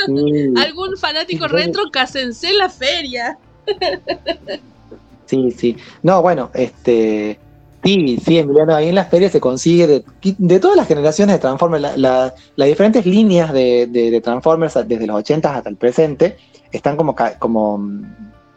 sí. 0.07 0.53
¿Algún 0.57 0.97
fanático 0.97 1.47
retro 1.49 1.85
cásense 1.93 2.51
en 2.51 2.59
la 2.59 2.69
feria? 2.69 3.39
Sí, 5.27 5.51
sí. 5.51 5.77
No, 6.03 6.23
bueno, 6.23 6.51
este. 6.55 7.39
Sí, 7.85 8.19
sí, 8.25 8.39
Emiliano, 8.39 8.75
ahí 8.75 8.89
en 8.89 8.97
las 8.97 9.09
ferias 9.09 9.31
se 9.31 9.41
consigue 9.41 9.87
de, 9.87 10.05
de 10.37 10.59
todas 10.61 10.77
las 10.77 10.89
generaciones 10.89 11.37
de 11.37 11.41
Transformers, 11.41 11.81
la- 11.83 11.97
la- 11.97 12.35
las 12.57 12.69
diferentes 12.69 13.07
líneas 13.07 13.53
de, 13.53 13.87
de- 13.87 14.11
de 14.11 14.21
Transformers 14.21 14.75
desde 14.87 15.07
los 15.07 15.17
80 15.17 15.55
hasta 15.57 15.69
el 15.71 15.77
presente 15.77 16.37
están 16.73 16.97
como, 16.97 17.15
como. 17.39 17.79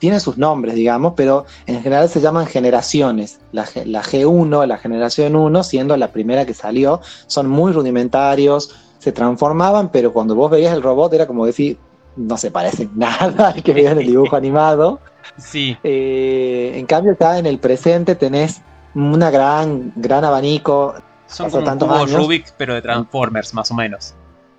Tienen 0.02 0.20
sus 0.20 0.36
nombres, 0.40 0.74
digamos, 0.74 1.14
pero 1.16 1.46
en 1.68 1.82
general 1.84 2.10
se 2.10 2.20
llaman 2.22 2.48
generaciones. 2.48 3.40
La, 3.52 3.66
G- 3.68 3.86
la 3.86 4.02
G1, 4.02 4.66
la 4.66 4.80
generación 4.80 5.36
1, 5.36 5.64
siendo 5.64 5.96
la 5.96 6.08
primera 6.12 6.44
que 6.48 6.56
salió, 6.56 7.02
son 7.28 7.48
muy 7.48 7.72
rudimentarios, 7.72 8.72
se 8.98 9.12
transformaban, 9.12 9.90
pero 9.92 10.12
cuando 10.12 10.34
vos 10.34 10.50
veías 10.50 10.74
el 10.74 10.82
robot 10.82 11.14
era 11.14 11.28
como 11.28 11.46
decir, 11.46 11.78
no 12.16 12.36
se 12.38 12.50
parecen 12.50 12.90
nada 12.96 13.50
al 13.50 13.62
que 13.64 13.74
veías 13.74 13.92
en 13.94 14.00
el 14.00 14.08
dibujo 14.08 14.36
animado. 14.44 15.00
Sí, 15.38 15.78
Eh, 15.84 16.74
en 16.76 16.86
cambio, 16.88 17.14
acá 17.14 17.38
en 17.38 17.46
el 17.46 17.60
presente 17.60 18.16
tenés 18.16 18.60
una 18.96 19.30
gran, 19.30 19.94
gran 19.96 20.26
abanico. 20.26 20.96
son 21.28 21.52
como 21.52 21.72
un 21.74 21.80
cubo. 21.80 22.06
Rubik, 22.18 22.54
pero 22.58 22.74
de 22.74 22.82
Transformers, 22.82 23.54
más 23.54 23.70
o 23.70 23.76
menos. 23.76 24.16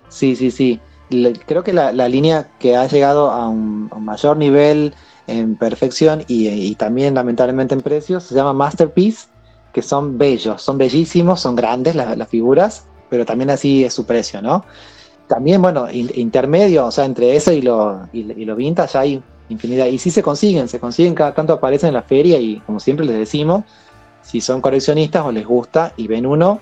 Sí, 0.07 0.37
sí, 0.37 0.51
sí. 0.51 0.79
Le- 1.09 1.33
creo 1.33 1.63
que 1.63 1.73
la, 1.73 1.91
la 1.91 2.07
línea 2.07 2.47
que 2.59 2.75
ha 2.77 2.87
llegado 2.87 3.29
a 3.29 3.49
un, 3.49 3.89
a 3.91 3.97
un 3.97 4.05
mayor 4.05 4.37
nivel 4.37 4.93
en 5.27 5.55
perfección 5.55 6.23
y, 6.27 6.47
y 6.49 6.75
también 6.75 7.15
lamentablemente 7.15 7.73
en 7.73 7.81
precios 7.81 8.23
se 8.23 8.35
llama 8.35 8.53
Masterpiece, 8.53 9.27
que 9.73 9.81
son 9.81 10.17
bellos, 10.17 10.61
son 10.61 10.77
bellísimos, 10.77 11.39
son 11.39 11.55
grandes 11.55 11.95
las, 11.95 12.17
las 12.17 12.27
figuras, 12.27 12.85
pero 13.09 13.25
también 13.25 13.49
así 13.49 13.83
es 13.83 13.93
su 13.93 14.05
precio, 14.05 14.41
¿no? 14.41 14.65
También, 15.27 15.61
bueno, 15.61 15.89
in- 15.89 16.11
intermedio, 16.15 16.85
o 16.85 16.91
sea, 16.91 17.05
entre 17.05 17.35
eso 17.35 17.51
y 17.51 17.61
lo, 17.61 18.07
y, 18.11 18.19
y 18.33 18.45
lo 18.45 18.55
vintage 18.55 18.97
hay 18.97 19.23
infinidad. 19.49 19.87
Y 19.87 19.97
sí 19.97 20.11
se 20.11 20.21
consiguen, 20.21 20.67
se 20.67 20.79
consiguen, 20.79 21.15
cada 21.15 21.33
tanto 21.33 21.53
aparecen 21.53 21.89
en 21.89 21.93
la 21.95 22.03
feria 22.03 22.37
y 22.39 22.59
como 22.59 22.79
siempre 22.79 23.05
les 23.05 23.17
decimos, 23.17 23.63
si 24.21 24.41
son 24.41 24.61
coleccionistas 24.61 25.25
o 25.25 25.31
les 25.31 25.45
gusta 25.45 25.93
y 25.97 26.07
ven 26.07 26.25
uno 26.25 26.59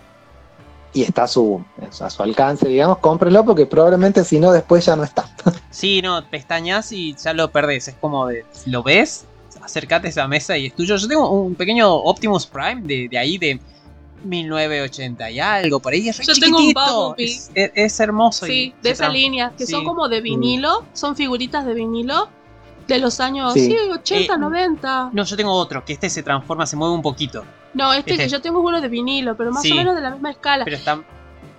y 0.94 1.04
está 1.04 1.24
a 1.24 1.28
su, 1.28 1.64
a 2.02 2.10
su 2.10 2.22
alcance, 2.24 2.68
digamos, 2.68 2.98
cómprenlo 3.00 3.46
porque 3.46 3.66
probablemente 3.66 4.24
si 4.26 4.40
no 4.40 4.52
después 4.52 4.86
ya 4.86 4.96
no 4.96 5.04
está. 5.04 5.26
Sí, 5.72 6.02
no, 6.02 6.22
pestañas 6.30 6.92
y 6.92 7.16
ya 7.16 7.34
lo 7.34 7.50
perdés. 7.52 7.88
Es 7.88 7.96
como 7.96 8.28
de, 8.28 8.46
lo 8.66 8.84
ves, 8.84 9.26
acércate 9.62 10.08
a 10.08 10.10
esa 10.10 10.28
mesa 10.28 10.58
y 10.58 10.66
es 10.68 10.76
tuyo. 10.76 10.96
Yo 10.98 11.08
tengo 11.08 11.30
un 11.30 11.56
pequeño 11.56 11.90
Optimus 11.94 12.46
Prime 12.46 12.82
de, 12.82 13.08
de 13.10 13.18
ahí 13.18 13.38
de 13.38 13.60
1980 14.24 15.32
y 15.32 15.40
algo, 15.40 15.80
por 15.80 15.94
ahí 15.94 16.10
es 16.10 16.18
Yo 16.20 16.34
tengo 16.40 16.58
un. 16.60 16.74
Bumblebee. 16.74 17.26
Es, 17.34 17.52
es- 17.56 17.72
es 17.74 18.00
hermoso. 18.00 18.46
y 18.46 18.50
Sí, 18.50 18.74
de 18.82 18.92
esa 18.92 19.10
línea, 19.10 19.54
que 19.58 19.66
son 19.66 19.84
como 19.86 20.08
de 20.10 20.22
vinilo, 20.22 20.86
son 20.94 21.16
figuritas 21.16 21.66
de 21.66 21.74
vinilo 21.74 22.30
de 22.88 22.98
los 23.00 23.20
años 23.20 23.54
Sí. 23.54 23.68
sí, 23.68 23.78
80, 23.92 24.34
Eh, 24.34 24.38
90. 24.38 25.10
No, 25.14 25.24
yo 25.24 25.38
tengo 25.38 25.54
otro, 25.54 25.84
que 25.86 25.94
este 25.94 26.10
se 26.10 26.22
transforma, 26.24 26.66
se 26.66 26.76
mueve 26.76 26.94
un 26.94 27.02
poquito. 27.02 27.44
No, 27.74 27.94
este 27.94 28.12
este. 28.12 28.24
que 28.26 28.30
yo 28.30 28.42
tengo 28.42 28.60
es 28.60 28.66
uno 28.66 28.82
de 28.82 28.88
vinilo, 28.90 29.36
pero 29.38 29.52
más 29.52 29.62
Sí. 29.64 29.72
o 29.72 29.76
menos 29.76 29.96
de 29.96 30.02
la 30.02 30.12
misma 30.12 30.32
escala. 30.32 30.64
Pero 30.66 30.78
están. 30.78 31.06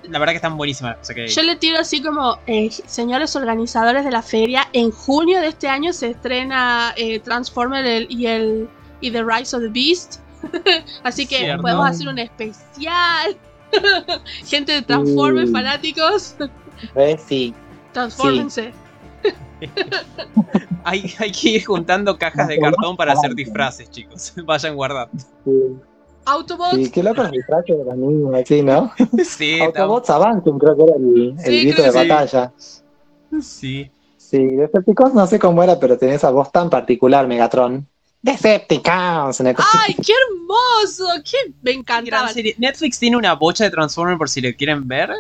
La 0.04 0.18
verdad 0.18 0.32
que 0.32 0.36
están 0.36 0.56
buenísimas 0.56 0.96
que. 1.14 1.28
Yo 1.28 1.42
le 1.42 1.56
tiro 1.56 1.78
así 1.78 2.02
como, 2.02 2.38
eh, 2.46 2.70
señores 2.70 3.34
organizadores 3.36 4.04
de 4.04 4.10
la 4.10 4.20
feria, 4.22 4.68
en 4.72 4.90
junio 4.90 5.40
de 5.40 5.46
este 5.48 5.68
año 5.68 5.92
se 5.92 6.08
estrena 6.10 6.92
eh, 6.96 7.20
Transformer 7.20 7.84
el- 7.86 8.06
y 8.10 8.26
el 8.26 8.68
y 9.00 9.10
The 9.10 9.22
Rise 9.24 9.56
of 9.56 9.62
the 9.62 9.68
Beast. 9.68 10.20
así 11.04 11.26
que 11.26 11.38
Cierto. 11.38 11.62
podemos 11.62 11.88
hacer 11.88 12.08
un 12.08 12.18
especial. 12.18 13.36
Gente 14.46 14.72
de 14.72 14.82
Transformers, 14.82 15.46
Sí. 15.48 15.52
fanáticos, 15.52 16.34
¿Ves? 16.94 17.22
Sí. 17.26 17.54
transfórmense. 17.92 18.72
Hay, 20.84 21.14
hay 21.20 21.30
que 21.30 21.48
ir 21.50 21.64
juntando 21.64 22.18
cajas 22.18 22.48
de 22.48 22.58
cartón 22.58 22.96
para 22.96 23.12
hacer 23.12 23.34
disfraces, 23.34 23.88
chicos. 23.90 24.32
Vayan 24.44 24.74
guardando. 24.74 25.12
Sí, 25.44 25.50
Autobots, 26.24 26.76
sí, 26.76 26.90
qué 26.90 27.02
loco 27.02 27.22
los 27.22 27.32
disfraces 27.32 27.76
de 27.78 27.84
los 27.84 27.96
niños, 27.96 28.34
así, 28.34 28.62
¿no? 28.62 28.92
Sí, 29.24 29.60
Autobots 29.60 30.10
Avancum 30.10 30.58
creo 30.58 30.76
que 30.76 30.82
era 30.84 30.96
el, 30.96 31.34
el 31.38 31.44
Sí, 31.44 31.60
grito 31.62 31.82
de 31.82 31.90
sí. 31.92 31.96
batalla. 32.08 32.52
sí. 33.40 33.90
Sí, 34.16 34.38
Decepticons 34.46 35.12
no 35.12 35.26
sé 35.26 35.38
cómo 35.38 35.62
era, 35.62 35.78
pero 35.78 35.98
tenía 35.98 36.14
esa 36.14 36.30
voz 36.30 36.50
tan 36.50 36.70
particular, 36.70 37.26
Megatron. 37.26 37.86
Decepticons, 38.22 39.40
una 39.40 39.52
cosa 39.52 39.68
¡ay, 39.86 39.94
qué 39.94 40.12
hermoso! 40.12 41.06
¡Qué 41.22 41.52
me 41.60 41.72
encantaba! 41.72 42.30
Netflix 42.56 42.98
tiene 42.98 43.16
una 43.18 43.34
bocha 43.34 43.64
de 43.64 43.70
Transformers 43.70 44.16
por 44.16 44.30
si 44.30 44.40
lo 44.40 44.48
quieren 44.56 44.88
ver. 44.88 45.10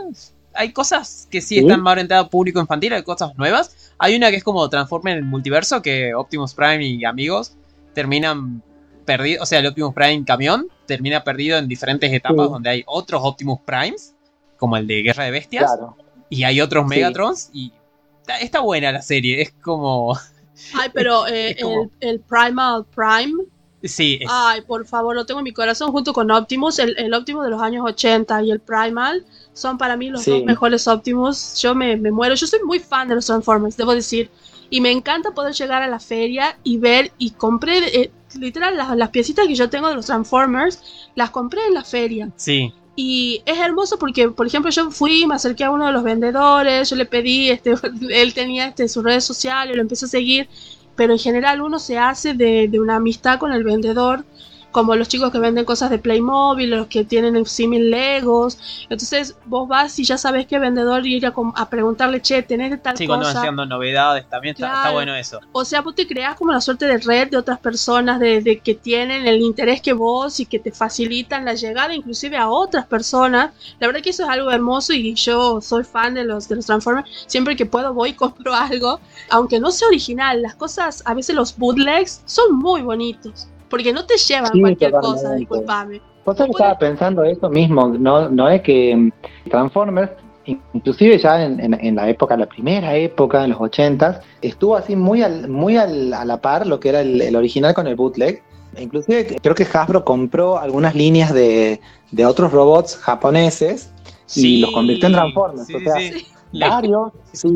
Hay 0.54 0.72
cosas 0.72 1.28
que 1.30 1.40
sí, 1.42 1.56
¿Sí? 1.56 1.60
están 1.60 1.82
más 1.82 1.92
orientadas 1.92 2.24
a 2.26 2.28
público 2.30 2.58
infantil, 2.60 2.92
hay 2.94 3.02
cosas 3.02 3.36
nuevas. 3.36 3.92
Hay 3.98 4.16
una 4.16 4.30
que 4.30 4.36
es 4.36 4.44
como 4.44 4.66
Transformer 4.70 5.12
en 5.12 5.18
el 5.18 5.24
multiverso, 5.24 5.82
que 5.82 6.14
Optimus 6.14 6.54
Prime 6.54 6.82
y 6.86 7.04
amigos 7.04 7.52
terminan 7.94 8.62
perdidos. 9.04 9.42
O 9.42 9.46
sea, 9.46 9.58
el 9.58 9.66
Optimus 9.66 9.92
Prime 9.94 10.24
camión 10.24 10.68
termina 10.94 11.24
perdido 11.24 11.58
en 11.58 11.68
diferentes 11.68 12.12
etapas 12.12 12.46
Sí. 12.46 12.52
donde 12.52 12.70
hay 12.70 12.82
otros 12.86 13.20
Optimus 13.24 13.60
Primes, 13.64 14.14
como 14.56 14.76
el 14.76 14.86
de 14.86 15.02
Guerra 15.02 15.24
de 15.24 15.30
Bestias, 15.30 15.64
Claro. 15.74 15.96
y 16.28 16.44
hay 16.44 16.60
otros 16.60 16.84
Sí. 16.84 16.88
Megatrons. 16.90 17.50
Y 17.52 17.72
está, 18.20 18.38
está 18.38 18.60
buena 18.60 18.92
la 18.92 19.02
serie, 19.02 19.40
es 19.42 19.52
como. 19.62 20.16
Ay, 20.74 20.90
pero 20.92 21.26
eh, 21.26 21.50
Es 21.56 21.62
como- 21.62 21.82
el, 22.00 22.08
el 22.10 22.20
Primal 22.20 22.84
Prime 22.94 23.44
Sí, 23.84 24.18
es- 24.20 24.28
Ay, 24.30 24.60
por 24.60 24.86
favor, 24.86 25.16
lo 25.16 25.26
tengo 25.26 25.40
en 25.40 25.44
mi 25.44 25.52
corazón 25.52 25.90
junto 25.90 26.12
con 26.12 26.30
Optimus, 26.30 26.78
el, 26.78 26.96
el 26.98 27.12
Optimus 27.14 27.42
de 27.42 27.50
los 27.50 27.60
años 27.60 27.84
80 27.84 28.40
y 28.44 28.52
el 28.52 28.60
Primal 28.60 29.24
son 29.54 29.76
para 29.76 29.96
mí 29.96 30.08
los 30.08 30.22
Sí. 30.22 30.30
dos 30.30 30.44
mejores 30.44 30.86
Optimus. 30.86 31.60
Yo 31.60 31.74
me, 31.74 31.96
me 31.96 32.12
muero, 32.12 32.36
yo 32.36 32.46
soy 32.46 32.60
muy 32.64 32.78
fan 32.78 33.08
de 33.08 33.16
los 33.16 33.26
Transformers, 33.26 33.76
debo 33.76 33.92
decir. 33.92 34.30
Y 34.72 34.80
me 34.80 34.90
encanta 34.90 35.32
poder 35.32 35.52
llegar 35.52 35.82
a 35.82 35.86
la 35.86 36.00
feria 36.00 36.56
y 36.64 36.78
ver 36.78 37.12
y 37.18 37.32
compré, 37.32 37.78
eh, 37.94 38.10
literal, 38.40 38.74
las, 38.74 38.96
las 38.96 39.10
piecitas 39.10 39.46
que 39.46 39.54
yo 39.54 39.68
tengo 39.68 39.88
de 39.88 39.94
los 39.94 40.06
Transformers, 40.06 40.82
las 41.14 41.28
compré 41.28 41.60
en 41.66 41.74
la 41.74 41.84
feria. 41.84 42.30
sí. 42.36 42.72
Y 42.94 43.42
es 43.46 43.58
hermoso 43.58 43.98
porque, 43.98 44.28
por 44.28 44.46
ejemplo, 44.46 44.70
yo 44.70 44.90
fui, 44.90 45.26
me 45.26 45.34
acerqué 45.34 45.64
a 45.64 45.70
uno 45.70 45.86
de 45.86 45.92
los 45.92 46.02
vendedores, 46.02 46.90
yo 46.90 46.96
le 46.96 47.06
pedí, 47.06 47.48
este, 47.50 47.74
él 48.10 48.34
tenía 48.34 48.66
este, 48.66 48.88
sus 48.88 49.02
redes 49.02 49.24
sociales, 49.24 49.76
lo 49.76 49.82
empecé 49.82 50.04
a 50.06 50.08
seguir, 50.08 50.48
pero 50.96 51.12
en 51.12 51.18
general 51.18 51.62
uno 51.62 51.78
se 51.78 51.98
hace 51.98 52.34
de, 52.34 52.68
de 52.68 52.80
una 52.80 52.96
amistad 52.96 53.38
con 53.38 53.52
el 53.52 53.64
vendedor 53.64 54.24
como 54.72 54.96
los 54.96 55.08
chicos 55.08 55.30
que 55.30 55.38
venden 55.38 55.64
cosas 55.64 55.90
de 55.90 55.98
Playmobil, 55.98 56.70
los 56.70 56.86
que 56.88 57.04
tienen 57.04 57.36
en 57.36 57.46
símil 57.46 57.90
Legos. 57.90 58.58
Entonces 58.88 59.36
vos 59.44 59.68
vas 59.68 59.98
y 59.98 60.04
ya 60.04 60.18
sabes 60.18 60.46
qué 60.46 60.58
vendedor 60.58 61.06
ir 61.06 61.26
a, 61.26 61.70
preguntarle, 61.70 62.20
che, 62.20 62.42
tenés 62.42 62.82
tal 62.82 62.96
Sí, 62.96 63.06
cuando 63.06 63.26
van 63.26 63.34
cosa. 63.34 63.42
llegando 63.44 63.66
novedades 63.66 64.28
también 64.28 64.54
está, 64.54 64.74
está 64.74 64.90
bueno 64.90 65.14
eso. 65.14 65.40
O 65.52 65.64
sea, 65.64 65.82
vos 65.82 65.94
te 65.94 66.06
creas 66.06 66.34
como 66.34 66.52
la 66.52 66.60
suerte 66.60 66.86
de 66.86 66.98
red 66.98 67.30
de 67.30 67.36
otras 67.36 67.58
personas 67.58 68.18
de, 68.18 68.40
de 68.40 68.58
que 68.58 68.74
tienen 68.74 69.26
el 69.26 69.40
interés 69.40 69.80
que 69.80 69.92
vos 69.92 70.40
y 70.40 70.46
que 70.46 70.58
te 70.58 70.72
facilitan 70.72 71.44
la 71.44 71.54
llegada 71.54 71.94
inclusive 71.94 72.36
a 72.36 72.48
otras 72.48 72.86
personas. 72.86 73.52
La 73.78 73.86
verdad 73.86 74.02
que 74.02 74.10
eso 74.10 74.24
es 74.24 74.28
algo 74.28 74.50
hermoso 74.50 74.92
y 74.92 75.14
yo 75.14 75.60
soy 75.60 75.84
fan 75.84 76.14
de 76.14 76.24
los, 76.24 76.48
de 76.48 76.56
los 76.56 76.66
Transformers. 76.66 77.08
Siempre 77.26 77.56
que 77.56 77.66
puedo 77.66 77.92
voy 77.92 78.10
y 78.10 78.14
compro 78.22 78.54
algo. 78.54 79.00
Aunque 79.30 79.60
no 79.60 79.70
sea 79.70 79.88
original, 79.88 80.42
las 80.42 80.54
cosas, 80.54 81.02
a 81.06 81.14
veces 81.14 81.34
los 81.34 81.56
bootlegs 81.56 82.22
son 82.24 82.56
muy 82.56 82.82
bonitos. 82.82 83.48
Porque 83.72 83.90
no 83.92 84.04
te 84.04 84.18
llevan 84.18 84.52
Sí, 84.52 84.60
cualquier 84.60 84.90
cosa, 84.92 85.06
totalmente. 85.16 85.38
disculpame. 85.40 86.00
Vos 86.26 86.36
sabés 86.36 86.50
que 86.54 86.62
estaba 86.62 86.78
pensando 86.78 87.24
eso 87.24 87.48
mismo, 87.48 87.88
no, 87.88 88.28
no 88.28 88.48
es 88.50 88.60
que 88.60 88.94
mm, 88.94 89.12
Transformers, 89.50 90.10
in- 90.44 90.60
inclusive 90.74 91.16
ya 91.18 91.42
en, 91.42 91.58
en- 91.58 91.74
en 91.84 91.94
la 91.96 92.06
época, 92.08 92.36
la 92.36 92.44
primera 92.46 92.94
época, 92.94 93.42
en 93.42 93.50
los 93.50 93.58
80s, 93.58 94.20
estuvo 94.42 94.76
así 94.76 94.94
muy, 94.94 95.22
al, 95.22 95.48
muy 95.48 95.78
al- 95.78 96.12
a 96.12 96.24
la 96.26 96.38
par 96.40 96.66
lo 96.66 96.78
que 96.78 96.90
era 96.90 97.00
el, 97.00 97.20
el 97.22 97.34
original 97.34 97.72
con 97.72 97.86
el 97.86 97.96
bootleg. 97.96 98.42
Inclusive 98.78 99.38
creo 99.42 99.54
que 99.54 99.66
Hasbro 99.72 100.04
compró 100.04 100.58
algunas 100.58 100.94
líneas 100.94 101.32
de, 101.32 101.80
de 102.10 102.26
otros 102.26 102.52
robots 102.52 102.96
japoneses 102.98 103.90
y 104.36 104.58
los 104.60 104.70
convirtió 104.70 105.06
en 105.08 105.14
Transformers. 105.14 105.66
Sí, 105.66 105.74
o 105.74 105.78
sí, 105.78 105.84
sea, 105.86 105.96
sí. 105.98 106.26
Varios, 106.52 107.10
sí. 107.32 107.48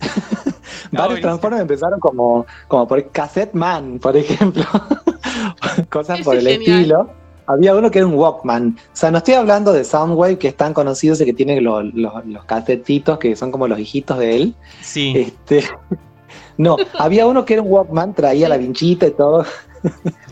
Varios 0.00 0.92
buenísimo. 0.92 1.20
Transformers 1.20 1.60
empezaron 1.62 2.00
como, 2.00 2.46
como 2.68 2.88
por 2.88 3.10
Cassette 3.10 3.52
Man, 3.54 3.98
por 3.98 4.16
ejemplo. 4.16 4.64
Cosas 5.90 6.16
Ese 6.16 6.24
por 6.24 6.36
el 6.36 6.46
genial. 6.46 6.78
estilo. 6.80 7.10
Había 7.46 7.74
uno 7.74 7.90
que 7.90 7.98
era 8.00 8.06
un 8.06 8.14
Walkman. 8.14 8.76
O 8.78 8.96
sea, 8.96 9.10
no 9.10 9.18
estoy 9.18 9.34
hablando 9.34 9.72
de 9.72 9.82
Soundwave, 9.84 10.38
que 10.38 10.48
es 10.48 10.56
tan 10.56 10.74
conocido, 10.74 11.14
ese 11.14 11.24
que 11.24 11.32
tiene 11.32 11.60
lo- 11.62 11.82
lo- 11.82 12.22
los 12.26 12.44
casetitos 12.44 13.18
que 13.18 13.34
son 13.36 13.50
como 13.50 13.66
los 13.66 13.78
hijitos 13.78 14.18
de 14.18 14.36
él. 14.36 14.54
Sí. 14.82 15.14
Este, 15.16 15.64
no, 16.58 16.76
había 16.98 17.26
uno 17.26 17.44
que 17.46 17.54
era 17.54 17.62
un 17.62 17.72
Walkman, 17.72 18.12
traía 18.14 18.48
la 18.50 18.58
vinchita 18.58 19.06
y 19.06 19.12
todo. 19.12 19.46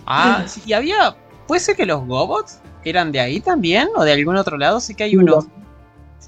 Ah, 0.06 0.44
sí, 0.46 0.60
y 0.66 0.72
había. 0.74 1.16
¿Puede 1.46 1.60
ser 1.60 1.76
que 1.76 1.86
los 1.86 2.04
Gobots 2.06 2.60
eran 2.84 3.12
de 3.12 3.20
ahí 3.20 3.40
también? 3.40 3.88
¿O 3.96 4.02
de 4.04 4.12
algún 4.12 4.36
otro 4.36 4.58
lado? 4.58 4.80
Sí 4.80 4.94
que 4.94 5.04
hay 5.04 5.10
Sí, 5.10 5.16
unos 5.16 5.46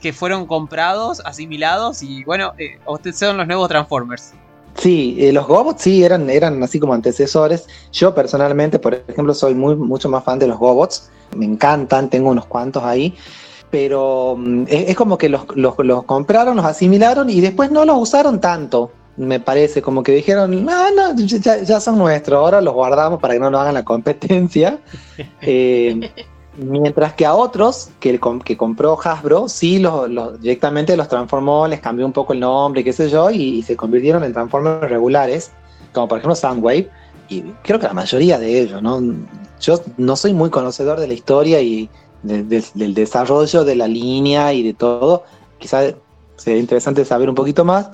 que 0.00 0.12
fueron 0.12 0.46
comprados, 0.46 1.20
asimilados 1.26 2.02
y 2.04 2.22
bueno, 2.22 2.52
eh, 2.56 2.78
ustedes 2.86 3.18
son 3.18 3.36
los 3.36 3.46
nuevos 3.48 3.68
Transformers. 3.68 4.32
Sí, 4.78 5.16
eh, 5.18 5.32
los 5.32 5.46
Gobots 5.46 5.82
sí 5.82 6.04
eran, 6.04 6.30
eran 6.30 6.62
así 6.62 6.78
como 6.78 6.94
antecesores. 6.94 7.66
Yo 7.92 8.14
personalmente, 8.14 8.78
por 8.78 8.94
ejemplo, 8.94 9.34
soy 9.34 9.54
muy, 9.54 9.74
mucho 9.76 10.08
más 10.08 10.22
fan 10.24 10.38
de 10.38 10.46
los 10.46 10.58
Gobots. 10.58 11.10
Me 11.36 11.44
encantan, 11.44 12.08
tengo 12.08 12.30
unos 12.30 12.46
cuantos 12.46 12.84
ahí. 12.84 13.14
Pero 13.70 14.36
mm, 14.38 14.62
es, 14.68 14.90
es 14.90 14.96
como 14.96 15.18
que 15.18 15.28
los, 15.28 15.42
los- 15.56 15.74
los 15.78 16.04
compraron, 16.04 16.56
los 16.56 16.64
asimilaron 16.64 17.28
y 17.28 17.40
después 17.40 17.70
no 17.70 17.84
los 17.84 17.98
usaron 17.98 18.40
tanto. 18.40 18.92
Me 19.16 19.40
parece, 19.40 19.82
como 19.82 20.04
que 20.04 20.12
dijeron, 20.12 20.64
no, 20.64 20.90
no, 20.92 21.16
ya, 21.16 21.60
ya 21.62 21.80
son 21.80 21.98
nuestros, 21.98 22.38
ahora 22.38 22.60
los 22.60 22.72
guardamos 22.72 23.20
para 23.20 23.34
que 23.34 23.40
no 23.40 23.50
nos 23.50 23.60
hagan 23.60 23.74
la 23.74 23.84
competencia. 23.84 24.78
Eh, 25.42 26.10
mientras 26.58 27.14
que 27.14 27.24
a 27.26 27.34
otros 27.34 27.90
que, 28.00 28.20
que 28.44 28.56
compró 28.56 28.98
Hasbro, 29.02 29.48
sí 29.48 29.78
los- 29.78 30.40
directamente 30.40 30.96
los 30.96 31.08
transformó, 31.08 31.66
les 31.66 31.80
cambió 31.80 32.04
un 32.06 32.12
poco 32.12 32.32
el 32.32 32.40
nombre, 32.40 32.84
qué 32.84 32.92
sé 32.92 33.08
yo, 33.08 33.30
y, 33.30 33.42
y 33.58 33.62
se 33.62 33.76
convirtieron 33.76 34.24
en 34.24 34.32
Transformers 34.32 34.90
regulares, 34.90 35.50
como 35.92 36.08
por 36.08 36.18
ejemplo 36.18 36.34
Soundwave, 36.34 36.90
y 37.28 37.42
creo 37.62 37.78
que 37.78 37.86
la 37.86 37.92
mayoría 37.94 38.38
de 38.38 38.60
ellos, 38.60 38.82
¿no? 38.82 39.00
Yo 39.60 39.80
no 39.96 40.16
soy 40.16 40.32
muy 40.34 40.50
conocedor 40.50 41.00
de 41.00 41.08
la 41.08 41.14
historia 41.14 41.60
y 41.60 41.88
de- 42.22 42.42
de- 42.42 42.64
del 42.74 42.94
desarrollo 42.94 43.64
de 43.64 43.76
la 43.76 43.86
línea 43.88 44.52
y 44.52 44.62
de 44.62 44.74
todo, 44.74 45.24
quizás 45.58 45.94
sería 46.36 46.60
interesante 46.60 47.04
saber 47.04 47.28
un 47.28 47.34
poquito 47.34 47.64
más 47.64 47.90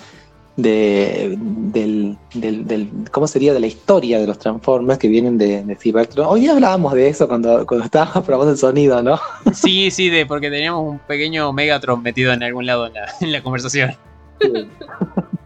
de, 0.57 1.37
del, 1.39 2.17
del, 2.33 2.67
del- 2.67 2.91
¿cómo 3.11 3.27
sería? 3.27 3.53
De 3.53 3.61
la 3.61 3.67
historia 3.67 4.21
de 4.21 4.27
los 4.27 4.39
Transformers 4.39 4.99
que 4.99 5.09
vienen 5.09 5.37
de, 5.37 5.65
de 5.65 5.75
Cybertron. 5.77 6.27
Hoy 6.29 6.47
hablábamos 6.49 6.93
de 6.95 7.09
eso 7.09 7.27
cuando, 7.27 7.67
cuando 7.67 7.85
estábamos 7.85 8.25
probando 8.25 8.53
el 8.53 8.59
sonido, 8.59 9.03
¿no? 9.03 9.19
Sí, 9.53 9.91
sí, 9.91 10.11
de 10.11 10.27
porque 10.27 10.51
teníamos 10.51 10.85
un 10.89 10.99
pequeño 11.01 11.53
Megatron 11.53 12.03
metido 12.03 12.33
en 12.33 12.43
algún 12.43 12.67
lado 12.67 12.87
en 12.87 12.95
la, 12.95 13.07
en 13.21 13.33
la 13.33 13.43
conversación. 13.43 13.95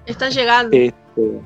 Están 0.06 0.30
llegando. 0.30 0.76
Este, 0.76 1.40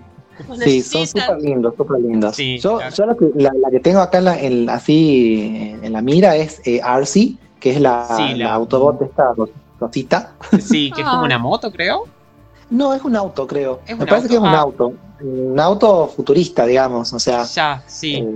sí, 0.64 0.82
son 0.82 1.06
súper 1.06 1.40
lindos, 1.40 1.74
súper 1.76 2.00
lindos. 2.00 2.36
Sí, 2.36 2.58
yo 2.58 2.78
claro. 2.78 2.94
yo 2.96 3.06
la, 3.06 3.14
que, 3.16 3.30
la, 3.36 3.50
la 3.60 3.70
que 3.70 3.80
tengo 3.80 4.00
acá 4.00 4.18
en 4.18 4.24
la- 4.24 4.40
en- 4.40 4.70
así 4.70 5.76
en 5.82 5.92
la 5.92 6.02
mira 6.02 6.36
es 6.36 6.60
eh, 6.64 6.80
RC, 6.84 7.34
que 7.60 7.70
es 7.70 7.80
la, 7.80 8.06
Sí, 8.16 8.34
la- 8.34 8.46
la 8.46 8.52
Autobot 8.54 8.98
de 8.98 9.06
esta 9.06 9.32
rosita. 9.78 10.32
Sí, 10.60 10.90
que 10.92 11.02
es 11.02 11.06
como 11.06 11.22
una 11.24 11.38
moto, 11.38 11.70
creo. 11.72 12.04
No, 12.73 12.95
es 12.95 13.03
un 13.03 13.14
auto, 13.16 13.47
creo. 13.47 13.81
¿Es 13.87 13.97
Me 13.99 14.07
parece 14.07 14.27
auto? 14.27 14.29
que 14.29 14.35
es 14.35 14.41
un 14.41 14.47
Ah. 14.49 14.61
auto. 14.61 14.93
Un 15.20 15.61
auto 15.61 16.09
futurista, 16.09 16.66
digamos. 16.66 17.12
O 17.12 17.18
sea, 17.20 17.45
Ya, 17.45 17.83
sí. 17.87 18.14
eh, 18.16 18.29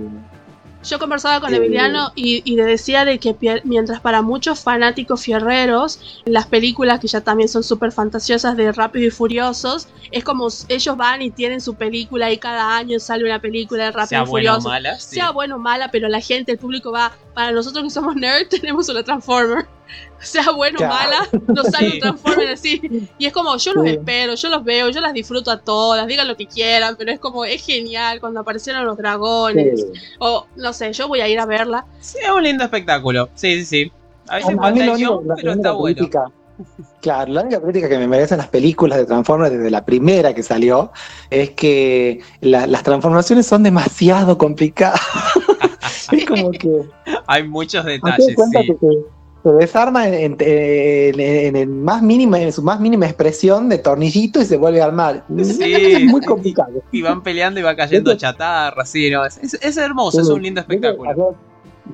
Yo 0.83 0.99
conversaba 0.99 1.41
con 1.41 1.53
Eh, 1.53 1.57
Emiliano 1.57 2.11
y, 2.15 2.41
y 2.49 2.55
le 2.55 2.63
decía 2.63 3.03
de 3.03 3.17
que 3.19 3.35
mientras 3.65 3.99
para 3.99 4.21
muchos 4.21 4.59
fanáticos 4.61 5.19
fierreros, 5.21 6.21
las 6.25 6.45
películas 6.45 6.99
que 7.01 7.07
ya 7.07 7.19
también 7.21 7.49
son 7.49 7.63
súper 7.63 7.91
fantasiosas 7.91 8.55
de 8.55 8.71
Rápido 8.71 9.07
y 9.07 9.09
Furiosos, 9.09 9.87
es 10.11 10.23
como 10.23 10.47
ellos 10.69 10.95
van 10.95 11.21
y 11.23 11.31
tienen 11.31 11.59
su 11.59 11.73
película 11.75 12.31
y 12.31 12.37
cada 12.37 12.77
año 12.77 12.99
sale 12.99 13.25
una 13.25 13.39
película 13.41 13.85
de 13.85 13.91
Rápido 13.91 14.07
sea 14.07 14.23
y 14.23 14.29
buena 14.29 14.51
o 14.51 14.55
Furioso. 14.55 14.69
mala. 14.69 14.99
sí. 14.99 15.15
Sea 15.15 15.31
bueno 15.31 15.55
o 15.55 15.59
mala, 15.59 15.89
pero 15.91 16.07
la 16.07 16.21
gente, 16.21 16.53
el 16.53 16.57
público 16.59 16.91
va, 16.91 17.11
para 17.33 17.51
nosotros 17.51 17.83
que 17.83 17.89
somos 17.89 18.15
nerds, 18.15 18.47
tenemos 18.61 18.87
una 18.87 19.03
Transformer. 19.03 19.65
Sea 20.19 20.51
bueno 20.51 20.77
o 20.77 20.79
Claro. 20.79 20.93
mala, 20.95 21.29
nos 21.47 21.67
sale 21.67 21.87
Sí. 21.89 21.93
un 21.95 21.99
Transformer 21.99 22.47
así. 22.49 22.81
Y 23.17 23.25
es 23.27 23.33
como, 23.33 23.55
yo 23.57 23.73
los 23.73 23.85
Sí. 23.85 23.91
espero, 23.91 24.35
yo 24.35 24.49
los 24.49 24.63
veo, 24.63 24.89
yo 24.89 24.99
las 25.01 25.13
disfruto 25.13 25.51
a 25.51 25.59
todas, 25.59 26.07
digan 26.07 26.27
lo 26.27 26.35
que 26.35 26.47
quieran, 26.47 26.95
pero 26.97 27.11
es 27.11 27.19
como, 27.19 27.45
es 27.45 27.63
genial 27.65 28.19
cuando 28.19 28.39
aparecieron 28.39 28.85
los 28.85 28.97
dragones. 28.97 29.81
sí. 29.81 29.87
O 30.19 30.47
no 30.55 30.73
sé, 30.73 30.91
yo 30.93 31.07
voy 31.07 31.21
a 31.21 31.27
ir 31.27 31.39
a 31.39 31.45
verla. 31.45 31.85
Sí, 31.99 32.17
es 32.23 32.29
un 32.31 32.43
lindo 32.43 32.63
espectáculo. 32.63 33.29
Sí, 33.35 33.63
sí, 33.63 33.65
sí. 33.65 33.91
A 34.27 34.35
veces 34.37 34.55
A- 34.59 34.71
mí 34.71 34.81
único- 34.81 35.23
la- 35.25 35.35
pero 35.35 35.47
la 35.47 35.53
está 35.53 35.73
única 35.73 35.73
bueno. 35.73 35.95
crítica- 35.97 36.25
Claro, 37.01 37.31
la 37.33 37.41
única 37.41 37.61
crítica 37.61 37.87
que 37.87 37.99
me 37.99 38.07
merecen 38.07 38.39
las 38.39 38.47
películas 38.47 38.97
de 38.97 39.05
Transformers 39.05 39.51
desde 39.53 39.69
la 39.69 39.85
primera 39.85 40.33
que 40.33 40.41
salió 40.41 40.91
es 41.29 41.51
que 41.51 42.21
la- 42.41 42.65
las 42.65 42.81
transformaciones 42.81 43.45
son 43.45 43.61
demasiado 43.61 44.37
complicadas. 44.39 44.99
es 46.11 46.25
como 46.25 46.49
que 46.51 46.81
Hay 47.27 47.47
muchos 47.47 47.85
detalles, 47.85 48.25
sí. 48.25 48.35
que 48.81 48.87
se, 49.51 49.55
desarma 49.57 50.07
en, 50.07 50.13
en- 50.13 50.35
en- 50.39 51.19
en 51.19 51.55
el 51.55 51.67
más 51.69 52.01
mínima, 52.01 52.39
en 52.39 52.51
su 52.51 52.61
más 52.61 52.79
mínima 52.79 53.05
expresión 53.05 53.69
de 53.69 53.77
tornillito 53.77 54.41
y 54.41 54.45
se 54.45 54.57
vuelve 54.57 54.81
a 54.81 54.85
armar. 54.85 55.23
Sí. 55.43 55.73
Es 55.73 56.03
muy 56.05 56.21
complicado. 56.21 56.81
Y 56.91 57.01
van 57.01 57.21
peleando 57.23 57.59
y 57.59 57.63
va 57.63 57.75
cayendo 57.75 58.11
Eso- 58.11 58.19
chatarra, 58.19 58.85
sí, 58.85 59.09
no, 59.09 59.25
es, 59.25 59.37
es- 59.37 59.53
es 59.61 59.77
hermoso, 59.77 60.21
es 60.21 60.27
un 60.29 60.41
lindo 60.41 60.61
espectáculo. 60.61 61.35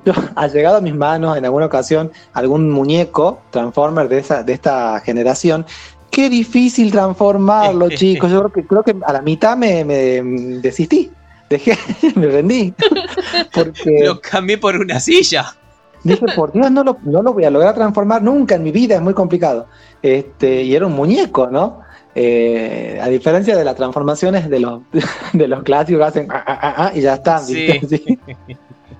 Yo, 0.05 0.13
ha 0.35 0.47
llegado 0.47 0.77
a 0.77 0.81
mis 0.81 0.95
manos 0.95 1.37
en 1.37 1.45
alguna 1.45 1.67
ocasión 1.67 2.11
algún 2.33 2.71
muñeco 2.71 3.41
Transformer 3.51 4.09
de 4.09 4.17
esa, 4.19 4.41
de 4.43 4.53
esta 4.53 4.99
generación. 5.01 5.65
Qué 6.09 6.29
difícil 6.29 6.91
transformarlo, 6.91 7.89
chicos. 7.91 8.31
Yo 8.31 8.39
creo 8.39 8.51
que 8.51 8.65
creo 8.67 8.83
que 8.83 8.95
a 9.05 9.13
la 9.13 9.21
mitad 9.21 9.55
me, 9.55 9.85
me 9.85 10.21
desistí. 10.61 11.11
Dejé, 11.49 11.77
me 12.15 12.25
rendí. 12.27 12.73
Porque 13.53 14.01
Lo 14.05 14.19
cambié 14.19 14.57
por 14.57 14.75
una 14.77 14.99
silla. 14.99 15.55
Dije, 16.03 16.25
por 16.35 16.51
Dios, 16.51 16.69
no 16.71 16.83
lo, 16.83 16.97
no 17.03 17.21
lo 17.21 17.33
voy 17.33 17.45
a 17.45 17.49
lograr 17.49 17.73
transformar 17.73 18.21
nunca 18.21 18.55
en 18.55 18.63
mi 18.63 18.71
vida, 18.71 18.95
es 18.95 19.01
muy 19.01 19.13
complicado. 19.13 19.67
Este, 20.01 20.63
y 20.63 20.75
era 20.75 20.85
un 20.85 20.93
muñeco, 20.93 21.47
¿no? 21.47 21.81
Eh, 22.15 22.99
a 23.01 23.07
diferencia 23.07 23.57
de 23.57 23.65
las 23.65 23.75
transformaciones 23.75 24.49
de 24.49 24.59
los, 24.59 24.81
de 25.33 25.47
los 25.47 25.63
clásicos 25.63 26.03
hacen 26.03 26.27
ah, 26.31 26.43
ah, 26.45 26.59
ah, 26.61 26.75
ah, 26.77 26.91
y 26.93 27.01
ya 27.01 27.15
está. 27.15 27.39
Sí. 27.39 27.67
Sí. 27.89 28.19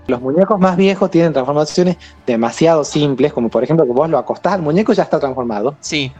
Los 0.05 0.19
muñecos 0.19 0.59
más 0.59 0.75
viejos 0.75 1.09
tienen 1.09 1.31
transformaciones 1.31 1.95
demasiado 2.27 2.83
simples, 2.83 3.31
como 3.31 3.47
por 3.47 3.63
ejemplo 3.63 3.85
que 3.85 3.93
vos 3.93 4.09
lo 4.09 4.17
acostás 4.17 4.53
al 4.53 4.61
muñeco 4.61 4.91
y 4.91 4.95
ya 4.95 5.03
está 5.03 5.17
transformado. 5.17 5.77
Sí. 5.79 6.11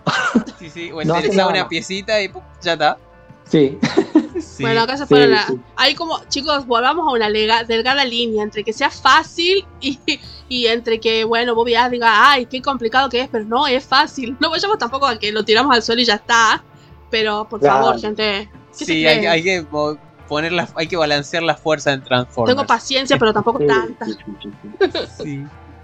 Sí, 0.57 0.69
sí. 0.69 0.91
O 0.93 1.03
No 1.03 1.15
una 1.49 1.67
piecita 1.67 2.21
y 2.21 2.29
¡pum! 2.29 2.41
ya 2.61 2.73
está. 2.73 2.97
Sí, 3.49 3.77
Sí. 4.39 4.63
Bueno, 4.63 4.81
acá 4.81 4.97
se 4.97 5.05
Sí, 5.07 5.13
a... 5.15 5.47
sí. 5.47 5.59
Ahí 5.75 5.95
como, 5.95 6.19
chicos, 6.27 6.65
volvamos 6.67 7.07
a 7.07 7.11
una 7.11 7.29
lega- 7.29 7.63
delgada 7.63 8.03
línea 8.05 8.43
entre 8.43 8.63
que 8.63 8.73
sea 8.73 8.89
fácil 8.89 9.65
y, 9.79 9.99
y 10.49 10.67
entre 10.67 10.99
que, 10.99 11.23
bueno, 11.23 11.55
Bobby 11.55 11.75
Ash 11.75 11.89
diga, 11.91 12.31
ay, 12.31 12.45
qué 12.45 12.61
complicado 12.61 13.09
que 13.09 13.21
es, 13.21 13.29
pero 13.29 13.45
no, 13.45 13.65
es 13.67 13.83
fácil. 13.85 14.35
No 14.39 14.49
vayamos 14.49 14.77
tampoco 14.77 15.07
a 15.07 15.17
que 15.17 15.31
lo 15.31 15.43
tiramos 15.45 15.73
al 15.75 15.81
suelo 15.81 16.01
y 16.01 16.05
ya 16.05 16.15
está. 16.15 16.63
Pero, 17.09 17.47
por 17.49 17.59
Claro. 17.59 17.83
favor, 17.85 17.99
gente. 18.01 18.49
¿qué 18.77 18.85
se 18.85 18.85
Sí, 18.85 19.05
hay, 19.07 19.25
hay 19.25 19.43
que 19.43 19.65
poner 20.27 20.51
la, 20.51 20.67
hay 20.75 20.87
que 20.87 20.97
balancear 20.97 21.43
la 21.43 21.55
fuerza 21.55 21.93
en 21.93 22.03
Transformers. 22.03 22.55
Tengo 22.55 22.67
paciencia, 22.67 23.17
pero 23.17 23.33
tampoco 23.33 23.59
tanta. 23.65 24.05
sí. 25.23 25.43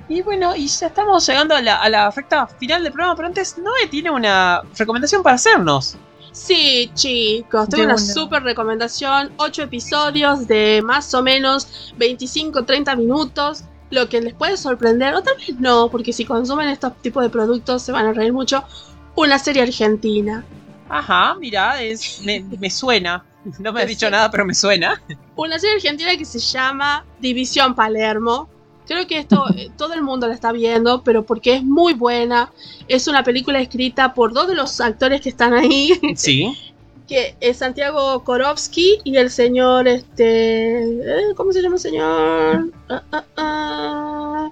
Y 0.09 0.21
bueno, 0.23 0.55
y 0.55 0.67
ya 0.67 0.87
estamos 0.87 1.25
llegando 1.27 1.55
a 1.55 1.61
la, 1.61 1.75
a 1.75 1.87
la 1.89 2.09
recta 2.11 2.47
final 2.47 2.83
del 2.83 2.91
programa, 2.91 3.15
pero 3.15 3.27
antes 3.27 3.57
Noé 3.59 3.87
tiene 3.89 4.09
una 4.09 4.61
recomendación 4.77 5.21
para 5.21 5.35
hacernos. 5.35 5.97
Sí, 6.31 6.91
chicos, 6.93 7.69
tengo 7.69 7.85
una 7.85 7.97
super 7.97 8.43
recomendación. 8.43 9.31
8 9.37 9.63
episodios 9.63 10.47
de 10.47 10.81
más 10.83 11.13
o 11.13 11.21
menos 11.23 11.93
25-30 11.97 12.95
minutos. 12.97 13.63
lo 13.91 14.07
que 14.07 14.21
les 14.21 14.35
puede 14.35 14.55
sorprender, 14.55 15.15
o 15.15 15.23
tal 15.23 15.35
vez 15.37 15.59
no, 15.59 15.89
porque 15.89 16.13
si 16.13 16.23
consumen 16.23 16.69
estos 16.69 16.95
tipos 17.01 17.23
de 17.23 17.29
productos 17.29 17.81
se 17.81 17.91
van 17.91 18.05
a 18.05 18.13
reír 18.13 18.31
mucho, 18.31 18.63
una 19.15 19.39
serie 19.39 19.63
argentina. 19.63 20.45
Ajá, 20.87 21.35
mira, 21.39 21.81
es, 21.81 22.21
me, 22.23 22.41
me 22.59 22.69
suena. 22.69 23.25
No 23.57 23.73
me 23.73 23.81
has 23.81 23.87
dicho 23.87 24.09
nada, 24.09 24.29
pero 24.29 24.45
me 24.45 24.53
suena. 24.53 25.01
Una 25.35 25.57
serie 25.57 25.77
argentina 25.77 26.15
que 26.17 26.25
se 26.25 26.39
llama 26.39 27.05
División 27.19 27.73
Palermo. 27.73 28.47
Creo 28.89 29.05
que 29.05 29.19
esto 29.19 29.45
eh, 29.55 29.69
todo 29.77 29.93
el 29.93 30.01
mundo 30.01 30.27
la 30.27 30.33
está 30.33 30.51
viendo, 30.51 31.03
pero 31.03 31.23
porque 31.23 31.53
es 31.53 31.63
muy 31.63 31.93
buena. 31.93 32.51
Es 32.87 33.07
una 33.07 33.23
película 33.23 33.61
escrita 33.61 34.15
por 34.15 34.33
dos 34.33 34.47
de 34.47 34.55
los 34.55 34.81
actores 34.81 35.21
que 35.21 35.29
están 35.29 35.53
ahí. 35.53 35.91
Sí. 36.15 36.57
que 37.07 37.35
es 37.39 37.57
Santiago 37.57 38.23
Korowski 38.23 38.97
y 39.03 39.15
el 39.15 39.29
señor, 39.29 39.87
este, 39.87 40.81
eh, 40.81 41.33
¿cómo 41.35 41.53
se 41.53 41.61
llama 41.61 41.75
el 41.75 41.81
señor? 41.81 42.71
Ah, 42.89 43.03
ah, 43.11 43.25
ah. 43.37 44.51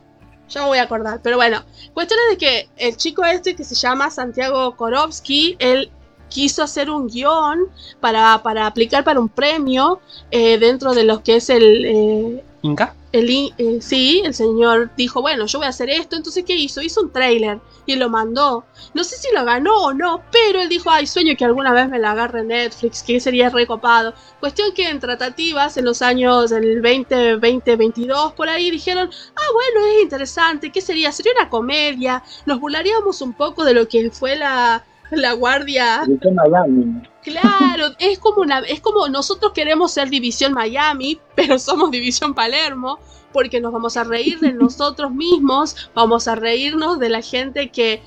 Ya 0.49 0.61
me 0.61 0.67
voy 0.67 0.77
a 0.77 0.83
acordar, 0.83 1.19
pero 1.23 1.37
bueno, 1.37 1.63
cuestión 1.95 2.19
es 2.27 2.37
de 2.37 2.45
que 2.45 2.69
el 2.77 2.95
chico 2.95 3.25
este 3.25 3.55
que 3.55 3.63
se 3.63 3.73
llama 3.73 4.11
Santiago 4.11 4.75
Korowski, 4.75 5.55
él 5.57 5.89
quiso 6.29 6.61
hacer 6.61 6.91
un 6.91 7.07
guion 7.07 7.69
para, 7.99 8.43
para 8.43 8.67
aplicar 8.67 9.03
para 9.03 9.19
un 9.19 9.29
premio 9.29 9.99
eh, 10.29 10.59
dentro 10.59 10.93
de 10.93 11.05
lo 11.05 11.23
que 11.23 11.37
es 11.37 11.49
el, 11.49 11.85
eh, 11.85 12.43
¿Inca? 12.67 12.93
el 13.13 13.29
in- 13.29 13.53
eh, 13.57 13.79
sí, 13.81 14.21
el 14.25 14.33
señor 14.33 14.91
dijo, 14.95 15.21
bueno, 15.21 15.45
yo 15.45 15.59
voy 15.59 15.65
a 15.65 15.69
hacer 15.69 15.89
esto, 15.89 16.15
entonces 16.15 16.43
¿qué 16.45 16.55
hizo? 16.55 16.81
Hizo 16.81 17.01
un 17.01 17.11
trailer 17.11 17.59
y 17.85 17.95
lo 17.95 18.09
mandó. 18.09 18.65
No 18.93 19.03
sé 19.03 19.15
si 19.15 19.33
lo 19.33 19.43
ganó 19.45 19.75
o 19.77 19.93
no, 19.93 20.21
pero 20.31 20.61
él 20.61 20.69
dijo, 20.69 20.89
ay, 20.91 21.07
sueño 21.07 21.33
que 21.37 21.45
alguna 21.45 21.71
vez 21.73 21.89
me 21.89 21.99
la 21.99 22.11
agarre 22.11 22.43
Netflix, 22.43 23.01
que 23.03 23.19
sería 23.19 23.49
recopado. 23.49 24.13
Cuestión 24.39 24.71
que 24.73 24.89
en 24.89 24.99
tratativas 24.99 25.77
en 25.77 25.85
los 25.85 26.01
años 26.01 26.49
del 26.49 26.81
20, 26.81 27.37
20, 27.37 27.75
22, 27.75 28.33
por 28.33 28.49
ahí 28.49 28.69
dijeron, 28.69 29.09
ah, 29.35 29.49
bueno, 29.53 29.87
es 29.95 30.03
interesante, 30.03 30.71
¿qué 30.71 30.81
sería? 30.81 31.11
Sería 31.11 31.31
una 31.39 31.49
comedia, 31.49 32.21
nos 32.45 32.59
burlaríamos 32.59 33.21
un 33.21 33.33
poco 33.33 33.63
de 33.63 33.73
lo 33.73 33.87
que 33.87 34.11
fue 34.11 34.35
la, 34.35 34.83
la 35.11 35.33
guardia 35.33 36.03
Miami. 36.35 37.01
Claro, 37.31 37.87
es 37.99 38.19
como 38.19 38.41
una, 38.41 38.59
es 38.59 38.79
como 38.81 39.07
nosotros 39.09 39.51
queremos 39.53 39.91
ser 39.91 40.09
División 40.09 40.53
Miami, 40.53 41.19
pero 41.35 41.59
somos 41.59 41.91
División 41.91 42.33
Palermo, 42.33 42.99
porque 43.33 43.59
nos 43.59 43.71
vamos 43.73 43.97
a 43.97 44.03
reír 44.03 44.39
de 44.39 44.53
nosotros 44.53 45.11
mismos, 45.11 45.89
vamos 45.93 46.27
a 46.27 46.35
reírnos 46.35 46.99
de 46.99 47.09
la 47.09 47.21
gente 47.21 47.69
que, 47.69 48.01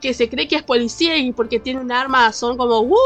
que 0.00 0.12
se 0.14 0.28
cree 0.28 0.46
que 0.46 0.56
es 0.56 0.62
policía 0.62 1.16
y 1.16 1.32
porque 1.32 1.58
tiene 1.58 1.80
un 1.80 1.90
arma 1.90 2.32
son 2.32 2.56
como 2.56 2.80
¡uh! 2.80 2.96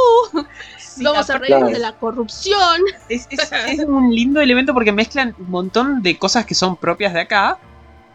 Sí, 0.78 1.04
vamos 1.04 1.30
a 1.30 1.38
reírnos 1.38 1.60
Claro. 1.70 1.72
de 1.74 1.78
la 1.78 1.92
corrupción. 1.98 2.80
es, 3.08 3.26
es- 3.30 3.50
es 3.68 3.78
un 3.86 4.12
lindo 4.14 4.40
elemento 4.40 4.74
porque 4.74 4.92
mezclan 4.92 5.34
un 5.38 5.50
montón 5.50 6.02
de 6.02 6.18
cosas 6.18 6.44
que 6.44 6.54
son 6.54 6.76
propias 6.76 7.14
de 7.14 7.20
acá, 7.20 7.58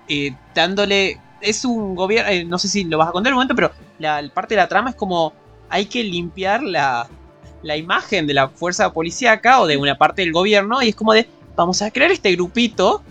eh, 0.07 0.35
dándole... 0.53 1.19
Es 1.41 1.63
un 1.63 1.95
gobierno, 1.95 2.31
eh, 2.31 2.43
no 2.43 2.57
sé 2.57 2.67
si 2.67 2.85
lo 2.85 2.97
vas 2.97 3.09
a 3.09 3.11
contar 3.11 3.29
en 3.29 3.33
un 3.33 3.37
momento, 3.37 3.55
pero 3.55 3.71
la 3.99 4.21
parte 4.33 4.55
de 4.55 4.61
la 4.61 4.67
trama 4.67 4.89
es 4.89 4.95
como 4.95 5.31
hay 5.69 5.85
que 5.85 6.03
limpiar 6.03 6.63
la, 6.63 7.07
la 7.65 7.75
imagen 7.75 8.27
de 8.27 8.33
la 8.35 8.47
fuerza 8.47 8.93
policíaca 8.93 9.59
o 9.59 9.65
de 9.67 9.75
una 9.75 9.97
parte 9.97 10.21
del 10.21 10.31
gobierno 10.31 10.81
y 10.83 10.89
es 10.89 10.95
como 10.95 11.13
de, 11.13 11.27
vamos 11.55 11.81
a 11.81 11.89
crear 11.91 12.11
este 12.11 12.31
grupito, 12.35 13.01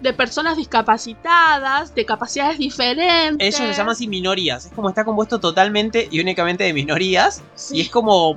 De 0.00 0.12
personas 0.12 0.56
discapacitadas, 0.56 1.94
de 1.94 2.04
capacidades 2.04 2.58
diferentes. 2.58 3.54
ellos 3.54 3.68
le 3.68 3.74
llaman 3.74 3.92
así 3.92 4.08
minorías, 4.08 4.66
es 4.66 4.72
como 4.72 4.88
está 4.88 5.04
compuesto 5.04 5.38
totalmente 5.38 6.08
y 6.10 6.20
únicamente 6.20 6.64
de 6.64 6.72
minorías 6.72 7.42
Sí. 7.54 7.76
y 7.76 7.80
es 7.82 7.90
como, 7.90 8.36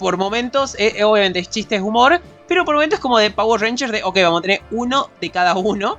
por 0.00 0.16
momentos, 0.16 0.74
eh, 0.78 0.94
eh, 0.96 1.04
obviamente 1.04 1.38
es 1.38 1.48
chiste, 1.48 1.76
es 1.76 1.82
humor, 1.82 2.20
pero 2.48 2.64
por 2.64 2.74
momentos 2.74 2.98
es 2.98 3.00
como 3.02 3.18
de 3.18 3.30
Power 3.30 3.60
Rangers 3.60 3.92
de, 3.92 4.02
ok, 4.02 4.16
vamos 4.22 4.40
a 4.40 4.42
tener 4.42 4.62
uno 4.72 5.08
de 5.20 5.30
cada 5.30 5.54
uno, 5.56 5.98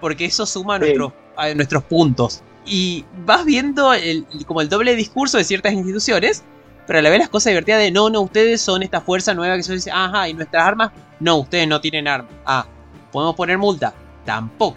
porque 0.00 0.24
eso 0.24 0.44
suma 0.46 0.74
Sí. 0.78 0.80
nuestros, 0.80 1.12
a 1.36 1.54
nuestros 1.54 1.84
puntos. 1.84 2.42
Y 2.66 3.04
vas 3.24 3.44
viendo 3.44 3.92
el, 3.94 4.26
como 4.46 4.60
el 4.60 4.68
doble 4.68 4.96
discurso 4.96 5.38
de 5.38 5.44
ciertas 5.44 5.72
instituciones, 5.74 6.42
pero 6.86 6.98
a 6.98 7.02
la 7.02 7.10
vez 7.10 7.18
las 7.20 7.28
cosas 7.28 7.50
divertidas 7.50 7.80
de, 7.80 7.90
no, 7.90 8.10
no, 8.10 8.20
ustedes 8.22 8.60
son 8.60 8.82
esta 8.82 9.00
fuerza 9.00 9.34
nueva 9.34 9.56
que 9.56 9.62
se 9.62 9.72
dice, 9.74 9.90
ajá, 9.90 10.28
y 10.28 10.34
nuestras 10.34 10.64
armas, 10.64 10.90
no, 11.20 11.36
ustedes 11.36 11.66
no 11.68 11.80
tienen 11.80 12.06
armas. 12.08 12.32
Ah, 12.44 12.66
¿podemos 13.12 13.34
poner 13.34 13.58
multa? 13.58 13.94
Tampoco. 14.24 14.76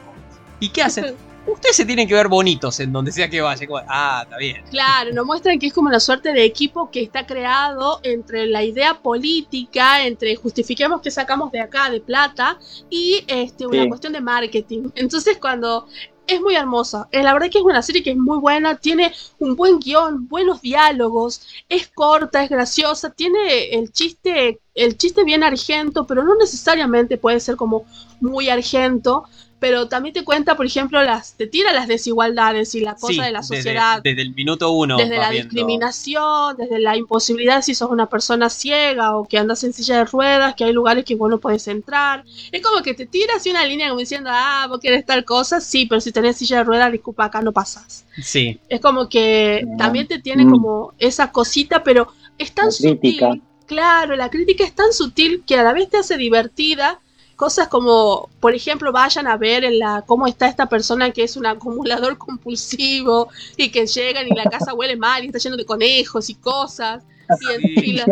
¿Y 0.60 0.70
qué 0.70 0.84
hacen? 0.84 1.16
Ustedes 1.48 1.78
se 1.78 1.86
tienen 1.86 2.10
que 2.10 2.14
ver 2.14 2.28
bonitos 2.28 2.78
en 2.82 2.92
donde 2.92 3.10
sea 3.10 3.30
que 3.30 3.40
vaya. 3.40 3.66
ah, 3.88 4.20
está 4.26 4.36
bien. 4.38 4.64
Claro, 4.70 5.14
nos 5.14 5.26
muestran 5.26 5.58
que 5.58 5.68
es 5.68 5.74
como 5.74 5.88
una 5.88 6.02
suerte 6.02 6.34
de 6.34 6.44
equipo 6.44 6.92
que 6.92 7.02
está 7.02 7.26
creado 7.26 8.02
entre 8.04 8.48
la 8.48 8.64
idea 8.64 8.96
política, 8.96 10.06
entre 10.06 10.36
justifiquemos 10.36 11.00
que 11.02 11.10
sacamos 11.10 11.50
de 11.54 11.62
acá 11.62 11.90
de 11.90 12.02
plata 12.02 12.58
y 12.90 13.24
este, 13.28 13.66
una 13.66 13.84
Sí. 13.84 13.88
cuestión 13.88 14.12
de 14.12 14.20
marketing. 14.20 14.90
Entonces 14.96 15.38
cuando 15.40 15.88
es 16.28 16.42
muy 16.42 16.56
hermosa, 16.56 17.08
eh, 17.12 17.24
la 17.24 17.34
verdad 17.34 17.50
que 17.50 17.60
es 17.60 17.64
una 17.64 17.82
serie 17.82 18.04
que 18.04 18.12
es 18.12 18.18
muy 18.18 18.38
buena, 18.38 18.76
tiene 18.76 19.14
un 19.40 19.56
buen 19.56 19.80
guion, 19.80 20.28
buenos 20.28 20.62
diálogos, 20.62 21.42
es 21.70 21.88
corta, 21.88 22.44
es 22.44 22.50
graciosa, 22.50 23.10
tiene 23.10 23.70
el 23.70 23.92
chiste, 23.92 24.60
el 24.76 24.98
chiste 24.98 25.24
bien 25.24 25.44
argento, 25.44 26.06
pero 26.06 26.24
no 26.24 26.36
necesariamente 26.36 27.18
puede 27.18 27.40
ser 27.40 27.56
como 27.56 27.86
muy 28.20 28.50
argento. 28.50 29.26
Pero 29.60 29.88
también 29.88 30.14
te 30.14 30.24
cuenta, 30.24 30.56
por 30.56 30.68
ejemplo, 30.68 31.02
las, 31.02 31.34
te 31.34 31.48
tira 31.48 31.74
las 31.74 31.88
desigualdades 31.88 32.76
y 32.76 32.82
la 32.82 32.94
cosa 32.94 33.14
Sí, 33.14 33.20
de 33.20 33.32
la 33.32 33.42
sociedad 33.42 34.02
Desde, 34.04 34.22
el 34.22 34.36
minuto 34.36 34.70
uno. 34.70 34.98
desde 34.98 35.18
la 35.18 35.32
viendo- 35.32 35.50
discriminación, 35.50 36.58
desde 36.58 36.80
la 36.80 36.96
imposibilidad 36.96 37.62
si 37.64 37.74
sos 37.74 37.90
una 37.90 38.08
persona 38.08 38.50
ciega 38.50 39.16
o 39.18 39.28
que 39.28 39.38
andas 39.40 39.64
en 39.64 39.74
silla 39.74 39.98
de 39.98 40.06
ruedas, 40.06 40.54
que 40.56 40.64
hay 40.64 40.74
lugares 40.74 41.06
que 41.06 41.16
vos 41.16 41.30
no 41.30 41.40
podés 41.40 41.68
entrar. 41.68 42.24
Es 42.52 42.62
como 42.62 42.84
que 42.84 42.94
te 42.94 43.06
tiras 43.08 43.38
así 43.38 43.50
una 43.50 43.66
línea 43.66 43.88
como 43.90 44.00
diciendo, 44.00 44.30
ah, 44.32 44.68
vos 44.70 44.80
querés 44.80 45.06
tal 45.06 45.26
cosa, 45.26 45.60
sí, 45.60 45.86
pero 45.88 46.02
si 46.02 46.12
tenés 46.12 46.38
silla 46.38 46.58
de 46.58 46.64
ruedas, 46.64 46.92
disculpa, 46.92 47.26
acá 47.26 47.42
no 47.42 47.52
pasás. 47.52 48.06
Sí. 48.22 48.60
Es 48.70 48.80
como 48.80 49.10
que 49.10 49.64
Ah, 49.66 49.76
también 49.78 50.08
te 50.08 50.20
tiene 50.20 50.46
mm. 50.46 50.52
como 50.52 50.94
esa 51.00 51.32
cosita, 51.32 51.84
pero 51.84 52.08
es 52.38 52.52
tan 52.52 52.68
La 52.68 52.72
crítica. 52.78 53.28
sutil. 53.30 53.44
Claro, 53.66 54.16
la 54.16 54.30
crítica 54.30 54.64
es 54.64 54.74
tan 54.74 54.94
sutil 54.94 55.44
que 55.46 55.56
a 55.56 55.64
la 55.64 55.74
vez 55.74 55.90
te 55.90 55.98
hace 55.98 56.16
divertida. 56.18 57.00
Cosas 57.38 57.68
como, 57.70 58.30
por 58.42 58.54
ejemplo, 58.56 58.92
vayan 58.92 59.28
a 59.28 59.38
ver 59.38 59.64
en 59.64 59.80
la, 59.80 60.04
cómo 60.06 60.28
está 60.28 60.48
esta 60.48 60.68
persona 60.68 61.12
que 61.12 61.24
es 61.24 61.38
un 61.38 61.46
acumulador 61.46 62.18
compulsivo 62.28 63.30
y 63.56 63.70
que 63.70 63.86
llegan 63.88 64.28
y 64.28 64.32
la 64.36 64.44
casa 64.46 64.74
huele 64.74 64.98
mal 64.98 65.24
y 65.24 65.28
está 65.28 65.40
lleno 65.40 65.56
de 65.56 65.64
conejos 65.66 66.30
y 66.30 66.36
cosas. 66.36 67.04
Y 67.42 67.54
en 67.54 67.62
Sí. 67.62 67.76
fila. 67.82 68.06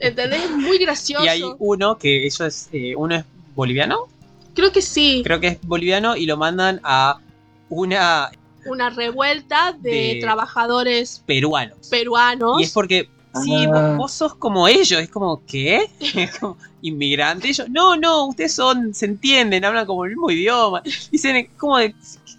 ¿Entendés? 0.00 0.44
Es 0.44 0.50
muy 0.50 0.78
gracioso. 0.78 1.24
Y 1.24 1.28
hay 1.28 1.42
uno 1.58 1.98
que 1.98 2.26
eso 2.26 2.44
es. 2.46 2.68
eh, 2.72 2.94
uno 2.96 3.16
es 3.16 3.24
boliviano. 3.54 4.06
Creo 4.54 4.72
que 4.72 4.80
sí, 4.82 5.20
Creo 5.24 5.38
que 5.40 5.48
es 5.48 5.58
boliviano 5.62 6.16
y 6.16 6.24
lo 6.26 6.36
mandan 6.36 6.80
a 6.84 7.18
una 7.68 8.30
una 8.66 8.90
revuelta 8.90 9.72
de, 9.78 9.90
De- 9.90 10.18
trabajadores 10.20 11.22
peruanos. 11.26 11.76
peruanos. 11.90 12.60
Y 12.60 12.64
es 12.64 12.72
porque. 12.72 13.08
Sí, 13.42 13.66
Ah. 13.66 13.68
vos, 13.90 13.96
vos 13.96 14.12
sos 14.12 14.34
como 14.34 14.66
ellos. 14.68 15.00
Es 15.00 15.08
como, 15.10 15.44
¿qué? 15.46 15.88
Es 16.00 16.36
como, 16.38 16.56
inmigrante. 16.82 17.48
Ellos, 17.48 17.68
no, 17.70 17.96
no, 17.96 18.26
ustedes 18.26 18.54
son, 18.54 18.94
se 18.94 19.06
entienden, 19.06 19.64
hablan 19.64 19.86
como 19.86 20.04
el 20.04 20.10
mismo 20.10 20.30
idioma. 20.30 20.82
Dicen, 21.10 21.48
como 21.56 21.78
de 21.78 21.94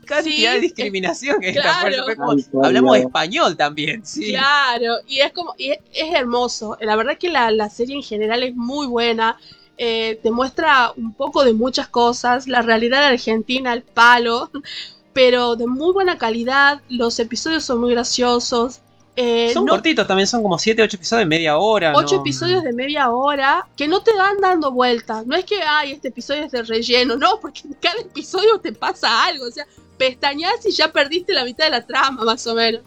cantidad 0.06 0.54
Sí, 0.54 0.56
de 0.56 0.62
discriminación 0.62 1.40
que 1.40 1.54
claro. 1.54 1.98
como, 2.16 2.66
hablamos 2.66 2.98
español 2.98 3.56
también, 3.56 4.04
sí. 4.06 4.32
Claro, 4.32 4.96
y 5.08 5.20
es 5.20 5.32
como, 5.34 5.54
y 5.58 5.72
es, 5.72 5.80
es 5.94 6.14
hermoso. 6.16 6.78
La 6.82 6.96
verdad 6.96 7.18
que 7.18 7.30
la, 7.30 7.52
la 7.52 7.70
serie 7.70 7.96
en 7.96 8.04
general 8.04 8.42
es 8.44 8.56
muy 8.56 8.88
buena. 8.88 9.38
Eh, 9.78 10.20
te 10.24 10.30
muestra 10.32 10.92
un 10.98 11.14
poco 11.14 11.44
de 11.46 11.54
muchas 11.54 11.88
cosas. 11.88 12.48
La 12.48 12.62
realidad 12.62 13.06
Argentina, 13.06 13.72
el 13.72 13.84
palo, 13.84 14.50
pero 15.14 15.56
de 15.56 15.68
muy 15.68 15.94
buena 15.94 16.18
calidad. 16.18 16.82
Los 16.90 17.20
episodios 17.20 17.64
son 17.64 17.80
muy 17.80 17.92
graciosos. 17.94 18.80
Eh, 19.22 19.52
Son 19.54 19.66
no- 19.66 19.72
cortitos 19.74 20.08
también, 20.08 20.28
son 20.28 20.42
como 20.42 20.58
7, 20.58 20.82
8 20.82 20.96
episodios 20.96 21.26
de 21.26 21.30
media 21.36 21.58
hora. 21.58 21.92
ocho 21.94 22.16
¿no? 22.16 22.22
episodios 22.22 22.64
de 22.64 22.72
media 22.72 23.10
hora 23.10 23.68
que 23.76 23.86
no 23.86 24.02
te 24.02 24.14
van 24.14 24.38
dando 24.40 24.72
vueltas. 24.72 25.26
No 25.28 25.36
es 25.36 25.44
que, 25.44 25.60
ay, 25.62 25.92
este 25.92 26.08
episodio 26.08 26.44
es 26.46 26.52
de 26.54 26.64
relleno, 26.64 27.18
no, 27.18 27.38
porque 27.42 27.62
en 27.66 27.74
cada 27.74 28.00
episodio 28.00 28.60
te 28.60 28.72
pasa 28.72 29.26
algo. 29.26 29.46
O 29.46 29.52
sea, 29.52 29.66
pestañas 29.98 30.66
y 30.66 30.72
ya 30.72 30.94
perdiste 30.94 31.34
la 31.34 31.44
mitad 31.44 31.66
de 31.66 31.72
la 31.72 31.86
trama, 31.86 32.24
más 32.24 32.48
o 32.48 32.56
menos. 32.56 32.82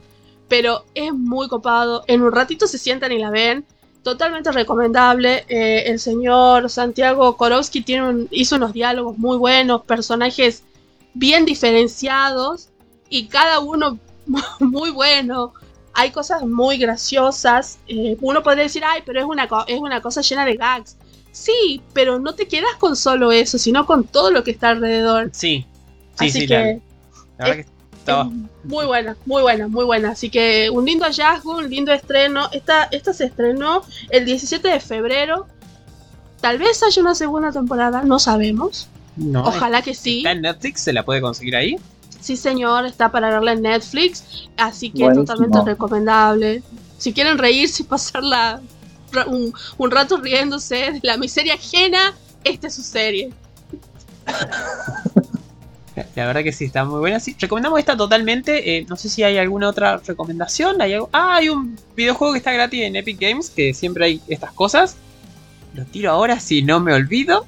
Pero 0.49 0.85
es 0.95 1.13
muy 1.13 1.49
copado. 1.49 2.03
En 2.07 2.23
un 2.23 2.33
ratito 2.33 2.67
se 2.67 2.79
sientan 2.79 3.13
y 3.13 3.19
la 3.19 3.29
ven. 3.29 3.67
Totalmente 4.03 4.51
recomendable. 4.53 5.45
Eh, 5.49 5.85
el 5.91 6.01
señor 6.01 6.71
Santiago 6.71 7.37
Korowski 7.37 7.83
tiene 7.83 8.09
un- 8.09 8.29
hizo 8.31 8.57
unos 8.57 8.73
diálogos 8.73 9.19
muy 9.19 9.37
buenos, 9.37 9.83
personajes 9.85 10.63
bien 11.13 11.45
diferenciados 11.45 12.69
y 13.11 13.27
cada 13.29 13.61
uno 13.61 13.99
muy 14.61 14.91
bueno 14.91 15.53
hay 15.95 16.11
cosas 16.11 16.43
muy 16.43 16.79
graciosas. 16.79 17.79
eh, 17.89 18.17
uno 18.21 18.43
podría 18.43 18.65
decir, 18.65 18.83
ay, 18.87 19.03
pero 19.05 19.21
es 19.21 19.27
una, 19.27 19.49
es 19.67 19.81
una 19.81 20.01
cosa 20.01 20.21
llena 20.23 20.45
de 20.45 20.57
gags. 20.57 20.97
Sí, 21.33 21.83
pero 21.95 22.19
no 22.19 22.35
te 22.35 22.47
quedas 22.47 22.75
con 22.79 22.95
solo 22.97 23.33
eso, 23.33 23.59
sino 23.59 23.87
con 23.87 24.05
todo 24.05 24.31
lo 24.31 24.45
que 24.45 24.51
está 24.51 24.71
alrededor. 24.71 25.31
Sí, 25.33 25.67
sí, 26.19 26.27
Así 26.29 26.41
sí. 26.41 26.47
que 26.47 26.55
la, 26.55 26.61
la 27.39 27.45
verdad 27.49 27.65
que 27.65 27.67
estaba. 27.99 28.23
es 28.25 28.31
muy 28.65 28.85
buena, 28.87 29.17
muy 29.25 29.43
buena, 29.43 29.69
muy 29.69 29.85
buena. 29.85 30.11
Así 30.11 30.29
que 30.29 30.69
un 30.71 30.85
lindo 30.85 31.05
hallazgo, 31.05 31.57
un 31.57 31.71
lindo 31.71 31.93
estreno. 31.93 32.49
Esta, 32.53 32.85
esta 32.91 33.13
se 33.15 33.25
estrenó 33.25 33.83
el 34.11 34.25
17 34.27 34.69
de 34.69 34.81
febrero. 34.81 35.47
Tal 36.41 36.59
vez 36.59 36.83
haya 36.83 37.01
una 37.01 37.15
segunda 37.15 37.51
temporada, 37.53 38.03
no 38.03 38.19
sabemos. 38.19 38.89
No, 39.17 39.45
Ojalá 39.45 39.83
que 39.83 39.95
sí. 39.95 40.19
Está 40.19 40.33
en 40.33 40.43
Netflix, 40.43 40.81
se 40.83 40.93
la 40.93 41.05
puede 41.05 41.21
conseguir 41.21 41.55
ahí. 41.57 41.77
Sí, 42.23 42.37
señor, 42.37 42.87
está 42.87 43.11
para 43.11 43.29
verla 43.31 43.53
en 43.53 43.63
Netflix, 43.63 44.47
así 44.57 44.91
que 44.91 45.03
Buenísimo. 45.05 45.27
totalmente 45.27 45.71
recomendable. 45.71 46.63
Si 46.97 47.13
quieren 47.13 47.37
reírse 47.37 47.83
y 47.83 47.87
pasarla 47.89 48.63
un, 49.27 49.53
un 49.77 49.91
rato 49.91 50.17
riéndose 50.19 50.93
de 50.93 51.01
la 51.03 51.17
miseria 51.19 51.55
ajena, 51.55 52.15
esta 52.45 52.69
es 52.69 52.75
su 52.75 52.83
serie. 52.83 53.31
La 56.15 56.27
verdad 56.27 56.43
que 56.43 56.53
sí, 56.53 56.65
está 56.65 56.85
muy 56.85 57.01
buena. 57.01 57.21
Sí, 57.21 57.37
recomendamos 57.39 57.79
esta 57.79 57.97
totalmente. 57.97 58.79
eh, 58.79 58.87
no 58.89 58.97
sé 58.97 59.09
si 59.11 59.23
hay 59.23 59.37
alguna 59.37 59.69
otra 59.69 59.99
recomendación. 59.99 60.81
¿Hay 60.81 60.95
algo? 60.95 61.11
Ah, 61.13 61.37
hay 61.37 61.51
un 61.51 61.79
videojuego 61.95 62.33
que 62.33 62.39
está 62.39 62.53
gratis 62.53 62.83
en 62.83 62.97
Epic 62.97 63.21
Games, 63.21 63.51
que 63.51 63.75
siempre 63.75 64.07
hay 64.07 64.21
estas 64.29 64.53
cosas. 64.53 64.97
Lo 65.75 65.85
tiro 65.85 66.11
ahora 66.11 66.41
si 66.41 66.63
no 66.63 66.81
me 66.81 66.95
olvido. 66.95 67.47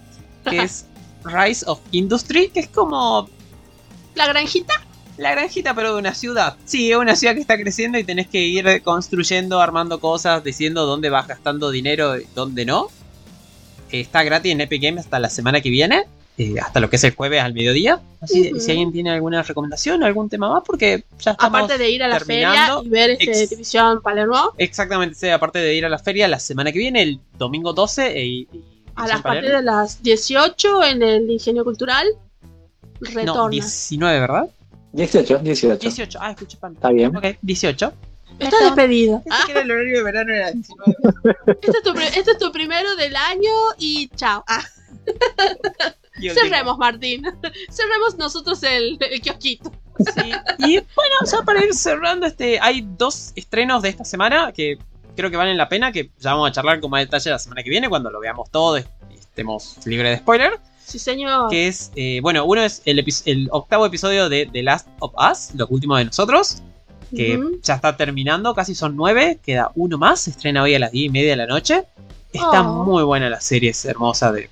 Que 0.49 0.63
es 0.63 0.85
Rise 1.25 1.65
of 1.67 1.81
Industry, 1.93 2.49
que 2.49 2.61
es 2.61 2.69
como 2.69 3.31
La 4.15 4.27
granjita, 4.29 4.75
la 5.19 5.31
granjita, 5.33 5.75
pero 5.75 5.93
de 5.95 5.99
una 6.01 6.15
ciudad. 6.15 6.57
Sí, 6.65 6.91
es 6.91 6.97
una 6.97 7.15
ciudad 7.17 7.35
que 7.35 7.41
está 7.41 7.57
creciendo 7.57 7.99
y 7.99 8.05
tenés 8.05 8.27
que 8.29 8.41
ir 8.41 8.83
construyendo, 8.83 9.61
armando 9.61 10.01
cosas, 10.01 10.43
diciendo 10.43 10.87
dónde 10.87 11.11
vas 11.11 11.27
gastando 11.29 11.71
dinero 11.71 12.19
y 12.19 12.27
dónde 12.35 12.65
no. 12.65 12.89
Eh, 13.91 14.01
Está 14.01 14.23
gratis 14.25 14.53
en 14.53 14.61
Epic 14.61 14.83
Games 14.83 15.05
hasta 15.05 15.19
la 15.19 15.31
semana 15.31 15.61
que 15.61 15.71
viene. 15.71 16.05
eh, 16.37 16.57
hasta 16.61 16.81
lo 16.81 16.91
que 16.91 16.97
es 16.97 17.05
el 17.05 17.15
jueves 17.15 17.41
al 17.41 17.55
mediodía. 17.55 18.01
Así 18.21 18.51
si 18.59 18.71
alguien 18.73 18.91
tiene 18.91 19.11
alguna 19.11 19.41
recomendación, 19.45 20.03
algún 20.03 20.29
tema 20.29 20.49
más, 20.51 20.65
porque 20.67 21.05
ya 21.21 21.31
estamos. 21.31 21.61
aparte 21.61 21.79
de 21.79 21.91
ir 21.91 22.03
a 22.03 22.09
la 22.09 22.19
feria 22.19 22.77
y 22.85 22.89
ver 22.89 23.11
este 23.21 23.47
División 23.47 24.03
Palermo, 24.03 24.53
Exactamente, 24.59 25.15
sí, 25.15 25.29
aparte 25.29 25.61
de 25.61 25.75
ir 25.77 25.85
a 25.87 25.89
la 25.89 26.01
feria 26.01 26.27
la 26.27 26.41
semana 26.41 26.73
que 26.73 26.79
viene, 26.81 27.03
el 27.03 27.21
domingo 27.39 27.73
12. 27.73 28.19
e- 28.19 28.27
y- 28.27 28.49
y- 28.53 28.65
a 28.97 29.07
las 29.07 29.23
partir 29.23 29.49
de 29.53 29.63
las 29.63 30.03
18 30.03 30.83
en 30.83 31.03
el 31.05 31.31
Ingenio 31.31 31.63
Cultural, 31.63 32.07
No, 33.13 33.21
retorna. 33.21 33.51
19, 33.51 34.21
¿verdad? 34.21 34.49
18, 34.93 35.39
18. 35.39 35.79
18. 35.79 36.19
Ah, 36.21 36.31
escuché 36.31 36.57
pan. 36.57 36.75
Está 36.75 36.91
bien. 36.91 37.15
Ok, 37.17 37.25
18. 37.43 37.93
Está 38.39 38.65
despedido. 38.65 39.23
Pensé 39.23 39.39
Ah, 39.41 39.43
que 39.47 39.53
era 39.53 39.61
el 39.63 39.71
horario 39.71 39.97
de 39.99 40.03
verano 40.03 40.33
era 40.33 40.51
19. 40.53 40.97
este, 41.47 41.71
es 41.71 41.83
tu, 41.83 41.93
este 41.93 42.31
es 42.33 42.39
tu 42.39 42.53
primero 42.53 42.97
del 42.97 43.15
año 43.17 43.53
y 43.79 44.09
chao. 44.17 44.45
Ah, 44.49 44.63
cerremos, 46.35 46.79
Martín. 46.79 47.25
Cerremos 47.71 48.17
nosotros 48.19 48.63
el, 48.63 48.99
el 49.01 49.21
kiosquito. 49.21 49.73
Sí. 49.99 50.33
Y 50.59 50.79
bueno, 50.79 51.15
ya 51.31 51.43
para 51.43 51.65
ir 51.65 51.75
cerrando, 51.75 52.27
este, 52.27 52.59
hay 52.61 52.87
dos 52.97 53.33
estrenos 53.37 53.83
de 53.83 53.91
esta 53.91 54.05
semana 54.05 54.53
que 54.53 54.79
creo 55.17 55.31
que 55.31 55.37
valen 55.37 55.57
la 55.57 55.69
pena, 55.69 55.93
que 55.93 56.11
ya 56.19 56.33
vamos 56.33 56.49
a 56.49 56.53
charlar 56.53 56.81
con 56.81 56.91
más 56.91 57.01
detalle 57.01 57.31
la 57.31 57.39
semana 57.39 57.63
que 57.63 57.71
viene, 57.71 57.89
cuando 57.89 58.11
lo 58.11 58.19
veamos 58.19 58.51
todo 58.51 58.79
y 58.79 58.85
estemos 59.17 59.79
libres 59.87 60.11
de 60.11 60.19
spoiler. 60.19 60.59
Sí, 60.85 60.99
señor. 60.99 61.51
Que 61.51 61.67
es, 61.69 61.91
eh, 61.97 62.21
bueno, 62.23 62.45
uno 62.45 62.63
es 62.63 62.83
el, 62.85 63.05
el 63.25 63.49
octavo 63.51 63.87
episodio 63.87 64.29
de 64.29 64.47
The 64.53 64.63
Last 64.63 64.87
of 65.01 65.13
Us, 65.15 65.55
lo 65.55 65.67
último 65.69 65.97
de 65.97 66.05
nosotros, 66.05 66.63
que 67.15 67.41
ya 67.63 67.75
está 67.75 67.97
terminando, 67.97 68.55
casi 68.55 68.75
son 68.75 68.97
nueve, 68.97 69.39
queda 69.45 69.71
uno 69.77 69.99
más, 69.99 70.21
se 70.21 70.31
estrena 70.31 70.63
hoy 70.63 70.75
a 70.75 70.79
las 70.79 70.93
diez 70.93 71.07
y 71.07 71.11
media 71.11 71.31
de 71.31 71.37
la 71.37 71.47
noche. 71.47 71.85
Está 72.33 72.63
Oh. 72.69 72.85
muy 72.85 73.05
buena 73.05 73.31
la 73.31 73.41
serie, 73.41 73.71
es 73.71 73.85
hermosa 73.85 74.33
de... 74.33 74.51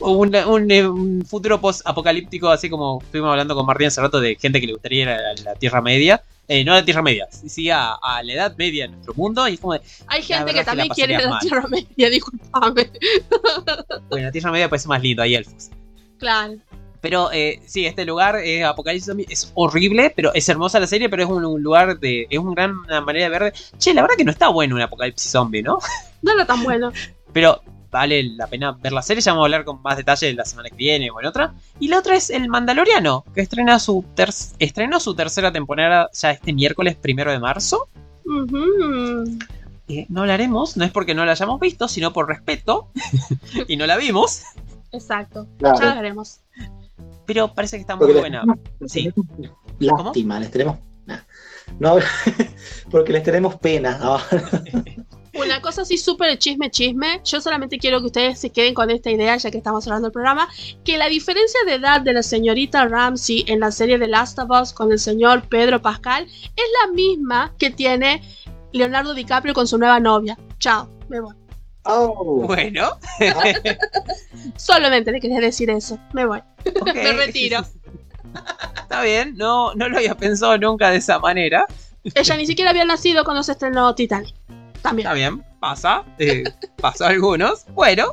Un, 0.00 0.34
un- 0.36 0.70
eh, 0.70 0.86
un 0.86 1.24
futuro 1.26 1.60
post-apocalíptico, 1.60 2.48
así 2.48 2.68
como 2.70 3.00
estuvimos 3.02 3.30
hablando 3.30 3.54
con 3.54 3.66
Martín 3.66 3.88
hace 3.88 4.00
rato 4.00 4.20
de 4.20 4.36
gente 4.36 4.60
que 4.60 4.66
le 4.66 4.72
gustaría 4.74 5.02
ir 5.02 5.08
a 5.08 5.16
la, 5.20 5.34
la 5.44 5.54
Tierra 5.54 5.80
Media. 5.80 6.22
Eh, 6.46 6.62
no 6.62 6.72
a 6.72 6.76
la 6.76 6.84
Tierra 6.84 7.00
Media, 7.00 7.26
sí 7.30 7.70
a, 7.70 7.94
a 7.94 8.22
la 8.22 8.32
Edad 8.34 8.54
Media 8.58 8.84
de 8.84 8.90
nuestro 8.92 9.14
mundo. 9.14 9.48
Y 9.48 9.54
es 9.54 9.60
como 9.60 9.72
de, 9.72 9.80
Hay 10.08 10.20
La 10.20 10.26
gente 10.36 10.52
que 10.52 10.64
también 10.64 10.88
la 10.88 10.94
quiere 10.94 11.14
pasaría 11.14 11.26
la 11.28 11.34
mal. 11.34 11.40
Tierra 11.40 11.68
Media, 11.68 12.10
disculpame. 12.10 12.90
bueno, 14.10 14.26
la 14.26 14.32
Tierra 14.32 14.52
Media 14.52 14.68
parece 14.68 14.88
más 14.88 15.02
lindo, 15.02 15.22
hay 15.22 15.34
elfos. 15.36 15.70
Claro. 16.18 16.54
Pero 17.00 17.30
eh, 17.32 17.60
sí, 17.66 17.84
este 17.84 18.04
lugar 18.06 18.36
es 18.36 18.64
Apocalipsis 18.64 19.06
Zombie, 19.06 19.26
es 19.28 19.50
horrible, 19.54 20.10
pero 20.14 20.32
es 20.34 20.48
hermosa 20.48 20.80
la 20.80 20.86
serie, 20.86 21.08
pero 21.10 21.22
es 21.22 21.28
un, 21.28 21.44
un 21.44 21.62
lugar 21.62 21.98
de. 21.98 22.26
Es 22.30 22.38
un 22.38 22.54
gran, 22.54 22.76
una 22.78 23.00
manera 23.02 23.28
de 23.28 23.38
ver. 23.38 23.52
Che, 23.78 23.92
la 23.92 24.02
verdad 24.02 24.16
que 24.16 24.24
no 24.24 24.30
está 24.30 24.48
bueno 24.48 24.74
un 24.74 24.80
Apocalipsis 24.82 25.30
Zombie, 25.32 25.62
¿no? 25.62 25.78
No 26.22 26.32
era 26.32 26.46
tan 26.46 26.62
bueno. 26.62 26.92
Pero 27.34 27.60
vale 27.94 28.24
la 28.24 28.48
pena 28.48 28.72
ver 28.72 28.92
la 28.92 29.02
serie, 29.02 29.20
ya 29.22 29.30
vamos 29.30 29.44
a 29.44 29.46
hablar 29.46 29.64
con 29.64 29.80
más 29.80 29.96
detalle 29.96 30.34
la 30.34 30.44
semana 30.44 30.68
que 30.68 30.74
viene 30.74 31.10
o 31.12 31.20
en 31.20 31.26
otra. 31.26 31.54
Y 31.78 31.86
la 31.86 32.00
otra 32.00 32.16
es 32.16 32.28
El 32.28 32.48
Mandaloriano, 32.48 33.24
que 33.32 33.40
estrena 33.40 33.78
su 33.78 34.04
ter 34.16 34.30
estrenó 34.58 34.98
su 34.98 35.14
tercera 35.14 35.52
temporada 35.52 36.10
ya 36.12 36.32
este 36.32 36.52
miércoles 36.52 36.96
primero 36.96 37.30
de 37.30 37.38
marzo. 37.38 37.88
Eh, 39.86 40.06
no 40.08 40.22
hablaremos, 40.22 40.76
no 40.76 40.84
es 40.84 40.90
porque 40.90 41.14
no 41.14 41.24
la 41.24 41.32
hayamos 41.32 41.60
visto, 41.60 41.86
sino 41.86 42.12
por 42.12 42.26
respeto. 42.26 42.88
y 43.68 43.76
no 43.76 43.86
la 43.86 43.96
vimos. 43.96 44.42
Exacto. 44.90 45.46
Claro. 45.58 45.78
Ya 45.78 45.84
la 45.86 45.94
veremos. 45.94 46.40
Pero 47.26 47.54
parece 47.54 47.76
que 47.76 47.82
está 47.82 47.94
muy 47.94 48.06
Porque 48.06 48.20
buena. 48.20 48.42
les- 48.80 48.90
Sí. 48.92 49.12
Lástima, 49.78 50.40
les 50.40 50.50
tenemos. 50.50 50.78
nah. 51.06 51.18
No, 51.78 51.96
porque 52.90 53.12
les 53.12 53.22
tenemos 53.22 53.54
pena. 53.56 53.98
ahora. 54.02 54.24
Una 55.34 55.60
cosa 55.60 55.82
así 55.82 55.98
súper 55.98 56.38
chisme 56.38 56.70
chisme. 56.70 57.20
Yo 57.24 57.40
solamente 57.40 57.78
quiero 57.78 58.00
que 58.00 58.06
ustedes 58.06 58.38
se 58.38 58.50
queden 58.50 58.74
con 58.74 58.90
esta 58.90 59.10
idea, 59.10 59.36
ya 59.36 59.50
que 59.50 59.58
estamos 59.58 59.86
hablando 59.86 60.08
del 60.08 60.12
programa, 60.12 60.48
que 60.84 60.98
la 60.98 61.08
diferencia 61.08 61.60
de 61.66 61.74
edad 61.74 62.00
de 62.00 62.12
la 62.12 62.22
señorita 62.22 62.86
Ramsey 62.86 63.44
en 63.48 63.60
la 63.60 63.70
serie 63.70 63.98
de 63.98 64.08
Last 64.08 64.38
of 64.38 64.50
Us 64.50 64.72
con 64.72 64.92
el 64.92 64.98
señor 64.98 65.48
Pedro 65.48 65.82
Pascal 65.82 66.24
es 66.24 66.64
la 66.82 66.92
misma 66.92 67.54
que 67.58 67.70
tiene 67.70 68.22
Leonardo 68.72 69.14
DiCaprio 69.14 69.54
con 69.54 69.66
su 69.66 69.78
nueva 69.78 70.00
novia. 70.00 70.38
Chao, 70.58 70.88
me 71.08 71.20
voy. 71.20 71.34
Oh, 71.86 72.46
Bueno, 72.46 72.98
Solamente 74.56 75.12
le 75.12 75.20
quería 75.20 75.40
decir 75.40 75.68
eso. 75.68 75.98
Me 76.12 76.24
voy. 76.24 76.40
Me 76.84 77.12
retiro. 77.12 77.60
Está 78.76 79.02
bien, 79.02 79.36
no, 79.36 79.74
no 79.74 79.88
lo 79.88 79.98
había 79.98 80.16
pensado 80.16 80.56
nunca 80.58 80.90
de 80.90 80.96
esa 80.96 81.18
manera. 81.18 81.66
Ella 82.14 82.36
ni 82.36 82.46
siquiera 82.46 82.70
había 82.70 82.84
nacido 82.84 83.24
cuando 83.24 83.42
se 83.42 83.52
estrenó 83.52 83.94
Titanic. 83.94 84.34
También. 84.84 85.06
Está 85.06 85.14
bien, 85.14 85.42
pasa, 85.60 86.04
eh, 86.18 86.44
pasó 86.76 87.06
a 87.06 87.08
algunos. 87.08 87.64
Bueno, 87.72 88.12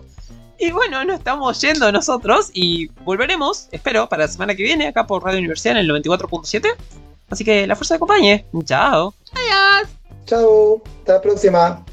y 0.57 0.71
bueno, 0.71 1.03
nos 1.03 1.17
estamos 1.17 1.59
yendo 1.59 1.91
nosotros 1.91 2.49
y 2.53 2.87
volveremos, 3.03 3.67
espero, 3.71 4.07
para 4.07 4.23
la 4.23 4.27
semana 4.29 4.55
que 4.55 4.63
viene 4.63 4.87
acá 4.87 5.05
por 5.05 5.21
Radio 5.21 5.39
Universidad 5.39 5.77
en 5.77 5.89
el 5.89 5.89
94.7. 5.89 6.73
Así 7.29 7.43
que 7.43 7.67
la 7.67 7.75
fuerza 7.75 7.95
te 7.95 7.97
acompañe. 7.97 8.45
Chao. 8.63 9.13
Adiós. 9.33 9.89
Chao, 10.25 10.81
hasta 10.99 11.13
la 11.13 11.21
próxima. 11.21 11.85